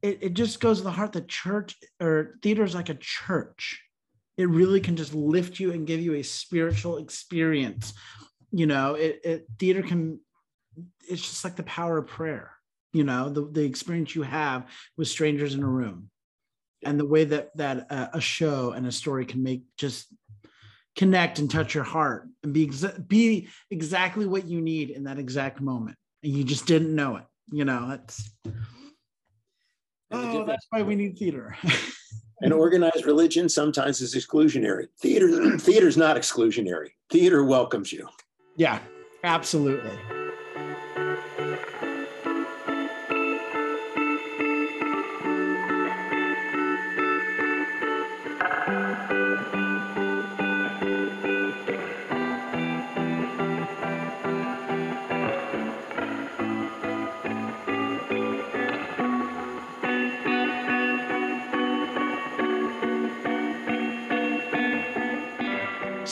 It, 0.01 0.19
it 0.21 0.33
just 0.33 0.59
goes 0.59 0.79
to 0.79 0.83
the 0.83 0.91
heart. 0.91 1.13
The 1.13 1.21
church 1.21 1.75
or 2.01 2.35
theater 2.41 2.63
is 2.63 2.75
like 2.75 2.89
a 2.89 2.95
church. 2.95 3.81
It 4.35 4.49
really 4.49 4.81
can 4.81 4.97
just 4.97 5.13
lift 5.13 5.59
you 5.59 5.71
and 5.71 5.87
give 5.87 6.01
you 6.01 6.15
a 6.15 6.23
spiritual 6.23 6.97
experience. 6.97 7.93
You 8.51 8.65
know, 8.65 8.95
it, 8.95 9.21
it 9.23 9.45
theater 9.59 9.81
can 9.81 10.19
it's 11.07 11.21
just 11.21 11.43
like 11.43 11.55
the 11.55 11.63
power 11.63 11.97
of 11.97 12.07
prayer 12.07 12.51
you 12.91 13.03
know 13.03 13.29
the, 13.29 13.41
the 13.51 13.63
experience 13.63 14.15
you 14.15 14.23
have 14.23 14.65
with 14.97 15.07
strangers 15.07 15.53
in 15.55 15.63
a 15.63 15.67
room 15.67 16.09
and 16.85 16.99
the 16.99 17.05
way 17.05 17.23
that 17.23 17.55
that 17.55 17.87
uh, 17.89 18.07
a 18.13 18.21
show 18.21 18.71
and 18.71 18.85
a 18.85 18.91
story 18.91 19.25
can 19.25 19.43
make 19.43 19.63
just 19.77 20.07
connect 20.95 21.39
and 21.39 21.49
touch 21.49 21.73
your 21.73 21.83
heart 21.83 22.27
and 22.43 22.53
be 22.53 22.67
exa- 22.67 23.07
be 23.07 23.47
exactly 23.71 24.25
what 24.25 24.47
you 24.47 24.61
need 24.61 24.91
in 24.91 25.05
that 25.05 25.17
exact 25.17 25.59
moment. 25.59 25.97
And 26.21 26.31
you 26.31 26.43
just 26.43 26.65
didn't 26.65 26.93
know 26.93 27.17
it 27.17 27.23
you 27.51 27.65
know 27.65 27.89
that's 27.89 28.29
oh 30.11 30.45
that's 30.45 30.65
why 30.69 30.81
we 30.81 30.95
need 30.95 31.17
theater. 31.17 31.57
And 32.41 32.51
organized 32.51 33.05
religion 33.05 33.47
sometimes 33.47 34.01
is 34.01 34.15
exclusionary. 34.15 34.87
Theater 34.99 35.57
theater 35.59 35.87
is 35.87 35.95
not 35.95 36.17
exclusionary. 36.17 36.89
Theater 37.09 37.45
welcomes 37.45 37.93
you. 37.93 38.09
Yeah 38.57 38.79
absolutely 39.23 40.22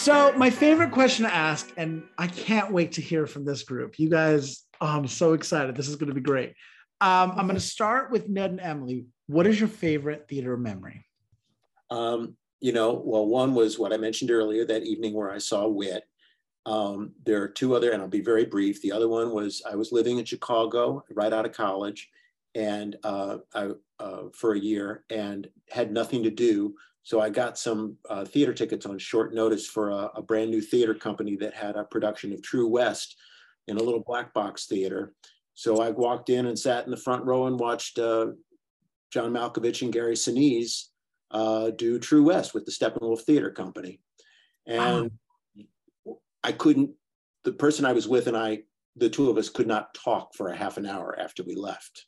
So, 0.02 0.34
my 0.36 0.50
favorite 0.50 0.90
question 0.90 1.26
to 1.26 1.32
ask, 1.32 1.72
and 1.78 2.02
I 2.18 2.26
can't 2.26 2.72
wait 2.72 2.94
to 2.94 3.02
hear 3.02 3.28
from 3.28 3.46
this 3.46 3.62
group. 3.62 4.00
You 4.00 4.10
guys, 4.10 4.64
oh, 4.82 4.88
I'm 4.88 5.06
so 5.06 5.34
excited. 5.34 5.76
This 5.76 5.88
is 5.88 5.96
going 5.96 6.10
to 6.10 6.16
be 6.16 6.22
great. 6.22 6.56
Um, 7.02 7.34
I'm 7.34 7.46
going 7.46 7.54
to 7.54 7.60
start 7.60 8.10
with 8.10 8.28
Ned 8.28 8.50
and 8.50 8.60
Emily. 8.60 9.06
What 9.28 9.46
is 9.46 9.60
your 9.60 9.70
favorite 9.70 10.28
theater 10.28 10.58
memory? 10.58 11.06
Um, 11.92 12.36
you 12.62 12.72
know, 12.72 12.94
well, 12.94 13.28
one 13.28 13.54
was 13.54 13.78
what 13.78 13.94
I 13.94 13.98
mentioned 13.98 14.32
earlier 14.32 14.66
that 14.66 14.82
evening 14.82 15.14
where 15.14 15.30
I 15.30 15.38
saw 15.38 15.68
Wit. 15.68 16.04
Um, 16.66 17.12
there 17.24 17.40
are 17.44 17.48
two 17.48 17.76
other, 17.76 17.92
and 17.92 18.02
I'll 18.02 18.08
be 18.08 18.22
very 18.22 18.46
brief. 18.46 18.82
The 18.82 18.94
other 18.94 19.08
one 19.08 19.30
was 19.30 19.62
I 19.72 19.76
was 19.76 19.92
living 19.92 20.18
in 20.18 20.26
Chicago 20.26 21.04
right 21.12 21.32
out 21.32 21.46
of 21.46 21.52
college, 21.52 22.10
and 22.56 22.96
uh, 23.04 23.38
I 23.54 23.70
uh, 24.00 24.24
for 24.34 24.54
a 24.54 24.60
year, 24.60 25.04
and 25.12 25.48
had 25.70 25.94
nothing 25.94 26.24
to 26.24 26.32
do. 26.32 26.74
So 27.04 27.20
I 27.20 27.30
got 27.30 27.58
some 27.58 27.98
uh, 28.10 28.26
theater 28.26 28.54
tickets 28.54 28.86
on 28.86 29.00
short 29.00 29.34
notice 29.34 29.68
for 29.68 29.90
a, 29.90 30.12
a, 30.16 30.22
brand 30.22 30.52
new 30.52 30.62
theater 30.62 30.94
company 30.94 31.36
that 31.38 31.54
had 31.54 31.76
a 31.76 31.84
production 31.84 32.32
of 32.32 32.44
True 32.44 32.68
West 32.68 33.18
in 33.68 33.78
a 33.78 33.84
little 33.84 34.04
black 34.06 34.34
box 34.34 34.68
theater. 34.68 35.14
So 35.56 35.82
I 35.82 35.90
walked 35.90 36.30
in 36.30 36.46
and 36.46 36.58
sat 36.58 36.86
in 36.86 36.92
the 36.92 36.98
front 36.98 37.26
row 37.26 37.48
and 37.48 37.60
watched 37.60 37.98
uh, 37.98 38.28
John 39.12 39.32
Malkovich 39.32 39.82
and 39.82 39.92
Gary 39.92 40.16
Sinise 40.16 40.90
uh, 41.32 41.72
do 41.72 41.98
True 41.98 42.24
West 42.24 42.54
with 42.54 42.66
the 42.66 42.72
Steppenwolf 42.72 43.22
Theater 43.22 43.50
Company. 43.50 44.00
And 44.68 45.12
wow. 46.06 46.18
I 46.44 46.52
couldn't, 46.52 46.92
the 47.44 47.52
person 47.52 47.86
I 47.86 47.94
was 47.94 48.08
with 48.08 48.28
and 48.28 48.38
I, 48.38 48.60
the 48.96 49.10
two 49.10 49.30
of 49.30 49.38
us 49.38 49.50
could 49.50 49.68
not 49.68 49.94
talk 49.94 50.36
for 50.36 50.50
a 50.50 50.56
half 50.56 50.78
an 50.78 50.86
hour 50.86 51.18
after 51.20 51.44
we 51.44 51.56
left. 51.56 52.06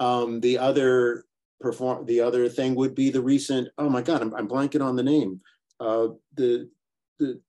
Um, 0.00 0.40
the 0.40 0.58
other 0.58 1.24
perform 1.64 2.04
the 2.06 2.20
other 2.20 2.48
thing 2.48 2.74
would 2.74 2.94
be 2.94 3.10
the 3.10 3.20
recent 3.20 3.68
oh 3.78 3.88
my 3.88 4.02
god 4.02 4.22
i'm, 4.22 4.34
I'm 4.34 4.46
blanking 4.46 4.84
on 4.84 4.96
the 4.96 5.02
name 5.02 5.40
uh, 5.80 6.08
the 6.34 6.68
the 7.18 7.40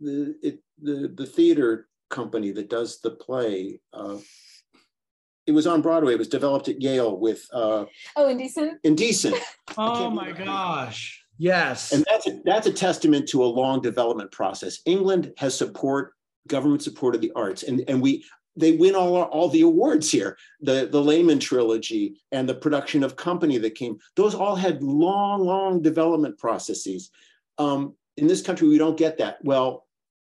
the 0.00 0.34
it, 0.42 0.60
the 0.80 1.12
the 1.14 1.26
theater 1.26 1.88
company 2.08 2.52
that 2.52 2.70
does 2.70 3.00
the 3.00 3.10
play 3.10 3.80
uh, 3.92 4.16
it 5.46 5.52
was 5.52 5.66
on 5.66 5.82
broadway 5.82 6.14
it 6.14 6.18
was 6.18 6.28
developed 6.28 6.68
at 6.68 6.80
yale 6.80 7.18
with 7.18 7.44
uh, 7.52 7.84
oh 8.16 8.28
indecent? 8.28 8.78
Indecent. 8.84 9.36
Oh 9.76 10.08
my 10.10 10.32
gosh 10.32 11.24
yes. 11.38 11.92
And 11.92 12.04
that's 12.08 12.26
a, 12.26 12.40
that's 12.44 12.66
a 12.66 12.72
testament 12.72 13.28
to 13.28 13.44
a 13.44 13.46
long 13.46 13.80
development 13.80 14.32
process. 14.32 14.80
England 14.84 15.32
has 15.38 15.56
support 15.56 16.14
government 16.48 16.82
support 16.82 17.14
of 17.14 17.20
the 17.20 17.30
arts 17.36 17.62
and 17.62 17.84
and 17.88 18.00
we 18.00 18.24
they 18.58 18.72
win 18.72 18.94
all, 18.94 19.22
all 19.22 19.48
the 19.48 19.62
awards 19.62 20.10
here. 20.10 20.36
The, 20.60 20.88
the 20.90 21.00
Lehman 21.00 21.38
trilogy 21.38 22.20
and 22.32 22.48
the 22.48 22.54
production 22.54 23.02
of 23.04 23.16
Company 23.16 23.58
that 23.58 23.74
came, 23.74 23.98
those 24.16 24.34
all 24.34 24.56
had 24.56 24.82
long, 24.82 25.44
long 25.44 25.80
development 25.80 26.38
processes. 26.38 27.10
Um, 27.58 27.94
in 28.16 28.26
this 28.26 28.42
country, 28.42 28.68
we 28.68 28.78
don't 28.78 28.96
get 28.96 29.18
that. 29.18 29.38
Well, 29.44 29.86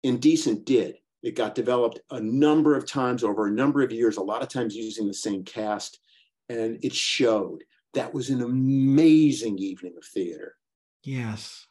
Indecent 0.04 0.66
did. 0.66 0.98
It 1.22 1.36
got 1.36 1.56
developed 1.56 2.00
a 2.12 2.20
number 2.20 2.76
of 2.76 2.86
times 2.86 3.24
over 3.24 3.48
a 3.48 3.52
number 3.52 3.82
of 3.82 3.92
years, 3.92 4.18
a 4.18 4.24
lot 4.24 4.42
of 4.42 4.50
times 4.50 4.76
using 4.76 5.08
the 5.08 5.14
same 5.14 5.44
cast, 5.44 6.00
and 6.50 6.80
it 6.84 6.94
showed. 6.94 7.64
That 7.94 8.14
was 8.14 8.30
an 8.30 8.42
amazing 8.42 9.58
evening 9.60 9.94
of 9.98 10.04
theater. 10.04 10.56
Yes. 11.04 11.66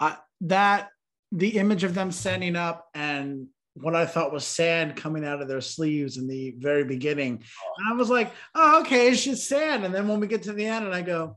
I, 0.00 0.16
that 0.42 0.90
the 1.32 1.58
image 1.58 1.84
of 1.84 1.94
them 1.94 2.10
standing 2.10 2.56
up 2.56 2.88
and 2.94 3.46
what 3.82 3.96
I 3.96 4.06
thought 4.06 4.32
was 4.32 4.44
sand 4.44 4.96
coming 4.96 5.24
out 5.24 5.40
of 5.40 5.48
their 5.48 5.60
sleeves 5.60 6.16
in 6.16 6.28
the 6.28 6.54
very 6.58 6.84
beginning. 6.84 7.42
Oh. 7.42 7.72
And 7.78 7.94
I 7.94 7.96
was 7.96 8.10
like, 8.10 8.32
oh, 8.54 8.80
okay, 8.80 9.08
it's 9.08 9.24
just 9.24 9.48
sand. 9.48 9.84
And 9.84 9.94
then 9.94 10.08
when 10.08 10.20
we 10.20 10.26
get 10.26 10.44
to 10.44 10.52
the 10.52 10.66
end, 10.66 10.84
and 10.84 10.94
I 10.94 11.02
go, 11.02 11.36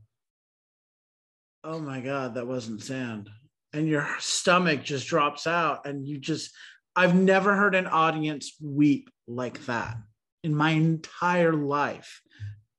oh 1.63 1.79
my 1.79 2.01
God, 2.01 2.35
that 2.35 2.47
wasn't 2.47 2.83
sand. 2.83 3.29
And 3.71 3.87
your 3.87 4.07
stomach 4.19 4.83
just 4.83 5.07
drops 5.07 5.47
out. 5.47 5.85
And 5.85 6.07
you 6.07 6.19
just, 6.19 6.51
I've 6.95 7.15
never 7.15 7.55
heard 7.55 7.75
an 7.75 7.87
audience 7.87 8.53
weep 8.61 9.09
like 9.27 9.65
that 9.65 9.95
in 10.43 10.53
my 10.53 10.71
entire 10.71 11.53
life. 11.53 12.21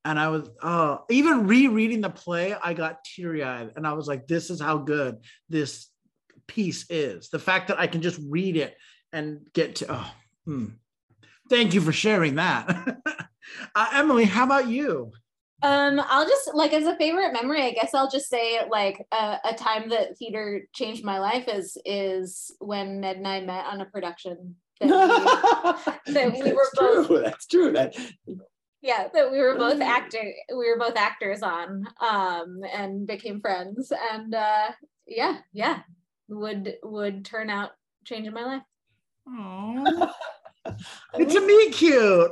And 0.05 0.19
I 0.21 0.29
was, 0.29 0.51
oh, 0.63 1.03
even 1.09 1.47
rereading 1.47 2.03
the 2.03 2.11
play, 2.11 2.55
I 2.55 2.75
got 2.75 3.05
teary 3.05 3.43
eyed. 3.43 3.73
And 3.75 3.87
I 3.87 3.95
was 3.95 4.07
like, 4.07 4.27
this 4.27 4.51
is 4.51 4.61
how 4.61 4.77
good 4.77 5.17
this 5.49 5.89
piece 6.47 6.85
is. 6.91 7.31
The 7.31 7.39
fact 7.39 7.69
that 7.69 7.81
I 7.81 7.87
can 7.87 8.03
just 8.03 8.21
read 8.29 8.57
it 8.59 8.77
and 9.15 9.41
get 9.53 9.77
to, 9.77 9.87
oh, 9.89 10.11
hmm. 10.45 10.67
thank 11.49 11.73
you 11.73 11.81
for 11.81 11.93
sharing 11.93 12.35
that. 12.35 12.99
uh, 13.75 13.89
Emily, 13.93 14.25
how 14.25 14.45
about 14.45 14.69
you? 14.69 15.13
Um, 15.63 15.99
I'll 16.09 16.29
just 16.29 16.53
like 16.53 16.75
as 16.75 16.87
a 16.87 16.97
favorite 16.97 17.33
memory, 17.33 17.63
I 17.63 17.71
guess 17.71 17.95
I'll 17.95 18.11
just 18.11 18.29
say 18.29 18.61
like 18.69 19.07
a, 19.13 19.39
a 19.45 19.55
time 19.55 19.89
that 19.89 20.19
theater 20.19 20.69
changed 20.75 21.05
my 21.05 21.19
life 21.19 21.49
is 21.49 21.79
is 21.87 22.55
when 22.59 23.01
Ned 23.01 23.17
and 23.17 23.27
I 23.27 23.41
met 23.41 23.65
on 23.65 23.81
a 23.81 23.87
production 23.87 24.57
that 24.81 25.95
we, 26.07 26.13
that 26.13 26.33
we 26.35 26.53
were 26.53 26.69
both. 26.75 27.07
True. 27.07 27.23
That's 27.23 27.47
true. 27.47 27.73
That 27.73 27.97
yeah 28.85 29.09
that 29.15 29.33
we 29.33 29.39
were 29.39 29.57
both 29.57 29.81
acting 29.81 30.35
we 30.51 30.71
were 30.71 30.79
both 30.79 30.97
actors 30.97 31.43
on 31.43 31.87
um 32.01 32.61
and 32.71 33.07
became 33.07 33.41
friends 33.41 33.91
and 34.13 34.35
uh 34.35 34.71
yeah 35.07 35.39
yeah 35.55 35.81
would 36.29 36.77
would 36.83 37.25
turn 37.25 37.49
out 37.49 37.71
changing 38.05 38.35
my 38.35 38.45
life 38.45 38.63
Aww. 39.29 40.11
it's 41.15 41.35
a 41.35 41.41
me 41.41 41.71
cute. 41.71 42.31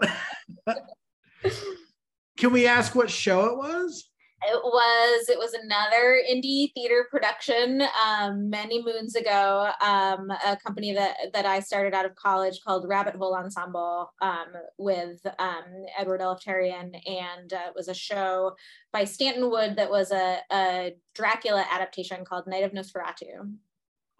Can 2.36 2.53
we 2.53 2.66
ask 2.66 2.95
what 2.95 3.11
show 3.11 3.47
it 3.47 3.57
was? 3.57 4.09
It 4.45 4.61
was 4.64 5.28
it 5.28 5.38
was 5.38 5.55
another 5.55 6.20
indie 6.28 6.72
theater 6.74 7.07
production 7.09 7.80
um, 8.05 8.51
many 8.51 8.82
moons 8.82 9.14
ago 9.14 9.70
um, 9.80 10.30
a 10.30 10.57
company 10.57 10.93
that 10.95 11.16
that 11.32 11.47
i 11.47 11.61
started 11.61 11.95
out 11.95 12.07
of 12.07 12.16
college 12.16 12.61
called 12.64 12.88
rabbit 12.88 13.14
hole 13.14 13.36
ensemble 13.36 14.12
um, 14.20 14.49
with 14.78 15.24
um, 15.38 15.62
edward 15.97 16.20
elefterion 16.20 16.93
and 17.07 17.53
uh, 17.53 17.68
it 17.68 17.74
was 17.76 17.86
a 17.86 17.95
show 17.95 18.57
by 18.93 19.05
stanton 19.05 19.49
wood 19.49 19.76
that 19.76 19.90
was 19.90 20.11
a, 20.11 20.38
a 20.51 20.97
dracula 21.14 21.64
adaptation 21.70 22.24
called 22.24 22.49
night 22.49 22.64
of 22.64 22.72
nosferatu. 22.72 23.55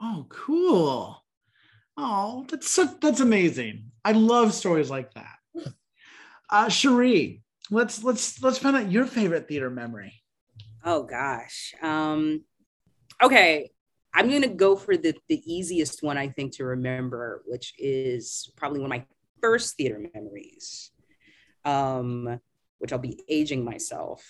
Oh 0.01 0.27
cool 0.29 1.22
oh 1.97 2.45
that's 2.49 2.71
so, 2.71 2.85
that's 3.01 3.21
amazing 3.21 3.91
i 4.05 4.13
love 4.13 4.55
stories 4.55 4.91
like 4.91 5.13
that 5.15 5.37
uh 6.51 6.67
cherrye 6.67 7.41
let's 7.71 8.03
let's 8.03 8.43
let's 8.43 8.59
find 8.59 8.77
out 8.77 8.91
your 8.91 9.07
favorite 9.07 9.49
theater 9.49 9.71
memory 9.71 10.23
Oh 10.85 11.05
gosh. 11.05 11.75
Um, 11.81 12.43
okay, 13.23 13.71
I'm 14.15 14.31
gonna 14.31 14.49
go 14.49 14.77
for 14.77 14.97
the 14.97 15.15
the 15.29 15.41
easiest 15.47 16.03
one 16.03 16.19
I 16.19 16.29
think 16.29 16.57
to 16.57 16.65
remember, 16.65 17.43
which 17.47 17.75
is 17.79 18.53
probably 18.57 18.81
one 18.81 18.93
of 18.93 18.99
my 18.99 19.05
first 19.41 19.77
theater 19.77 20.01
memories. 20.15 20.91
Um, 21.65 22.41
which 22.79 22.93
I'll 22.93 22.99
be 22.99 23.21
aging 23.29 23.65
myself 23.65 24.25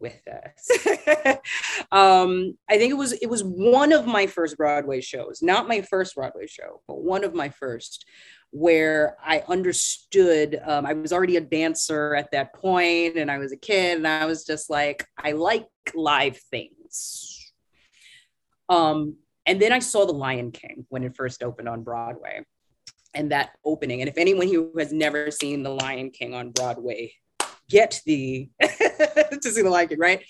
with 0.00 0.20
us. 0.26 0.70
um, 1.92 2.56
I 2.68 2.78
think 2.78 2.90
it 2.90 2.96
was 2.96 3.12
it 3.12 3.28
was 3.28 3.42
one 3.44 3.92
of 3.92 4.06
my 4.06 4.26
first 4.26 4.56
Broadway 4.56 5.00
shows, 5.00 5.40
not 5.42 5.68
my 5.68 5.82
first 5.82 6.14
Broadway 6.14 6.46
show, 6.46 6.80
but 6.88 7.02
one 7.02 7.24
of 7.24 7.34
my 7.34 7.50
first, 7.50 8.06
where 8.50 9.16
I 9.22 9.44
understood. 9.48 10.60
Um, 10.66 10.86
I 10.86 10.94
was 10.94 11.12
already 11.12 11.36
a 11.36 11.40
dancer 11.40 12.14
at 12.14 12.30
that 12.32 12.54
point, 12.54 13.16
and 13.16 13.30
I 13.30 13.38
was 13.38 13.52
a 13.52 13.56
kid, 13.56 13.98
and 13.98 14.08
I 14.08 14.26
was 14.26 14.44
just 14.44 14.70
like, 14.70 15.06
I 15.18 15.32
like 15.32 15.66
live 15.94 16.38
things. 16.50 17.52
Um, 18.68 19.16
and 19.46 19.60
then 19.60 19.72
I 19.72 19.80
saw 19.80 20.06
The 20.06 20.12
Lion 20.12 20.52
King 20.52 20.86
when 20.88 21.02
it 21.04 21.16
first 21.16 21.42
opened 21.42 21.68
on 21.68 21.82
Broadway, 21.82 22.44
and 23.14 23.32
that 23.32 23.50
opening. 23.64 24.00
And 24.00 24.08
if 24.08 24.16
anyone 24.16 24.48
who 24.48 24.72
has 24.78 24.92
never 24.92 25.30
seen 25.30 25.62
The 25.62 25.70
Lion 25.70 26.10
King 26.10 26.34
on 26.34 26.50
Broadway, 26.50 27.12
get 27.70 28.02
the 28.04 28.50
to 28.60 29.40
see 29.42 29.62
The 29.62 29.70
Lion 29.70 29.88
King, 29.88 29.98
right? 29.98 30.22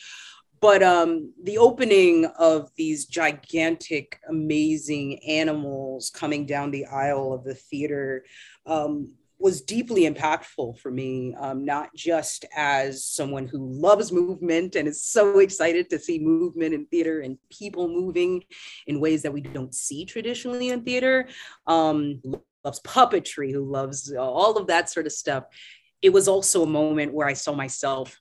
but 0.61 0.82
um, 0.82 1.32
the 1.43 1.59
opening 1.59 2.26
of 2.38 2.70
these 2.76 3.07
gigantic, 3.07 4.20
amazing 4.28 5.18
animals 5.26 6.11
coming 6.11 6.45
down 6.45 6.70
the 6.70 6.84
aisle 6.84 7.32
of 7.32 7.45
the 7.45 7.55
theater 7.55 8.24
um, 8.66 9.11
was 9.38 9.62
deeply 9.62 10.03
impactful 10.03 10.78
for 10.78 10.91
me, 10.91 11.34
um, 11.41 11.64
not 11.64 11.95
just 11.97 12.45
as 12.55 13.07
someone 13.07 13.47
who 13.47 13.72
loves 13.72 14.12
movement 14.12 14.76
and 14.76 14.86
is 14.86 15.03
so 15.03 15.38
excited 15.38 15.88
to 15.88 15.99
see 15.99 16.18
movement 16.18 16.74
in 16.74 16.84
theater 16.86 17.20
and 17.20 17.38
people 17.51 17.88
moving 17.88 18.45
in 18.86 19.01
ways 19.01 19.22
that 19.22 19.32
we 19.32 19.41
don't 19.41 19.74
see 19.74 20.05
traditionally 20.05 20.68
in 20.68 20.82
theater, 20.82 21.26
um, 21.66 22.20
loves 22.64 22.80
puppetry, 22.80 23.51
who 23.51 23.64
loves 23.64 24.12
all 24.12 24.59
of 24.59 24.66
that 24.66 24.91
sort 24.91 25.07
of 25.07 25.12
stuff. 25.12 25.45
It 26.03 26.11
was 26.11 26.29
also 26.29 26.63
a 26.63 26.67
moment 26.67 27.13
where 27.13 27.27
I 27.27 27.35
saw 27.35 27.53
myself 27.53 28.19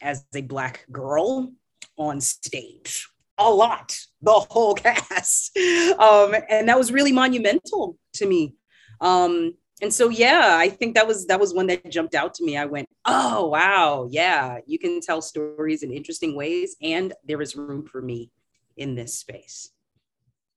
as 0.00 0.24
a 0.34 0.42
Black 0.42 0.84
girl 0.90 1.52
on 1.96 2.20
stage 2.20 3.08
a 3.38 3.50
lot, 3.50 3.98
the 4.20 4.32
whole 4.32 4.74
cast. 4.76 5.56
Um, 5.98 6.34
and 6.48 6.68
that 6.68 6.78
was 6.78 6.92
really 6.92 7.12
monumental 7.12 7.98
to 8.14 8.26
me. 8.26 8.54
Um, 9.00 9.54
and 9.80 9.92
so 9.92 10.08
yeah, 10.08 10.54
I 10.56 10.68
think 10.68 10.94
that 10.94 11.08
was 11.08 11.26
that 11.26 11.40
was 11.40 11.52
one 11.52 11.66
that 11.66 11.90
jumped 11.90 12.14
out 12.14 12.34
to 12.34 12.44
me. 12.44 12.56
I 12.56 12.66
went, 12.66 12.88
oh 13.04 13.48
wow, 13.48 14.06
yeah, 14.08 14.58
you 14.64 14.78
can 14.78 15.00
tell 15.00 15.20
stories 15.20 15.82
in 15.82 15.92
interesting 15.92 16.36
ways, 16.36 16.76
and 16.80 17.12
there 17.24 17.42
is 17.42 17.56
room 17.56 17.84
for 17.84 18.00
me 18.00 18.30
in 18.76 18.94
this 18.94 19.18
space. 19.18 19.70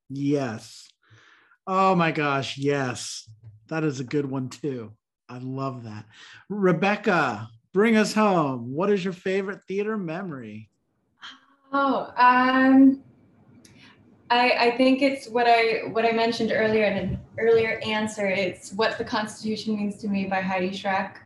Yes. 0.10 0.90
Oh 1.66 1.96
my 1.96 2.12
gosh, 2.12 2.58
yes. 2.58 3.28
That 3.68 3.84
is 3.84 4.00
a 4.00 4.04
good 4.04 4.30
one 4.30 4.50
too. 4.50 4.94
I 5.30 5.40
love 5.40 5.84
that. 5.84 6.06
Rebecca, 6.50 7.50
bring 7.74 7.98
us 7.98 8.14
home. 8.14 8.74
What 8.74 8.90
is 8.92 9.04
your 9.04 9.14
favorite 9.14 9.64
theater 9.64 9.98
memory? 9.98 10.70
Oh, 11.74 12.14
um, 12.16 13.04
I, 14.30 14.52
I 14.52 14.78
think 14.78 15.02
it's 15.02 15.28
what 15.28 15.46
I 15.48 15.82
what 15.92 16.06
I 16.06 16.12
mentioned 16.12 16.52
earlier 16.54 16.86
in 16.86 16.98
an 16.98 17.20
earlier 17.38 17.82
answer. 17.86 18.28
It's 18.28 18.74
what 18.74 18.98
the 18.98 19.04
Constitution 19.04 19.76
means 19.76 19.98
to 19.98 20.08
me 20.08 20.26
by 20.26 20.42
Heidi 20.42 20.70
Schreck. 20.70 21.18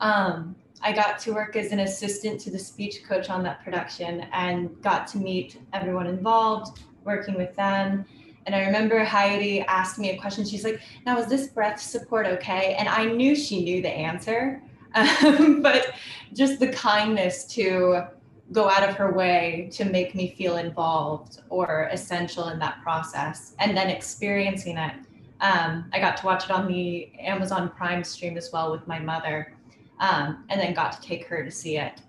Um, 0.00 0.54
I 0.82 0.92
got 0.92 1.18
to 1.20 1.32
work 1.32 1.56
as 1.56 1.72
an 1.72 1.80
assistant 1.80 2.40
to 2.42 2.50
the 2.50 2.58
speech 2.58 3.04
coach 3.08 3.30
on 3.30 3.42
that 3.44 3.64
production 3.64 4.26
and 4.32 4.80
got 4.82 5.06
to 5.08 5.18
meet 5.18 5.58
everyone 5.72 6.06
involved, 6.06 6.80
working 7.04 7.34
with 7.34 7.56
them. 7.56 8.04
And 8.46 8.54
I 8.54 8.64
remember 8.64 9.02
Heidi 9.04 9.60
asked 9.60 9.98
me 9.98 10.10
a 10.10 10.18
question. 10.18 10.44
She's 10.44 10.64
like, 10.64 10.80
"Now 11.06 11.18
is 11.18 11.26
this 11.28 11.48
breath 11.48 11.80
support 11.80 12.26
okay?" 12.26 12.74
And 12.78 12.88
I 12.88 13.06
knew 13.06 13.34
she 13.34 13.64
knew 13.64 13.80
the 13.82 13.90
answer, 13.90 14.62
um, 14.94 15.62
but 15.62 15.94
just 16.32 16.60
the 16.60 16.68
kindness 16.68 17.44
to 17.54 18.04
go 18.52 18.68
out 18.68 18.88
of 18.88 18.94
her 18.96 19.12
way 19.12 19.68
to 19.72 19.84
make 19.84 20.14
me 20.14 20.34
feel 20.36 20.58
involved 20.58 21.40
or 21.48 21.88
essential 21.90 22.48
in 22.48 22.58
that 22.58 22.80
process 22.82 23.54
and 23.58 23.76
then 23.76 23.88
experiencing 23.88 24.76
it 24.76 24.94
um, 25.40 25.86
i 25.92 25.98
got 25.98 26.16
to 26.16 26.26
watch 26.26 26.44
it 26.44 26.50
on 26.50 26.68
the 26.68 27.10
amazon 27.18 27.70
prime 27.70 28.04
stream 28.04 28.36
as 28.36 28.50
well 28.52 28.70
with 28.70 28.86
my 28.86 28.98
mother 28.98 29.54
um, 30.00 30.44
and 30.50 30.60
then 30.60 30.74
got 30.74 30.92
to 30.92 31.00
take 31.00 31.26
her 31.26 31.42
to 31.42 31.50
see 31.50 31.78
it 31.78 32.02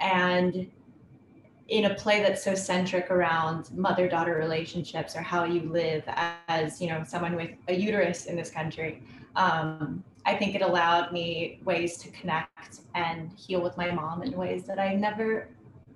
and 0.00 0.70
in 1.68 1.86
a 1.86 1.94
play 1.94 2.22
that's 2.22 2.44
so 2.44 2.54
centric 2.54 3.10
around 3.10 3.70
mother 3.72 4.08
daughter 4.08 4.36
relationships 4.36 5.16
or 5.16 5.22
how 5.22 5.44
you 5.44 5.60
live 5.62 6.02
as 6.48 6.80
you 6.80 6.88
know 6.88 7.02
someone 7.06 7.36
with 7.36 7.50
a 7.68 7.74
uterus 7.74 8.26
in 8.26 8.36
this 8.36 8.50
country 8.50 9.02
um, 9.36 10.04
i 10.26 10.34
think 10.34 10.54
it 10.54 10.62
allowed 10.62 11.10
me 11.10 11.58
ways 11.64 11.96
to 11.96 12.10
connect 12.10 12.80
and 12.94 13.30
heal 13.32 13.62
with 13.62 13.76
my 13.78 13.90
mom 13.90 14.22
in 14.22 14.32
ways 14.32 14.64
that 14.64 14.78
i 14.78 14.94
never 14.94 15.48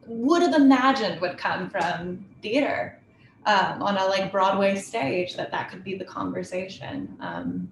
would 0.06 0.40
have 0.40 0.54
imagined 0.54 1.20
would 1.20 1.36
come 1.36 1.68
from 1.68 2.24
theater 2.42 2.98
um, 3.46 3.82
on 3.82 3.96
a 3.96 4.04
like 4.04 4.30
Broadway 4.30 4.76
stage 4.76 5.34
that 5.36 5.50
that 5.50 5.70
could 5.70 5.84
be 5.84 5.96
the 5.96 6.04
conversation. 6.04 7.16
Um, 7.20 7.68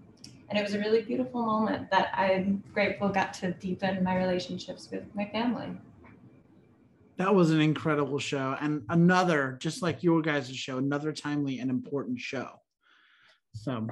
and 0.49 0.59
it 0.59 0.63
was 0.63 0.75
a 0.75 0.79
really 0.79 1.03
beautiful 1.03 1.45
moment 1.45 1.91
that 1.91 2.11
I'm 2.15 2.63
grateful 2.73 3.09
got 3.09 3.35
to 3.35 3.53
deepen 3.53 4.03
my 4.05 4.17
relationships 4.17 4.89
with 4.91 5.03
my 5.15 5.27
family. 5.27 5.77
That 7.19 7.35
was 7.35 7.51
an 7.51 7.61
incredible 7.61 8.19
show 8.19 8.57
and 8.61 8.83
another, 8.91 9.57
just 9.61 9.83
like 9.83 10.03
your 10.03 10.21
guys' 10.21 10.55
show, 10.55 10.79
another 10.79 11.13
timely 11.13 11.61
and 11.61 11.71
important 11.71 12.21
show. 12.21 12.49
So, 13.55 13.87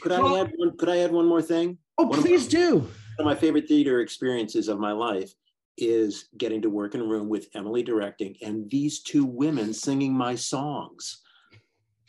could 0.00 0.12
I 0.12 0.20
well, 0.20 0.36
add 0.38 0.52
one? 0.56 0.76
Could 0.76 0.88
I 0.88 0.98
add 0.98 1.12
one 1.12 1.26
more 1.26 1.42
thing? 1.42 1.78
Oh, 1.98 2.06
one 2.06 2.20
please 2.20 2.46
my, 2.46 2.60
do. 2.60 2.78
One 2.78 2.90
of 3.20 3.24
my 3.26 3.34
favorite 3.36 3.68
theater 3.68 4.00
experiences 4.00 4.68
of 4.68 4.80
my 4.80 4.90
life 4.90 5.32
is 5.76 6.28
getting 6.36 6.62
to 6.62 6.70
work 6.70 6.94
in 6.94 7.00
a 7.00 7.04
room 7.04 7.28
with 7.28 7.48
Emily 7.54 7.82
directing 7.82 8.36
and 8.42 8.68
these 8.70 9.02
two 9.02 9.24
women 9.24 9.72
singing 9.72 10.12
my 10.12 10.34
songs. 10.34 11.22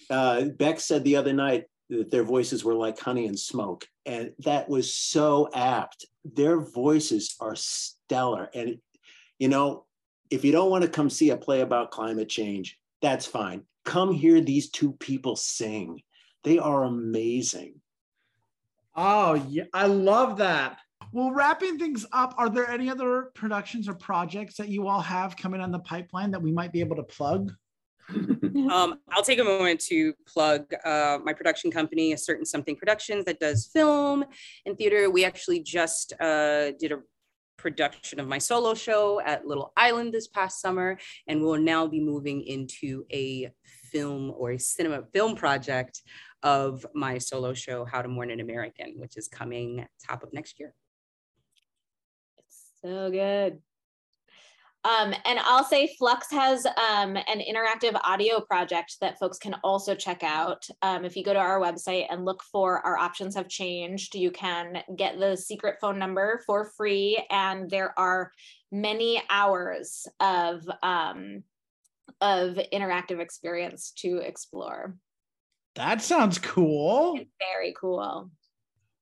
Uh, 0.10 0.46
Beck 0.46 0.80
said 0.80 1.04
the 1.04 1.16
other 1.16 1.34
night 1.34 1.66
that 1.90 2.12
their 2.12 2.24
voices 2.24 2.64
were 2.64 2.76
like 2.76 3.00
honey 3.00 3.28
and 3.28 3.40
smoke, 3.40 3.88
and 4.06 4.34
that 4.40 4.70
was 4.70 4.94
so 4.94 5.50
apt. 5.54 6.06
Their 6.24 6.60
voices 6.60 7.36
are 7.40 7.56
stellar, 7.56 8.50
and 8.54 8.78
you 9.40 9.48
know, 9.48 9.85
if 10.30 10.44
you 10.44 10.52
don't 10.52 10.70
want 10.70 10.84
to 10.84 10.90
come 10.90 11.10
see 11.10 11.30
a 11.30 11.38
play 11.38 11.62
about 11.62 11.92
climate 11.92 12.30
change, 12.30 12.78
that's 13.02 13.26
fine. 13.26 13.64
Come 13.84 14.12
hear 14.12 14.42
these 14.42 14.70
two 14.70 14.94
people 14.94 15.36
sing. 15.36 16.02
They 16.44 16.58
are 16.60 16.84
amazing. 16.84 17.76
Oh, 18.96 19.34
yeah, 19.50 19.66
I 19.74 19.88
love 19.88 20.38
that. 20.38 20.80
Well, 21.12 21.32
wrapping 21.32 21.78
things 21.78 22.06
up, 22.12 22.34
are 22.38 22.50
there 22.50 22.70
any 22.70 22.90
other 22.90 23.32
productions 23.36 23.88
or 23.88 23.94
projects 23.94 24.58
that 24.58 24.70
you 24.70 24.88
all 24.88 25.02
have 25.02 25.38
coming 25.38 25.62
on 25.62 25.72
the 25.72 25.80
pipeline 25.80 26.32
that 26.32 26.42
we 26.42 26.52
might 26.52 26.72
be 26.72 26.80
able 26.80 26.96
to 26.96 27.04
plug? 27.04 27.52
um, 28.10 29.00
I'll 29.12 29.24
take 29.24 29.40
a 29.40 29.44
moment 29.44 29.80
to 29.82 30.14
plug 30.28 30.74
uh, 30.84 31.20
my 31.24 31.34
production 31.34 31.72
company, 31.72 32.14
A 32.14 32.18
Certain 32.18 32.46
Something 32.46 32.76
Productions, 32.76 33.26
that 33.26 33.40
does 33.40 33.68
film 33.68 34.26
and 34.66 34.78
theater. 34.78 35.10
We 35.10 35.26
actually 35.26 35.62
just 35.62 36.14
uh, 36.20 36.72
did 36.80 36.92
a 36.92 37.00
production 37.66 38.20
of 38.20 38.28
my 38.28 38.38
solo 38.38 38.76
show 38.76 39.20
at 39.22 39.48
Little 39.48 39.74
Island 39.76 40.14
this 40.14 40.28
past 40.28 40.62
summer, 40.62 41.00
and 41.28 41.42
we'll 41.42 41.60
now 41.60 41.88
be 41.88 42.00
moving 42.00 42.44
into 42.44 43.08
a 43.12 43.50
film 43.92 44.32
or 44.38 44.52
a 44.52 44.60
cinema 44.60 45.02
film 45.12 45.36
project 45.36 46.04
of 46.44 46.86
my 46.94 47.18
solo 47.18 47.56
show, 47.56 47.84
How 47.84 48.04
to 48.04 48.08
Mourn 48.08 48.30
an 48.30 48.40
American, 48.40 48.94
which 48.98 49.18
is 49.18 49.28
coming 49.28 49.84
top 50.08 50.22
of 50.22 50.32
next 50.32 50.60
year. 50.60 50.76
It's 52.38 52.70
so 52.84 53.10
good. 53.10 53.58
Um, 54.86 55.16
and 55.26 55.40
I'll 55.40 55.64
say 55.64 55.96
Flux 55.98 56.30
has 56.30 56.68
um, 56.68 57.18
an 57.18 57.42
interactive 57.42 58.00
audio 58.04 58.40
project 58.40 58.98
that 59.02 59.18
folks 59.18 59.40
can 59.40 59.56
also 59.64 59.96
check 59.96 60.22
out. 60.22 60.68
Um, 60.84 61.04
if 61.04 61.16
you 61.16 61.24
go 61.24 61.34
to 61.34 61.40
our 61.40 61.60
website 61.60 62.06
and 62.12 62.24
look 62.24 62.44
for 62.44 62.86
Our 62.86 62.96
Options 62.96 63.34
Have 63.34 63.50
Changed, 63.50 64.14
you 64.14 64.30
can 64.30 64.84
get 64.96 65.20
the 65.20 65.36
secret 65.36 65.78
phone 65.82 65.98
number 65.98 66.44
for 66.46 66.66
free. 66.78 67.26
And 67.32 67.68
there 67.68 67.98
are 67.98 68.32
many 68.72 69.24
hours 69.28 70.06
of, 70.20 70.70
um, 70.84 71.42
of 72.22 72.60
interactive 72.72 73.20
experience 73.20 73.92
to 73.98 74.18
explore. 74.18 74.96
That 75.74 76.04
sounds 76.04 76.38
cool. 76.38 77.16
It's 77.18 77.32
very 77.40 77.74
cool. 77.76 78.30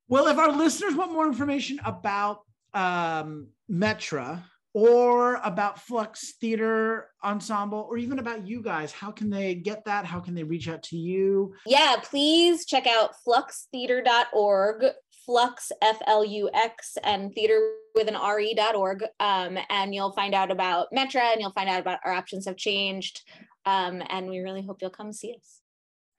Well, 0.08 0.28
if 0.28 0.38
our 0.38 0.54
listeners 0.54 0.96
want 0.96 1.12
more 1.12 1.28
information 1.28 1.82
about 1.84 2.40
um, 2.74 3.48
Metra, 3.70 4.44
or 4.74 5.36
about 5.44 5.80
Flux 5.80 6.34
Theater 6.42 7.10
Ensemble, 7.24 7.88
or 7.90 7.98
even 7.98 8.20
about 8.20 8.48
you 8.48 8.62
guys, 8.62 8.92
how 8.92 9.12
can 9.12 9.30
they 9.30 9.56
get 9.56 9.86
that? 9.86 10.06
How 10.06 10.20
can 10.20 10.34
they 10.34 10.44
reach 10.44 10.68
out 10.68 10.82
to 10.84 10.98
you? 10.98 11.54
Yeah, 11.66 11.98
please 12.02 12.66
check 12.66 12.88
out 12.88 13.12
fluxtheatre.org, 13.28 14.86
flux, 15.26 15.72
F 15.82 16.02
L 16.08 16.26
U 16.26 16.50
X, 16.54 16.98
and 17.04 17.34
theater 17.34 17.76
with 17.96 18.08
an 18.08 18.16
re.org. 18.16 19.04
Um, 19.20 19.58
and 19.70 19.94
you'll 19.94 20.12
find 20.14 20.34
out 20.34 20.52
about 20.52 20.88
Metra 20.92 21.32
and 21.32 21.40
you'll 21.40 21.52
find 21.52 21.70
out 21.70 21.80
about 21.80 22.00
our 22.04 22.12
options 22.12 22.46
have 22.46 22.58
changed. 22.58 23.22
Um, 23.66 24.02
and 24.10 24.28
we 24.28 24.40
really 24.40 24.64
hope 24.64 24.82
you'll 24.82 24.90
come 24.90 25.14
see 25.14 25.36
us. 25.40 25.62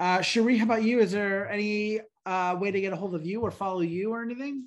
Uh, 0.01 0.19
Cherrye, 0.19 0.59
how 0.59 0.65
about 0.65 0.83
you? 0.83 1.01
Is 1.01 1.13
there 1.13 1.49
any 1.49 2.01
uh, 2.27 2.57
way 2.59 2.71
to 2.71 2.81
get 2.81 2.93
a 2.93 2.97
hold 2.97 3.15
of 3.15 3.27
you 3.27 3.41
or 3.41 3.51
follow 3.51 3.81
you 3.81 4.13
or 4.13 4.23
anything? 4.23 4.67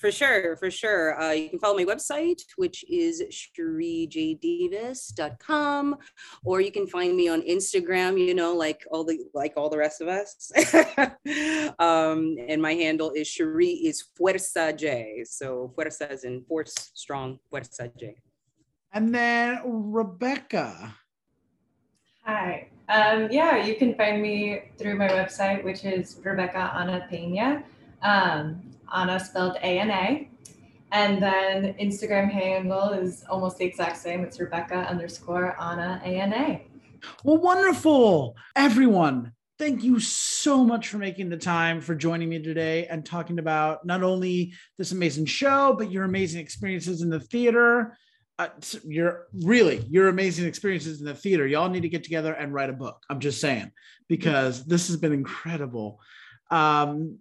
For 0.00 0.10
sure, 0.10 0.56
for 0.56 0.70
sure. 0.70 1.20
Uh, 1.20 1.32
you 1.32 1.50
can 1.50 1.58
follow 1.58 1.76
my 1.76 1.84
website, 1.84 2.40
which 2.56 2.82
is 2.88 3.22
cherryeJdavis.com, 3.54 5.96
or 6.42 6.62
you 6.62 6.72
can 6.72 6.86
find 6.86 7.14
me 7.14 7.28
on 7.28 7.42
Instagram, 7.42 8.18
you 8.18 8.34
know, 8.34 8.54
like 8.54 8.82
all 8.90 9.04
the 9.04 9.18
like 9.34 9.52
all 9.58 9.68
the 9.68 9.76
rest 9.76 10.00
of 10.00 10.08
us. 10.08 10.50
um, 11.78 12.38
and 12.48 12.62
my 12.62 12.72
handle 12.72 13.10
is 13.10 13.28
Cherrye 13.28 13.84
is 13.84 14.02
Fuerza 14.18 14.74
J. 14.74 15.22
So 15.26 15.70
Fuerza 15.76 16.10
is 16.10 16.24
in 16.24 16.44
force, 16.44 16.74
strong, 16.94 17.38
Fuerza 17.52 17.94
J. 17.98 18.16
And 18.94 19.14
then 19.14 19.60
Rebecca. 19.66 20.96
Hi. 22.24 22.68
Um, 22.88 23.28
yeah, 23.30 23.62
you 23.62 23.76
can 23.76 23.94
find 23.96 24.22
me 24.22 24.62
through 24.78 24.96
my 24.96 25.08
website, 25.08 25.62
which 25.62 25.84
is 25.84 26.18
Rebecca 26.24 26.72
Ana 26.74 27.06
Pena. 27.10 27.62
Um, 28.02 28.69
Ana 28.92 29.18
spelled 29.20 29.56
A 29.56 29.78
N 29.78 29.90
A. 29.90 30.30
And 30.92 31.22
then 31.22 31.74
Instagram 31.74 32.30
handle 32.30 32.90
is 32.90 33.24
almost 33.30 33.58
the 33.58 33.64
exact 33.64 33.96
same. 33.96 34.24
It's 34.24 34.40
Rebecca 34.40 34.78
underscore 34.88 35.56
Ana 35.60 36.00
A 36.04 36.20
N 36.20 36.32
A. 36.32 36.66
Well, 37.24 37.38
wonderful. 37.38 38.36
Everyone, 38.56 39.32
thank 39.58 39.84
you 39.84 40.00
so 40.00 40.64
much 40.64 40.88
for 40.88 40.98
making 40.98 41.28
the 41.28 41.36
time 41.36 41.80
for 41.80 41.94
joining 41.94 42.28
me 42.28 42.42
today 42.42 42.86
and 42.86 43.06
talking 43.06 43.38
about 43.38 43.86
not 43.86 44.02
only 44.02 44.52
this 44.78 44.92
amazing 44.92 45.26
show, 45.26 45.74
but 45.78 45.90
your 45.90 46.04
amazing 46.04 46.40
experiences 46.40 47.02
in 47.02 47.08
the 47.08 47.20
theater. 47.20 47.96
Uh, 48.38 48.48
your 48.84 49.26
really 49.44 49.84
your 49.90 50.08
amazing 50.08 50.46
experiences 50.46 51.00
in 51.00 51.06
the 51.06 51.14
theater. 51.14 51.46
Y'all 51.46 51.68
need 51.68 51.82
to 51.82 51.90
get 51.90 52.02
together 52.02 52.32
and 52.32 52.54
write 52.54 52.70
a 52.70 52.72
book. 52.72 52.96
I'm 53.10 53.20
just 53.20 53.38
saying 53.38 53.70
because 54.08 54.64
this 54.64 54.88
has 54.88 54.96
been 54.96 55.12
incredible. 55.12 56.00
Um, 56.50 57.18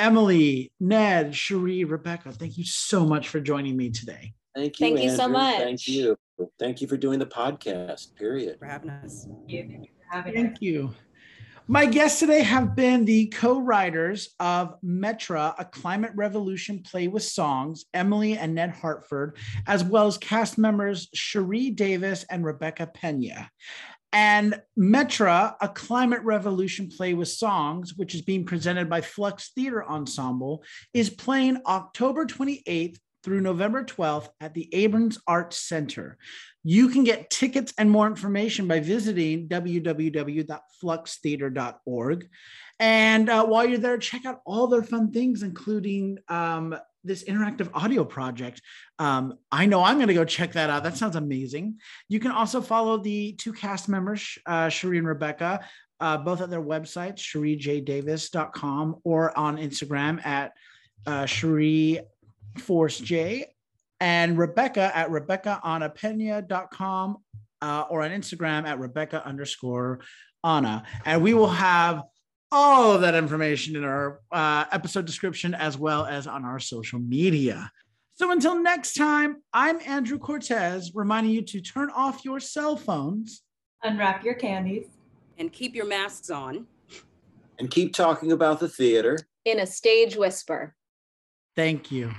Emily, 0.00 0.72
Ned, 0.80 1.32
Cherrye, 1.32 1.88
Rebecca, 1.88 2.32
thank 2.32 2.56
you 2.56 2.64
so 2.64 3.04
much 3.04 3.28
for 3.28 3.38
joining 3.38 3.76
me 3.76 3.90
today. 3.90 4.32
Thank 4.56 4.80
you. 4.80 4.86
Thank 4.86 4.98
Andrew. 4.98 5.10
you 5.10 5.16
so 5.16 5.28
much. 5.28 5.58
Thank 5.58 5.86
you. 5.86 6.16
Thank 6.58 6.80
you 6.80 6.88
for 6.88 6.96
doing 6.96 7.18
the 7.18 7.26
podcast, 7.26 8.14
period. 8.16 8.58
For 8.58 8.64
having 8.64 8.90
us. 8.90 9.28
Thank 9.46 9.50
you. 9.52 9.86
Thank 10.10 10.62
you. 10.62 10.94
My 11.68 11.86
guests 11.86 12.18
today 12.18 12.42
have 12.42 12.74
been 12.74 13.04
the 13.04 13.26
co 13.26 13.60
writers 13.60 14.30
of 14.40 14.74
Metra, 14.82 15.54
a 15.56 15.64
climate 15.66 16.12
revolution 16.16 16.82
play 16.82 17.06
with 17.06 17.22
songs, 17.22 17.84
Emily 17.94 18.36
and 18.36 18.56
Ned 18.56 18.70
Hartford, 18.70 19.36
as 19.68 19.84
well 19.84 20.08
as 20.08 20.18
cast 20.18 20.58
members 20.58 21.08
Cherrye 21.14 21.76
Davis 21.76 22.24
and 22.28 22.44
Rebecca 22.44 22.88
Pena. 22.92 23.50
And 24.12 24.60
Metra, 24.78 25.54
a 25.60 25.68
climate 25.68 26.22
revolution 26.22 26.88
play 26.88 27.14
with 27.14 27.28
songs, 27.28 27.94
which 27.96 28.14
is 28.14 28.22
being 28.22 28.44
presented 28.44 28.90
by 28.90 29.02
Flux 29.02 29.52
Theater 29.54 29.88
Ensemble, 29.88 30.64
is 30.92 31.10
playing 31.10 31.62
October 31.66 32.26
28th 32.26 32.98
through 33.22 33.40
November 33.40 33.84
12th 33.84 34.28
at 34.40 34.54
the 34.54 34.68
Abrons 34.72 35.18
Arts 35.26 35.58
Center. 35.58 36.16
You 36.64 36.88
can 36.88 37.04
get 37.04 37.28
tickets 37.30 37.72
and 37.78 37.88
more 37.90 38.06
information 38.06 38.66
by 38.66 38.80
visiting 38.80 39.46
www.fluxtheatre.org. 39.48 42.28
And 42.78 43.28
uh, 43.28 43.44
while 43.46 43.66
you're 43.66 43.78
there, 43.78 43.98
check 43.98 44.24
out 44.24 44.40
all 44.46 44.66
their 44.66 44.82
fun 44.82 45.12
things, 45.12 45.42
including 45.42 46.16
um, 46.28 46.74
this 47.04 47.24
interactive 47.24 47.70
audio 47.74 48.04
project. 48.04 48.60
Um, 48.98 49.34
I 49.50 49.66
know 49.66 49.82
I'm 49.82 49.96
going 49.96 50.08
to 50.08 50.14
go 50.14 50.24
check 50.24 50.52
that 50.52 50.70
out. 50.70 50.84
That 50.84 50.96
sounds 50.96 51.16
amazing. 51.16 51.78
You 52.08 52.20
can 52.20 52.30
also 52.30 52.60
follow 52.60 52.98
the 52.98 53.32
two 53.32 53.52
cast 53.52 53.88
members, 53.88 54.38
uh, 54.46 54.70
and 54.84 55.06
Rebecca, 55.06 55.60
uh, 56.00 56.18
both 56.18 56.40
at 56.40 56.50
their 56.50 56.62
websites, 56.62 57.18
cherryeJdavis.com 57.18 59.00
or 59.04 59.36
on 59.38 59.56
Instagram 59.56 60.24
at 60.24 60.52
uh, 61.06 61.26
Force 62.58 62.98
J 62.98 63.46
and 64.00 64.36
Rebecca 64.38 64.90
at 64.94 65.10
RebeccaAnaPena.com 65.10 67.16
uh, 67.62 67.84
or 67.90 68.02
on 68.02 68.10
Instagram 68.10 68.66
at 68.66 68.78
Rebecca 68.78 69.22
underscore 69.26 70.00
Ana. 70.42 70.84
And 71.04 71.22
we 71.22 71.34
will 71.34 71.50
have 71.50 72.04
all 72.52 72.92
of 72.92 73.00
that 73.02 73.14
information 73.14 73.76
in 73.76 73.84
our 73.84 74.20
uh, 74.32 74.64
episode 74.72 75.04
description 75.04 75.54
as 75.54 75.78
well 75.78 76.04
as 76.04 76.26
on 76.26 76.44
our 76.44 76.58
social 76.58 76.98
media. 76.98 77.70
So 78.14 78.32
until 78.32 78.60
next 78.60 78.94
time, 78.94 79.42
I'm 79.52 79.78
Andrew 79.86 80.18
Cortez, 80.18 80.92
reminding 80.94 81.32
you 81.32 81.42
to 81.42 81.60
turn 81.60 81.90
off 81.90 82.24
your 82.24 82.40
cell 82.40 82.76
phones, 82.76 83.42
unwrap 83.82 84.24
your 84.24 84.34
candies, 84.34 84.86
and 85.38 85.52
keep 85.52 85.74
your 85.74 85.86
masks 85.86 86.28
on. 86.28 86.66
And 87.58 87.70
keep 87.70 87.94
talking 87.94 88.32
about 88.32 88.58
the 88.58 88.68
theater 88.68 89.18
in 89.44 89.60
a 89.60 89.66
stage 89.66 90.16
whisper. 90.16 90.74
Thank 91.56 91.90
you. 91.90 92.10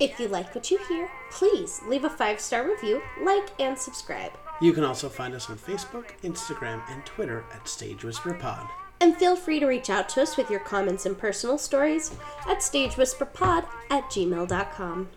If 0.00 0.20
you 0.20 0.28
like 0.28 0.54
what 0.54 0.70
you 0.70 0.78
hear, 0.88 1.10
please 1.30 1.80
leave 1.86 2.04
a 2.04 2.10
five 2.10 2.40
star 2.40 2.68
review, 2.68 3.02
like, 3.22 3.48
and 3.58 3.76
subscribe. 3.76 4.32
You 4.60 4.72
can 4.72 4.84
also 4.84 5.08
find 5.08 5.34
us 5.34 5.50
on 5.50 5.56
Facebook, 5.56 6.10
Instagram, 6.22 6.82
and 6.88 7.04
Twitter 7.04 7.44
at 7.52 7.68
Stage 7.68 8.04
Whisper 8.04 8.34
Pod. 8.34 8.66
And 9.00 9.16
feel 9.16 9.36
free 9.36 9.60
to 9.60 9.66
reach 9.66 9.90
out 9.90 10.08
to 10.10 10.22
us 10.22 10.36
with 10.36 10.50
your 10.50 10.60
comments 10.60 11.06
and 11.06 11.16
personal 11.16 11.58
stories 11.58 12.12
at 12.48 12.58
stagewhisperpod 12.58 13.66
at 13.90 14.04
gmail.com. 14.04 15.08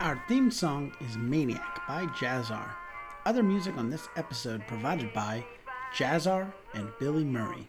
Our 0.00 0.22
theme 0.28 0.50
song 0.50 0.92
is 1.00 1.16
Maniac 1.16 1.86
by 1.86 2.06
Jazzar. 2.06 2.70
Other 3.26 3.42
music 3.42 3.76
on 3.76 3.90
this 3.90 4.08
episode 4.16 4.66
provided 4.66 5.12
by 5.12 5.44
Jazzar 5.94 6.52
and 6.74 6.90
Billy 6.98 7.24
Murray. 7.24 7.68